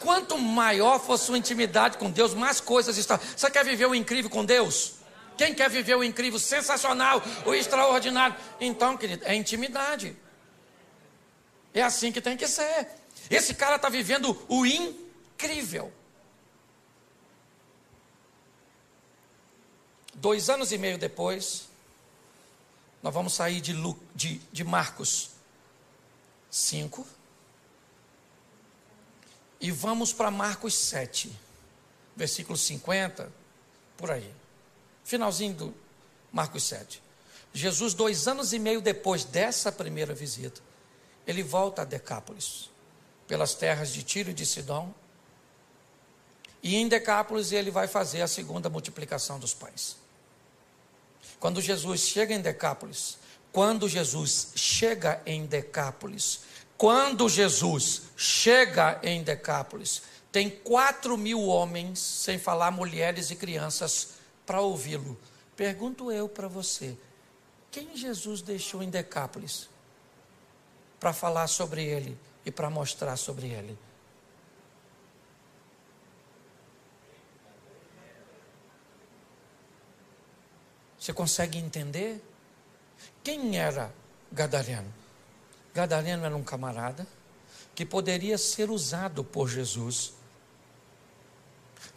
Quanto 0.00 0.38
maior 0.38 0.98
for 0.98 1.18
sua 1.18 1.38
intimidade 1.38 1.96
com 1.98 2.10
Deus, 2.10 2.34
mais 2.34 2.60
coisas 2.60 2.96
estão. 2.96 3.18
Você 3.18 3.50
quer 3.50 3.64
viver 3.64 3.86
o 3.86 3.94
incrível 3.94 4.30
com 4.30 4.44
Deus? 4.44 4.96
Quem 5.36 5.54
quer 5.54 5.68
viver 5.68 5.94
o 5.94 6.04
incrível, 6.04 6.38
sensacional, 6.38 7.22
o 7.44 7.54
extraordinário? 7.54 8.36
Então, 8.60 8.96
querido, 8.96 9.24
é 9.24 9.34
intimidade. 9.34 10.16
É 11.74 11.82
assim 11.82 12.10
que 12.10 12.20
tem 12.20 12.36
que 12.36 12.46
ser. 12.46 12.88
Esse 13.30 13.54
cara 13.54 13.76
está 13.76 13.88
vivendo 13.88 14.36
o 14.48 14.64
incrível. 14.64 15.92
Dois 20.14 20.48
anos 20.48 20.72
e 20.72 20.78
meio 20.78 20.96
depois, 20.96 21.68
nós 23.02 23.12
vamos 23.12 23.34
sair 23.34 23.60
de, 23.60 23.74
Lu, 23.74 23.98
de, 24.14 24.38
de 24.50 24.64
Marcos 24.64 25.35
5 26.56 27.06
e 29.60 29.70
vamos 29.70 30.12
para 30.12 30.30
Marcos 30.30 30.74
7, 30.74 31.30
versículo 32.14 32.56
50, 32.56 33.30
por 33.96 34.10
aí. 34.10 34.32
Finalzinho 35.04 35.54
do 35.54 35.74
Marcos 36.32 36.64
7. 36.64 37.02
Jesus, 37.52 37.94
dois 37.94 38.28
anos 38.28 38.52
e 38.52 38.58
meio 38.58 38.80
depois 38.80 39.24
dessa 39.24 39.72
primeira 39.72 40.14
visita, 40.14 40.60
ele 41.26 41.42
volta 41.42 41.82
a 41.82 41.84
Decápolis, 41.84 42.70
pelas 43.26 43.54
terras 43.54 43.92
de 43.92 44.02
Tiro 44.02 44.30
e 44.30 44.34
de 44.34 44.44
Sidom 44.44 44.94
e 46.62 46.74
em 46.74 46.88
Decápolis 46.88 47.52
ele 47.52 47.70
vai 47.70 47.86
fazer 47.86 48.22
a 48.22 48.26
segunda 48.26 48.68
multiplicação 48.68 49.38
dos 49.38 49.54
pães. 49.54 49.96
Quando 51.38 51.60
Jesus 51.60 52.00
chega 52.00 52.34
em 52.34 52.40
Decápolis, 52.40 53.18
quando 53.52 53.88
Jesus 53.88 54.52
chega 54.54 55.22
em 55.24 55.46
Decápolis, 55.46 56.40
quando 56.76 57.28
Jesus 57.28 58.02
chega 58.16 59.00
em 59.02 59.22
Decápolis, 59.22 60.02
tem 60.30 60.50
quatro 60.50 61.16
mil 61.16 61.42
homens, 61.44 61.98
sem 61.98 62.38
falar 62.38 62.70
mulheres 62.70 63.30
e 63.30 63.36
crianças, 63.36 64.16
para 64.44 64.60
ouvi-lo. 64.60 65.18
Pergunto 65.56 66.12
eu 66.12 66.28
para 66.28 66.48
você: 66.48 66.96
quem 67.70 67.96
Jesus 67.96 68.42
deixou 68.42 68.82
em 68.82 68.90
Decápolis 68.90 69.68
para 71.00 71.12
falar 71.12 71.46
sobre 71.46 71.84
ele 71.84 72.18
e 72.44 72.50
para 72.50 72.68
mostrar 72.68 73.16
sobre 73.16 73.46
ele? 73.46 73.78
Você 80.98 81.12
consegue 81.12 81.56
entender? 81.56 82.20
Quem 83.26 83.58
era 83.58 83.92
Gadareno? 84.30 84.94
Gadareno 85.74 86.24
era 86.24 86.36
um 86.36 86.44
camarada 86.44 87.04
que 87.74 87.84
poderia 87.84 88.38
ser 88.38 88.70
usado 88.70 89.24
por 89.24 89.48
Jesus 89.48 90.12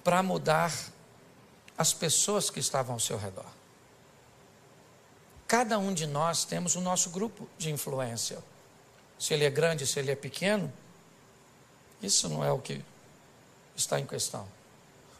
para 0.04 0.24
mudar 0.24 0.74
as 1.78 1.94
pessoas 1.94 2.50
que 2.50 2.60
estavam 2.60 2.94
ao 2.94 3.00
seu 3.00 3.16
redor. 3.16 3.46
Cada 5.48 5.78
um 5.78 5.94
de 5.94 6.08
nós 6.08 6.46
temos 6.46 6.74
o 6.74 6.82
nosso 6.82 7.12
grupo 7.12 7.48
de 7.60 7.70
influência. 7.70 8.40
Se 9.20 9.32
ele 9.36 9.46
é 9.46 9.52
grande, 9.52 9.86
se 9.86 10.00
ele 10.00 10.10
é 10.10 10.16
pequeno, 10.16 10.74
Isso 12.02 12.28
não 12.28 12.44
é 12.44 12.52
o 12.52 12.58
que 12.58 12.84
está 13.76 14.00
em 14.00 14.06
questão. 14.08 14.48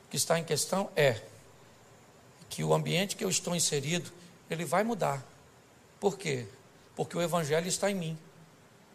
O 0.06 0.10
que 0.10 0.18
está 0.18 0.40
em 0.40 0.44
questão 0.44 0.90
é 0.96 1.22
que 2.50 2.64
o 2.64 2.74
ambiente 2.74 3.16
que 3.16 3.24
eu 3.24 3.30
estou 3.30 3.56
inserido, 3.56 4.12
ele 4.50 4.66
vai 4.66 4.84
mudar. 4.84 5.24
Por 6.00 6.18
quê? 6.18 6.46
Porque 6.96 7.18
o 7.18 7.22
evangelho 7.22 7.68
está 7.68 7.90
em 7.90 7.96
mim. 7.96 8.18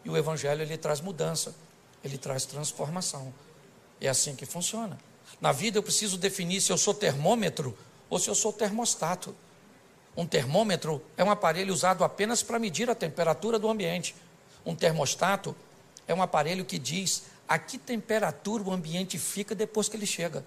E 0.03 0.09
o 0.09 0.17
evangelho 0.17 0.61
ele 0.61 0.77
traz 0.77 1.01
mudança, 1.01 1.55
ele 2.03 2.17
traz 2.17 2.45
transformação. 2.45 3.33
É 3.99 4.07
assim 4.07 4.35
que 4.35 4.45
funciona. 4.45 4.97
Na 5.41 5.51
vida 5.51 5.77
eu 5.77 5.83
preciso 5.83 6.17
definir 6.17 6.61
se 6.61 6.71
eu 6.71 6.77
sou 6.77 6.93
termômetro 6.93 7.77
ou 8.09 8.19
se 8.19 8.29
eu 8.29 8.35
sou 8.35 8.53
termostato. 8.53 9.35
Um 10.15 10.25
termômetro 10.25 11.03
é 11.17 11.23
um 11.23 11.31
aparelho 11.31 11.73
usado 11.73 12.03
apenas 12.03 12.41
para 12.41 12.59
medir 12.59 12.89
a 12.89 12.95
temperatura 12.95 13.59
do 13.59 13.69
ambiente. 13.69 14.15
Um 14.65 14.75
termostato 14.75 15.55
é 16.07 16.13
um 16.13 16.21
aparelho 16.21 16.63
que 16.63 16.77
diz 16.77 17.23
a 17.47 17.59
que 17.59 17.77
temperatura 17.77 18.63
o 18.63 18.71
ambiente 18.71 19.17
fica 19.17 19.53
depois 19.53 19.89
que 19.89 19.97
ele 19.97 20.05
chega. 20.05 20.45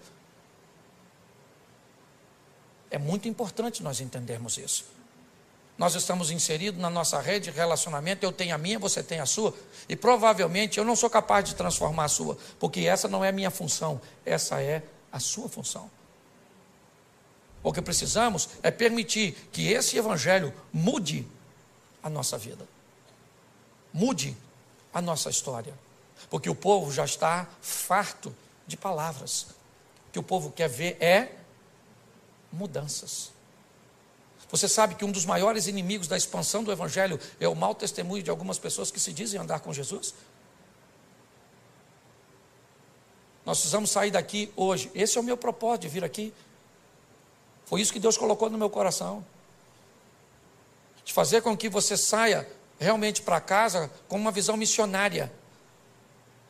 É 2.90 2.98
muito 2.98 3.28
importante 3.28 3.82
nós 3.82 4.00
entendermos 4.00 4.56
isso. 4.56 4.84
Nós 5.78 5.94
estamos 5.94 6.32
inseridos 6.32 6.80
na 6.80 6.90
nossa 6.90 7.20
rede 7.20 7.52
de 7.52 7.56
relacionamento, 7.56 8.26
eu 8.26 8.32
tenho 8.32 8.52
a 8.52 8.58
minha, 8.58 8.80
você 8.80 9.00
tem 9.00 9.20
a 9.20 9.26
sua, 9.26 9.54
e 9.88 9.94
provavelmente 9.94 10.76
eu 10.76 10.84
não 10.84 10.96
sou 10.96 11.08
capaz 11.08 11.44
de 11.44 11.54
transformar 11.54 12.06
a 12.06 12.08
sua, 12.08 12.36
porque 12.58 12.80
essa 12.80 13.06
não 13.06 13.24
é 13.24 13.28
a 13.28 13.32
minha 13.32 13.50
função, 13.50 14.00
essa 14.26 14.60
é 14.60 14.82
a 15.12 15.20
sua 15.20 15.48
função. 15.48 15.88
O 17.62 17.72
que 17.72 17.80
precisamos 17.80 18.48
é 18.60 18.72
permitir 18.72 19.32
que 19.52 19.68
esse 19.68 19.96
evangelho 19.96 20.52
mude 20.72 21.24
a 22.02 22.10
nossa 22.10 22.36
vida, 22.36 22.66
mude 23.92 24.36
a 24.92 25.00
nossa 25.00 25.30
história, 25.30 25.74
porque 26.28 26.50
o 26.50 26.56
povo 26.56 26.92
já 26.92 27.04
está 27.04 27.46
farto 27.60 28.34
de 28.66 28.76
palavras. 28.76 29.42
O 30.08 30.12
que 30.12 30.18
o 30.18 30.24
povo 30.24 30.50
quer 30.50 30.68
ver 30.68 30.96
é 31.00 31.36
mudanças. 32.52 33.37
Você 34.50 34.66
sabe 34.66 34.94
que 34.94 35.04
um 35.04 35.12
dos 35.12 35.26
maiores 35.26 35.66
inimigos 35.66 36.08
da 36.08 36.16
expansão 36.16 36.64
do 36.64 36.72
Evangelho 36.72 37.20
é 37.38 37.46
o 37.46 37.54
mau 37.54 37.74
testemunho 37.74 38.22
de 38.22 38.30
algumas 38.30 38.58
pessoas 38.58 38.90
que 38.90 38.98
se 38.98 39.12
dizem 39.12 39.38
andar 39.38 39.60
com 39.60 39.72
Jesus? 39.72 40.14
Nós 43.44 43.58
precisamos 43.58 43.90
sair 43.90 44.10
daqui 44.10 44.52
hoje. 44.56 44.90
Esse 44.94 45.18
é 45.18 45.20
o 45.20 45.24
meu 45.24 45.36
propósito 45.36 45.82
de 45.82 45.88
vir 45.88 46.04
aqui. 46.04 46.32
Foi 47.66 47.80
isso 47.80 47.92
que 47.92 48.00
Deus 48.00 48.16
colocou 48.16 48.48
no 48.48 48.56
meu 48.56 48.70
coração. 48.70 49.24
De 51.04 51.12
fazer 51.12 51.42
com 51.42 51.56
que 51.56 51.68
você 51.68 51.96
saia 51.96 52.46
realmente 52.78 53.20
para 53.22 53.40
casa 53.40 53.90
com 54.06 54.16
uma 54.16 54.30
visão 54.30 54.56
missionária, 54.56 55.32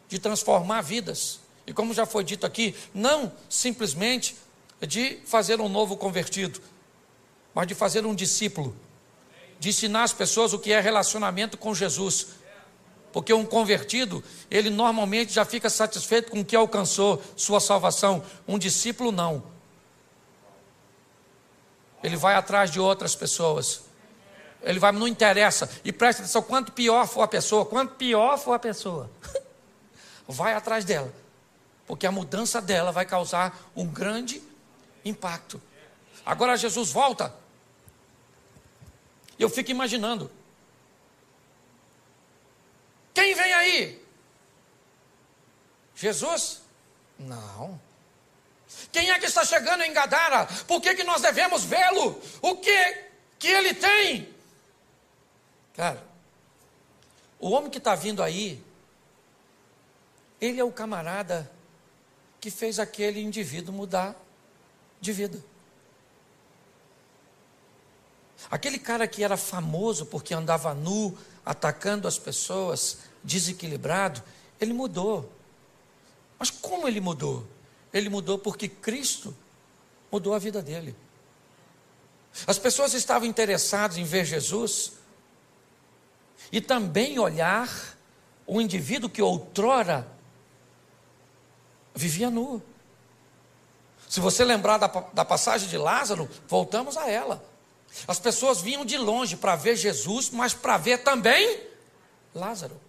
de 0.08 0.18
transformar 0.18 0.82
vidas. 0.82 1.40
E 1.66 1.72
como 1.72 1.94
já 1.94 2.06
foi 2.06 2.22
dito 2.22 2.46
aqui, 2.46 2.76
não 2.94 3.32
simplesmente 3.48 4.36
de 4.80 5.16
fazer 5.24 5.60
um 5.60 5.68
novo 5.68 5.96
convertido, 5.96 6.60
mas 7.58 7.66
de 7.66 7.74
fazer 7.74 8.06
um 8.06 8.14
discípulo, 8.14 8.72
de 9.58 9.70
ensinar 9.70 10.04
as 10.04 10.12
pessoas 10.12 10.52
o 10.52 10.60
que 10.60 10.72
é 10.72 10.78
relacionamento 10.78 11.58
com 11.58 11.74
Jesus. 11.74 12.28
Porque 13.12 13.34
um 13.34 13.44
convertido, 13.44 14.22
ele 14.48 14.70
normalmente 14.70 15.32
já 15.32 15.44
fica 15.44 15.68
satisfeito 15.68 16.30
com 16.30 16.38
o 16.38 16.44
que 16.44 16.54
alcançou, 16.54 17.20
sua 17.36 17.58
salvação. 17.58 18.22
Um 18.46 18.60
discípulo 18.60 19.10
não. 19.10 19.42
Ele 22.00 22.16
vai 22.16 22.36
atrás 22.36 22.70
de 22.70 22.78
outras 22.78 23.16
pessoas. 23.16 23.80
Ele 24.62 24.78
vai, 24.78 24.92
não 24.92 25.08
interessa. 25.08 25.68
E 25.84 25.92
presta 25.92 26.22
atenção: 26.22 26.42
quanto 26.42 26.70
pior 26.70 27.08
for 27.08 27.22
a 27.22 27.26
pessoa, 27.26 27.66
quanto 27.66 27.96
pior 27.96 28.38
for 28.38 28.52
a 28.52 28.58
pessoa, 28.60 29.10
vai 30.28 30.54
atrás 30.54 30.84
dela. 30.84 31.12
Porque 31.88 32.06
a 32.06 32.12
mudança 32.12 32.60
dela 32.60 32.92
vai 32.92 33.04
causar 33.04 33.68
um 33.74 33.84
grande 33.84 34.40
impacto. 35.04 35.60
Agora 36.24 36.56
Jesus 36.56 36.92
volta. 36.92 37.47
Eu 39.38 39.48
fico 39.48 39.70
imaginando. 39.70 40.30
Quem 43.14 43.34
vem 43.34 43.52
aí? 43.52 44.02
Jesus? 45.94 46.62
Não. 47.18 47.80
Quem 48.92 49.10
é 49.10 49.18
que 49.18 49.26
está 49.26 49.44
chegando 49.44 49.82
em 49.82 49.92
Gadara? 49.92 50.46
Por 50.66 50.80
que, 50.80 50.94
que 50.94 51.04
nós 51.04 51.22
devemos 51.22 51.64
vê-lo? 51.64 52.20
O 52.40 52.56
que 52.56 53.04
que 53.38 53.48
ele 53.48 53.74
tem? 53.74 54.34
Cara, 55.74 56.02
o 57.38 57.50
homem 57.50 57.70
que 57.70 57.78
está 57.78 57.94
vindo 57.94 58.22
aí, 58.22 58.62
ele 60.40 60.60
é 60.60 60.64
o 60.64 60.72
camarada 60.72 61.50
que 62.40 62.50
fez 62.50 62.78
aquele 62.78 63.20
indivíduo 63.20 63.74
mudar 63.74 64.14
de 65.00 65.12
vida. 65.12 65.42
Aquele 68.50 68.78
cara 68.78 69.06
que 69.08 69.24
era 69.24 69.36
famoso 69.36 70.06
porque 70.06 70.32
andava 70.32 70.72
nu, 70.74 71.16
atacando 71.44 72.06
as 72.06 72.18
pessoas, 72.18 72.98
desequilibrado, 73.22 74.22
ele 74.60 74.72
mudou. 74.72 75.30
Mas 76.38 76.50
como 76.50 76.86
ele 76.86 77.00
mudou? 77.00 77.46
Ele 77.92 78.08
mudou 78.08 78.38
porque 78.38 78.68
Cristo 78.68 79.36
mudou 80.10 80.34
a 80.34 80.38
vida 80.38 80.62
dele. 80.62 80.94
As 82.46 82.58
pessoas 82.58 82.94
estavam 82.94 83.26
interessadas 83.26 83.96
em 83.96 84.04
ver 84.04 84.24
Jesus 84.24 84.92
e 86.52 86.60
também 86.60 87.18
olhar 87.18 87.68
o 88.46 88.60
indivíduo 88.60 89.10
que 89.10 89.20
outrora 89.20 90.06
vivia 91.94 92.30
nu. 92.30 92.62
Se 94.08 94.20
você 94.20 94.44
lembrar 94.44 94.78
da, 94.78 94.86
da 94.86 95.24
passagem 95.24 95.68
de 95.68 95.76
Lázaro, 95.76 96.28
voltamos 96.46 96.96
a 96.96 97.10
ela. 97.10 97.44
As 98.06 98.18
pessoas 98.18 98.60
vinham 98.60 98.84
de 98.84 98.96
longe 98.96 99.36
para 99.36 99.56
ver 99.56 99.76
Jesus, 99.76 100.30
mas 100.30 100.54
para 100.54 100.76
ver 100.76 100.98
também 100.98 101.66
Lázaro. 102.34 102.80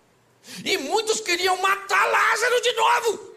E 0.64 0.78
muitos 0.78 1.20
queriam 1.20 1.58
matar 1.58 2.06
Lázaro 2.06 2.62
de 2.62 2.74
novo, 2.74 3.36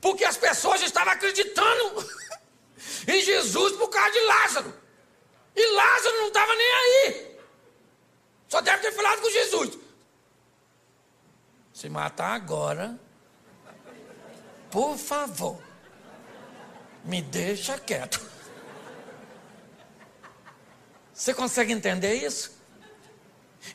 porque 0.00 0.24
as 0.24 0.36
pessoas 0.36 0.82
estavam 0.82 1.12
acreditando 1.12 2.08
em 3.08 3.20
Jesus 3.20 3.76
por 3.76 3.88
causa 3.88 4.10
de 4.10 4.20
Lázaro. 4.20 4.74
E 5.54 5.66
Lázaro 5.66 6.16
não 6.16 6.28
estava 6.28 6.54
nem 6.54 6.72
aí. 6.72 7.36
Só 8.48 8.60
deve 8.60 8.82
ter 8.82 8.92
falado 8.92 9.20
com 9.20 9.30
Jesus. 9.30 9.78
Se 11.72 11.88
matar 11.88 12.34
agora, 12.34 12.98
por 14.70 14.96
favor 14.96 15.72
me 17.04 17.20
deixa 17.20 17.78
quieto. 17.78 18.31
Você 21.14 21.34
consegue 21.34 21.72
entender 21.72 22.14
isso? 22.14 22.52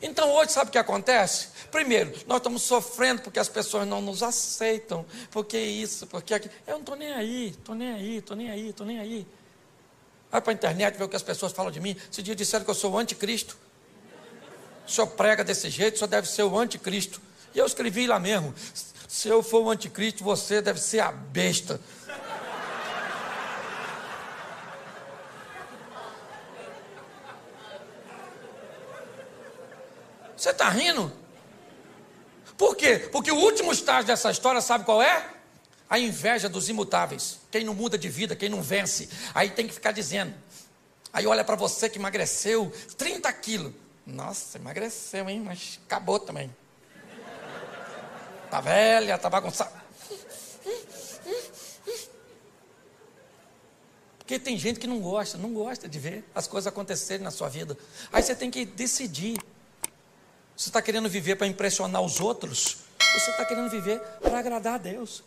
Então 0.02 0.30
hoje 0.34 0.52
sabe 0.52 0.68
o 0.68 0.72
que 0.72 0.78
acontece? 0.78 1.48
Primeiro, 1.70 2.12
nós 2.26 2.38
estamos 2.38 2.62
sofrendo 2.62 3.22
porque 3.22 3.38
as 3.38 3.48
pessoas 3.48 3.86
não 3.86 4.00
nos 4.00 4.22
aceitam, 4.22 5.04
porque 5.30 5.58
isso, 5.58 6.06
porque 6.06 6.34
aquilo. 6.34 6.52
Eu 6.66 6.74
não 6.74 6.80
estou 6.80 6.96
nem 6.96 7.12
aí, 7.12 7.48
estou 7.48 7.74
nem 7.74 7.92
aí, 7.92 8.16
estou 8.18 8.36
nem 8.36 8.50
aí, 8.50 8.68
estou 8.68 8.86
nem 8.86 8.98
aí. 8.98 9.26
Vai 10.30 10.40
para 10.42 10.52
a 10.52 10.54
internet 10.54 10.96
ver 10.96 11.04
o 11.04 11.08
que 11.08 11.16
as 11.16 11.22
pessoas 11.22 11.52
falam 11.52 11.70
de 11.70 11.80
mim. 11.80 11.96
Esse 12.10 12.22
dia 12.22 12.34
disseram 12.34 12.64
que 12.64 12.70
eu 12.70 12.74
sou 12.74 12.92
o 12.92 12.98
anticristo. 12.98 13.56
O 14.86 14.90
senhor 14.90 15.06
prega 15.08 15.42
desse 15.42 15.70
jeito, 15.70 15.94
o 15.94 15.98
senhor 15.98 16.08
deve 16.08 16.28
ser 16.28 16.42
o 16.42 16.58
anticristo. 16.58 17.20
E 17.54 17.58
eu 17.58 17.66
escrevi 17.66 18.06
lá 18.06 18.18
mesmo: 18.18 18.54
se 19.08 19.28
eu 19.28 19.42
for 19.42 19.62
o 19.62 19.70
anticristo, 19.70 20.22
você 20.22 20.60
deve 20.60 20.80
ser 20.80 21.00
a 21.00 21.10
besta. 21.10 21.80
Você 30.38 30.50
está 30.50 30.68
rindo? 30.68 31.12
Por 32.56 32.76
quê? 32.76 33.08
Porque 33.10 33.32
o 33.32 33.36
último 33.36 33.72
estágio 33.72 34.06
dessa 34.06 34.30
história, 34.30 34.60
sabe 34.60 34.84
qual 34.84 35.02
é? 35.02 35.34
A 35.90 35.98
inveja 35.98 36.48
dos 36.48 36.68
imutáveis. 36.68 37.40
Quem 37.50 37.64
não 37.64 37.74
muda 37.74 37.98
de 37.98 38.08
vida, 38.08 38.36
quem 38.36 38.48
não 38.48 38.62
vence. 38.62 39.08
Aí 39.34 39.50
tem 39.50 39.66
que 39.66 39.74
ficar 39.74 39.90
dizendo. 39.90 40.32
Aí 41.12 41.26
olha 41.26 41.42
para 41.42 41.56
você 41.56 41.88
que 41.88 41.98
emagreceu 41.98 42.72
30 42.96 43.32
quilos. 43.32 43.72
Nossa, 44.06 44.58
emagreceu, 44.58 45.28
hein? 45.28 45.42
Mas 45.44 45.80
acabou 45.86 46.20
também. 46.20 46.54
Tá 48.48 48.60
velha, 48.60 49.18
tá 49.18 49.28
bagunçada. 49.28 49.82
Porque 54.18 54.38
tem 54.38 54.56
gente 54.56 54.78
que 54.78 54.86
não 54.86 55.00
gosta, 55.00 55.36
não 55.36 55.52
gosta 55.52 55.88
de 55.88 55.98
ver 55.98 56.24
as 56.32 56.46
coisas 56.46 56.68
acontecerem 56.68 57.24
na 57.24 57.32
sua 57.32 57.48
vida. 57.48 57.76
Aí 58.12 58.22
você 58.22 58.36
tem 58.36 58.50
que 58.52 58.64
decidir. 58.64 59.36
Você 60.58 60.70
está 60.70 60.82
querendo 60.82 61.08
viver 61.08 61.36
para 61.36 61.46
impressionar 61.46 62.02
os 62.02 62.18
outros? 62.18 62.78
Ou 63.14 63.20
você 63.20 63.30
está 63.30 63.44
querendo 63.44 63.70
viver 63.70 64.00
para 64.20 64.40
agradar 64.40 64.74
a 64.74 64.78
Deus? 64.78 65.22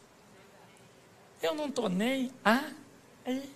Eu 1.42 1.56
não 1.56 1.70
estou 1.70 1.88
nem 1.88 2.34
aí. 2.44 3.50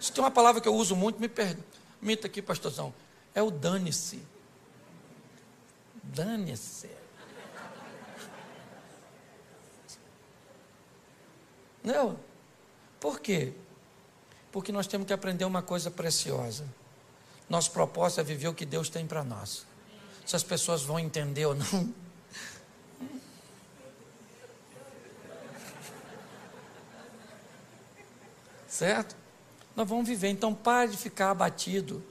Se 0.00 0.10
tem 0.10 0.22
uma 0.22 0.32
palavra 0.32 0.60
que 0.60 0.66
eu 0.66 0.74
uso 0.74 0.96
muito, 0.96 1.20
me 1.20 1.28
permita 1.28 2.26
aqui, 2.26 2.42
pastorzão. 2.42 2.92
É 3.32 3.40
o 3.40 3.52
dane-se. 3.52 4.20
Dane-se. 6.02 6.90
Não? 11.84 12.18
Por 12.98 13.20
quê? 13.20 13.52
Porque 14.50 14.72
nós 14.72 14.88
temos 14.88 15.06
que 15.06 15.12
aprender 15.12 15.44
uma 15.44 15.62
coisa 15.62 15.88
preciosa. 15.88 16.66
Nosso 17.48 17.70
propósito 17.70 18.20
é 18.20 18.24
viver 18.24 18.48
o 18.48 18.54
que 18.54 18.64
Deus 18.64 18.88
tem 18.88 19.06
para 19.06 19.22
nós. 19.22 19.66
Se 20.24 20.34
as 20.34 20.42
pessoas 20.42 20.82
vão 20.82 20.98
entender 20.98 21.46
ou 21.46 21.54
não. 21.54 21.94
Certo? 28.66 29.14
Nós 29.76 29.88
vamos 29.88 30.08
viver. 30.08 30.28
Então 30.28 30.54
pare 30.54 30.90
de 30.90 30.96
ficar 30.96 31.30
abatido. 31.30 32.02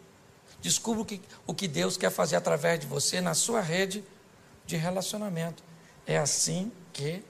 Descubra 0.62 1.02
o 1.02 1.06
que, 1.06 1.20
o 1.46 1.54
que 1.54 1.68
Deus 1.68 1.98
quer 1.98 2.10
fazer 2.10 2.38
através 2.38 2.80
de 2.80 2.88
você 2.88 3.20
na 3.20 3.34
sua 3.34 3.60
rede 3.60 4.04
de 4.66 4.78
relacionamento. 4.78 5.62
É 6.06 6.18
assim 6.18 6.72
que 6.94 7.22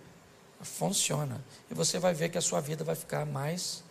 funciona. 0.62 1.44
E 1.70 1.74
você 1.74 1.98
vai 1.98 2.14
ver 2.14 2.30
que 2.30 2.38
a 2.38 2.42
sua 2.42 2.62
vida 2.62 2.84
vai 2.84 2.96
ficar 2.96 3.26
mais 3.26 3.84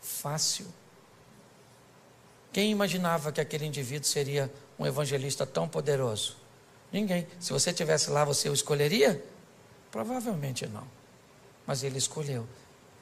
fácil. 0.00 0.66
Quem 2.52 2.70
imaginava 2.70 3.32
que 3.32 3.40
aquele 3.40 3.64
indivíduo 3.64 4.06
seria 4.06 4.52
um 4.78 4.86
evangelista 4.86 5.46
tão 5.46 5.66
poderoso? 5.66 6.36
Ninguém. 6.92 7.26
Se 7.40 7.52
você 7.52 7.72
tivesse 7.72 8.10
lá, 8.10 8.24
você 8.24 8.48
o 8.48 8.52
escolheria? 8.52 9.24
Provavelmente 9.90 10.66
não. 10.66 10.86
Mas 11.66 11.82
ele 11.82 11.96
escolheu. 11.96 12.46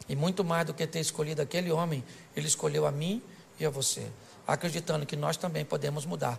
E 0.09 0.15
muito 0.15 0.45
mais 0.45 0.67
do 0.67 0.75
que 0.75 0.87
ter 0.87 1.01
escolhido 1.01 1.43
aquele 1.43 1.71
homem, 1.73 2.05
ele 2.37 2.47
escolheu 2.47 2.87
a 2.87 2.93
mim 2.93 3.23
e 3.59 3.67
a 3.67 3.71
você, 3.71 4.07
acreditando 4.47 5.05
que 5.05 5.17
nós 5.17 5.37
também 5.37 5.65
podemos 5.65 6.07
mudar 6.07 6.39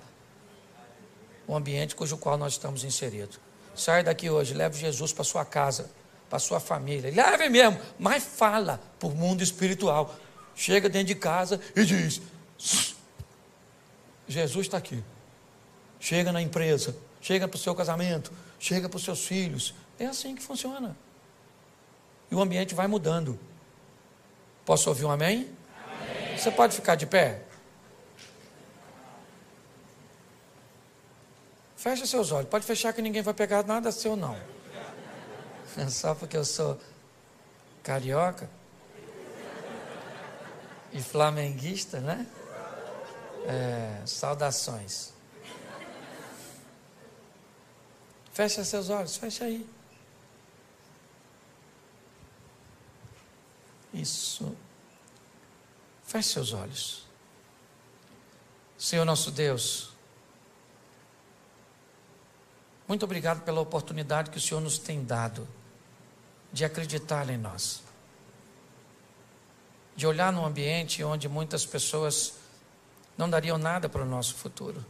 o 1.47 1.55
ambiente 1.55 1.95
cujo 1.95 2.18
qual 2.18 2.38
nós 2.38 2.53
estamos 2.53 2.84
inseridos. 2.84 3.39
Saia 3.76 4.03
daqui 4.03 4.30
hoje, 4.30 4.53
leve 4.53 4.78
Jesus 4.78 5.14
para 5.14 5.24
sua 5.24 5.45
casa, 5.45 5.89
para 6.30 6.39
sua 6.39 6.59
família. 6.59 7.12
Leve 7.14 7.49
mesmo, 7.49 7.80
mas 7.99 8.24
fala 8.24 8.80
para 8.99 9.09
o 9.09 9.12
mundo 9.12 9.41
espiritual. 9.41 10.16
Chega 10.55 10.89
dentro 10.89 11.07
de 11.07 11.16
casa 11.16 11.59
e 11.76 11.84
diz: 11.84 12.22
Jesus 14.28 14.67
está 14.67 14.78
aqui. 14.78 15.03
Chega 15.99 16.32
na 16.32 16.41
empresa, 16.41 16.95
chega 17.22 17.47
para 17.47 17.55
o 17.55 17.59
seu 17.59 17.76
casamento, 17.76 18.32
chega 18.59 18.89
para 18.89 18.97
os 18.97 19.03
seus 19.03 19.26
filhos. 19.26 19.74
É 19.99 20.05
assim 20.05 20.36
que 20.36 20.41
funciona. 20.41 20.95
E 22.30 22.36
o 22.36 22.41
ambiente 22.41 22.74
vai 22.74 22.88
mudando. 22.88 23.39
Posso 24.65 24.89
ouvir 24.89 25.05
um 25.05 25.11
amém? 25.11 25.49
amém? 25.86 26.38
Você 26.38 26.49
pode 26.49 26.76
ficar 26.76 26.95
de 26.95 27.05
pé? 27.05 27.43
Feche 31.76 32.05
seus 32.07 32.32
olhos. 32.32 32.49
Pode 32.49 32.65
fechar 32.65 32.93
que 32.93 33.01
ninguém 33.01 33.22
vai 33.22 33.34
pegar 33.34 33.65
nada 33.65 33.91
seu, 33.91 34.15
não. 34.15 34.38
Só 35.89 36.13
porque 36.13 36.38
eu 36.38 36.45
sou 36.45 36.80
carioca 37.84 38.49
e 40.93 41.01
flamenguista, 41.01 41.99
né? 41.99 42.28
É, 43.46 44.04
saudações. 44.06 45.14
Feche 48.34 48.64
seus 48.64 48.89
olhos, 48.89 49.18
fecha 49.18 49.46
aí. 49.46 49.68
Isso. 53.94 54.56
Feche 56.04 56.30
seus 56.30 56.54
olhos. 56.54 57.06
Senhor 58.78 59.06
nosso 59.06 59.30
Deus, 59.30 59.92
muito 62.88 63.04
obrigado 63.06 63.44
pela 63.44 63.62
oportunidade 63.62 64.32
que 64.32 64.38
o 64.38 64.42
Senhor 64.42 64.60
nos 64.60 64.80
tem 64.80 65.04
dado 65.04 65.48
de 66.52 66.66
acreditar 66.66 67.30
em 67.30 67.38
nós, 67.38 67.84
de 69.96 70.08
olhar 70.08 70.34
num 70.34 70.44
ambiente 70.44 71.04
onde 71.04 71.30
muitas 71.30 71.66
pessoas 71.66 72.34
não 73.22 73.30
dariam 73.30 73.55
nada 73.55 73.88
para 73.88 74.01
o 74.01 74.05
nosso 74.05 74.34
futuro. 74.34 74.84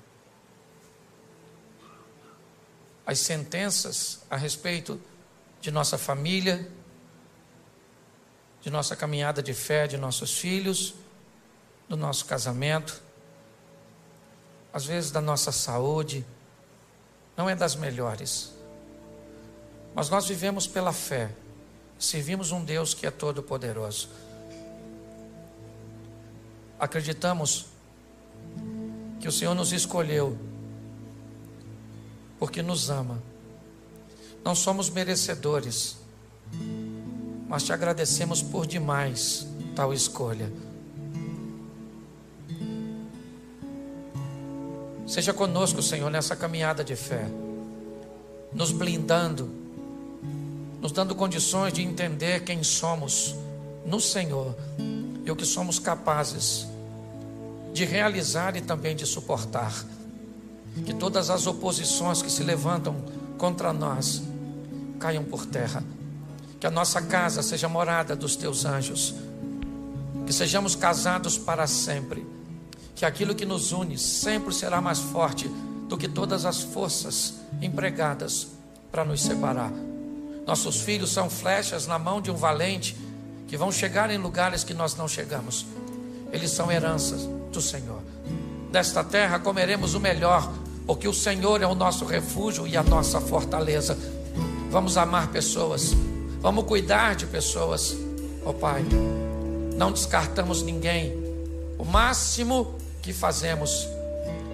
As 3.05 3.19
sentenças 3.19 4.21
a 4.29 4.37
respeito 4.37 5.01
de 5.59 5.69
nossa 5.69 5.97
família, 5.97 6.71
de 8.61 8.69
nossa 8.69 8.95
caminhada 8.95 9.43
de 9.43 9.53
fé, 9.53 9.85
de 9.85 9.97
nossos 9.97 10.37
filhos, 10.39 10.93
do 11.89 11.97
nosso 11.97 12.23
casamento, 12.23 13.03
às 14.71 14.85
vezes 14.85 15.11
da 15.11 15.19
nossa 15.19 15.51
saúde, 15.51 16.25
não 17.35 17.49
é 17.49 17.55
das 17.55 17.75
melhores. 17.75 18.53
Mas 19.93 20.09
nós 20.09 20.25
vivemos 20.25 20.67
pela 20.67 20.93
fé, 20.93 21.31
servimos 21.99 22.53
um 22.53 22.63
Deus 22.63 22.93
que 22.93 23.05
é 23.05 23.11
todo-poderoso. 23.11 24.07
Acreditamos 26.79 27.70
que 29.19 29.27
o 29.27 29.31
Senhor 29.31 29.53
nos 29.53 29.71
escolheu 29.71 30.37
porque 32.41 32.63
nos 32.63 32.89
ama. 32.89 33.21
Não 34.43 34.55
somos 34.55 34.89
merecedores, 34.89 35.97
mas 37.47 37.61
te 37.61 37.71
agradecemos 37.71 38.41
por 38.41 38.65
demais 38.65 39.45
tal 39.75 39.93
escolha. 39.93 40.51
Seja 45.05 45.31
conosco, 45.33 45.83
Senhor, 45.83 46.09
nessa 46.09 46.35
caminhada 46.35 46.83
de 46.83 46.95
fé, 46.95 47.29
nos 48.51 48.71
blindando, 48.71 49.47
nos 50.81 50.91
dando 50.91 51.13
condições 51.13 51.73
de 51.73 51.83
entender 51.83 52.43
quem 52.43 52.63
somos 52.63 53.35
no 53.85 53.99
Senhor 53.99 54.55
e 55.23 55.29
o 55.29 55.35
que 55.35 55.45
somos 55.45 55.77
capazes 55.77 56.70
de 57.73 57.85
realizar 57.85 58.55
e 58.55 58.61
também 58.61 58.95
de 58.95 59.05
suportar. 59.05 59.73
Que 60.85 60.93
todas 60.93 61.29
as 61.29 61.47
oposições 61.47 62.21
que 62.21 62.31
se 62.31 62.43
levantam 62.43 62.95
contra 63.37 63.73
nós 63.73 64.21
caiam 64.99 65.23
por 65.23 65.45
terra. 65.45 65.83
Que 66.59 66.67
a 66.67 66.71
nossa 66.71 67.01
casa 67.01 67.41
seja 67.41 67.67
morada 67.67 68.15
dos 68.15 68.35
teus 68.35 68.65
anjos. 68.65 69.15
Que 70.25 70.33
sejamos 70.33 70.75
casados 70.75 71.37
para 71.37 71.67
sempre. 71.67 72.25
Que 72.95 73.05
aquilo 73.05 73.35
que 73.35 73.45
nos 73.45 73.71
une 73.71 73.97
sempre 73.97 74.53
será 74.53 74.79
mais 74.79 74.99
forte 74.99 75.49
do 75.87 75.97
que 75.97 76.07
todas 76.07 76.45
as 76.45 76.61
forças 76.61 77.35
empregadas 77.61 78.47
para 78.91 79.03
nos 79.03 79.21
separar. 79.21 79.71
Nossos 80.45 80.81
filhos 80.81 81.11
são 81.11 81.29
flechas 81.29 81.85
na 81.87 81.99
mão 81.99 82.21
de 82.21 82.31
um 82.31 82.35
valente 82.35 82.95
que 83.47 83.57
vão 83.57 83.71
chegar 83.71 84.09
em 84.09 84.17
lugares 84.17 84.63
que 84.63 84.73
nós 84.73 84.95
não 84.95 85.07
chegamos. 85.07 85.65
Eles 86.31 86.51
são 86.51 86.71
heranças 86.71 87.27
do 87.51 87.61
Senhor. 87.61 88.01
Desta 88.71 89.03
terra 89.03 89.37
comeremos 89.37 89.93
o 89.93 89.99
melhor, 89.99 90.51
porque 90.87 91.07
o 91.07 91.13
Senhor 91.13 91.61
é 91.61 91.67
o 91.67 91.75
nosso 91.75 92.05
refúgio 92.05 92.65
e 92.65 92.77
a 92.77 92.83
nossa 92.83 93.19
fortaleza. 93.19 93.97
Vamos 94.69 94.97
amar 94.97 95.27
pessoas, 95.27 95.93
vamos 96.39 96.63
cuidar 96.63 97.15
de 97.15 97.25
pessoas, 97.25 97.95
ó 98.45 98.49
oh, 98.51 98.53
Pai. 98.53 98.85
Não 99.75 99.91
descartamos 99.91 100.61
ninguém. 100.61 101.13
O 101.77 101.83
máximo 101.83 102.75
que 103.01 103.11
fazemos 103.11 103.87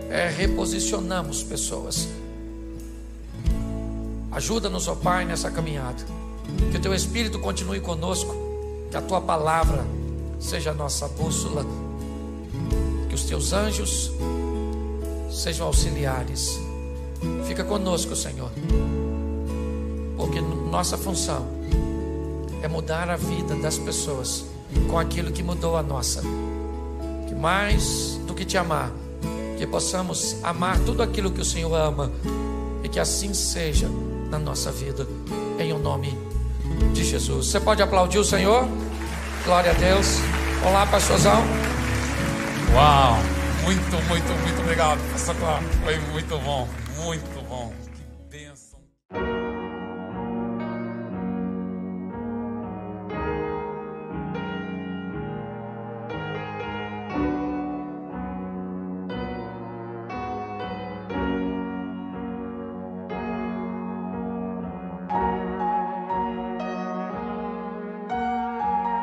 é 0.09 0.29
reposicionamos 0.29 1.43
pessoas. 1.43 2.07
Ajuda-nos, 4.31 4.87
ó 4.87 4.93
oh 4.93 4.95
Pai, 4.95 5.25
nessa 5.25 5.51
caminhada. 5.51 6.03
Que 6.71 6.77
o 6.77 6.81
teu 6.81 6.93
Espírito 6.93 7.39
continue 7.39 7.79
conosco. 7.79 8.33
Que 8.89 8.97
a 8.97 9.01
tua 9.01 9.21
palavra 9.21 9.85
seja 10.39 10.71
a 10.71 10.73
nossa 10.73 11.07
bússola 11.09 11.65
teus 13.27 13.51
anjos 13.51 14.11
sejam 15.29 15.67
auxiliares. 15.67 16.59
Fica 17.45 17.63
conosco, 17.63 18.15
Senhor, 18.15 18.51
porque 20.15 20.39
nossa 20.39 20.97
função 20.97 21.45
é 22.61 22.67
mudar 22.67 23.09
a 23.09 23.17
vida 23.17 23.55
das 23.55 23.77
pessoas 23.77 24.45
com 24.89 24.97
aquilo 24.97 25.31
que 25.31 25.43
mudou 25.43 25.75
a 25.75 25.83
nossa. 25.83 26.21
Que 27.27 27.35
mais 27.35 28.19
do 28.25 28.33
que 28.33 28.45
te 28.45 28.57
amar, 28.57 28.91
que 29.57 29.67
possamos 29.67 30.37
amar 30.43 30.79
tudo 30.79 31.03
aquilo 31.03 31.31
que 31.31 31.41
o 31.41 31.45
Senhor 31.45 31.73
ama 31.73 32.11
e 32.83 32.89
que 32.89 32.99
assim 32.99 33.33
seja 33.33 33.89
na 34.29 34.39
nossa 34.39 34.71
vida, 34.71 35.07
em 35.59 35.73
o 35.73 35.79
nome 35.79 36.17
de 36.93 37.03
Jesus. 37.03 37.47
Você 37.47 37.59
pode 37.59 37.81
aplaudir 37.81 38.19
o 38.19 38.23
Senhor? 38.23 38.67
Glória 39.43 39.71
a 39.71 39.73
Deus. 39.73 40.17
Olá, 40.65 40.85
pastorzão. 40.85 41.76
Uau! 42.77 43.17
Muito, 43.63 44.07
muito, 44.07 44.41
muito 44.43 44.61
obrigado, 44.61 44.99
pastor 45.11 45.35
Foi 45.83 45.97
muito 46.11 46.37
bom. 46.37 46.67
Muito 46.95 47.36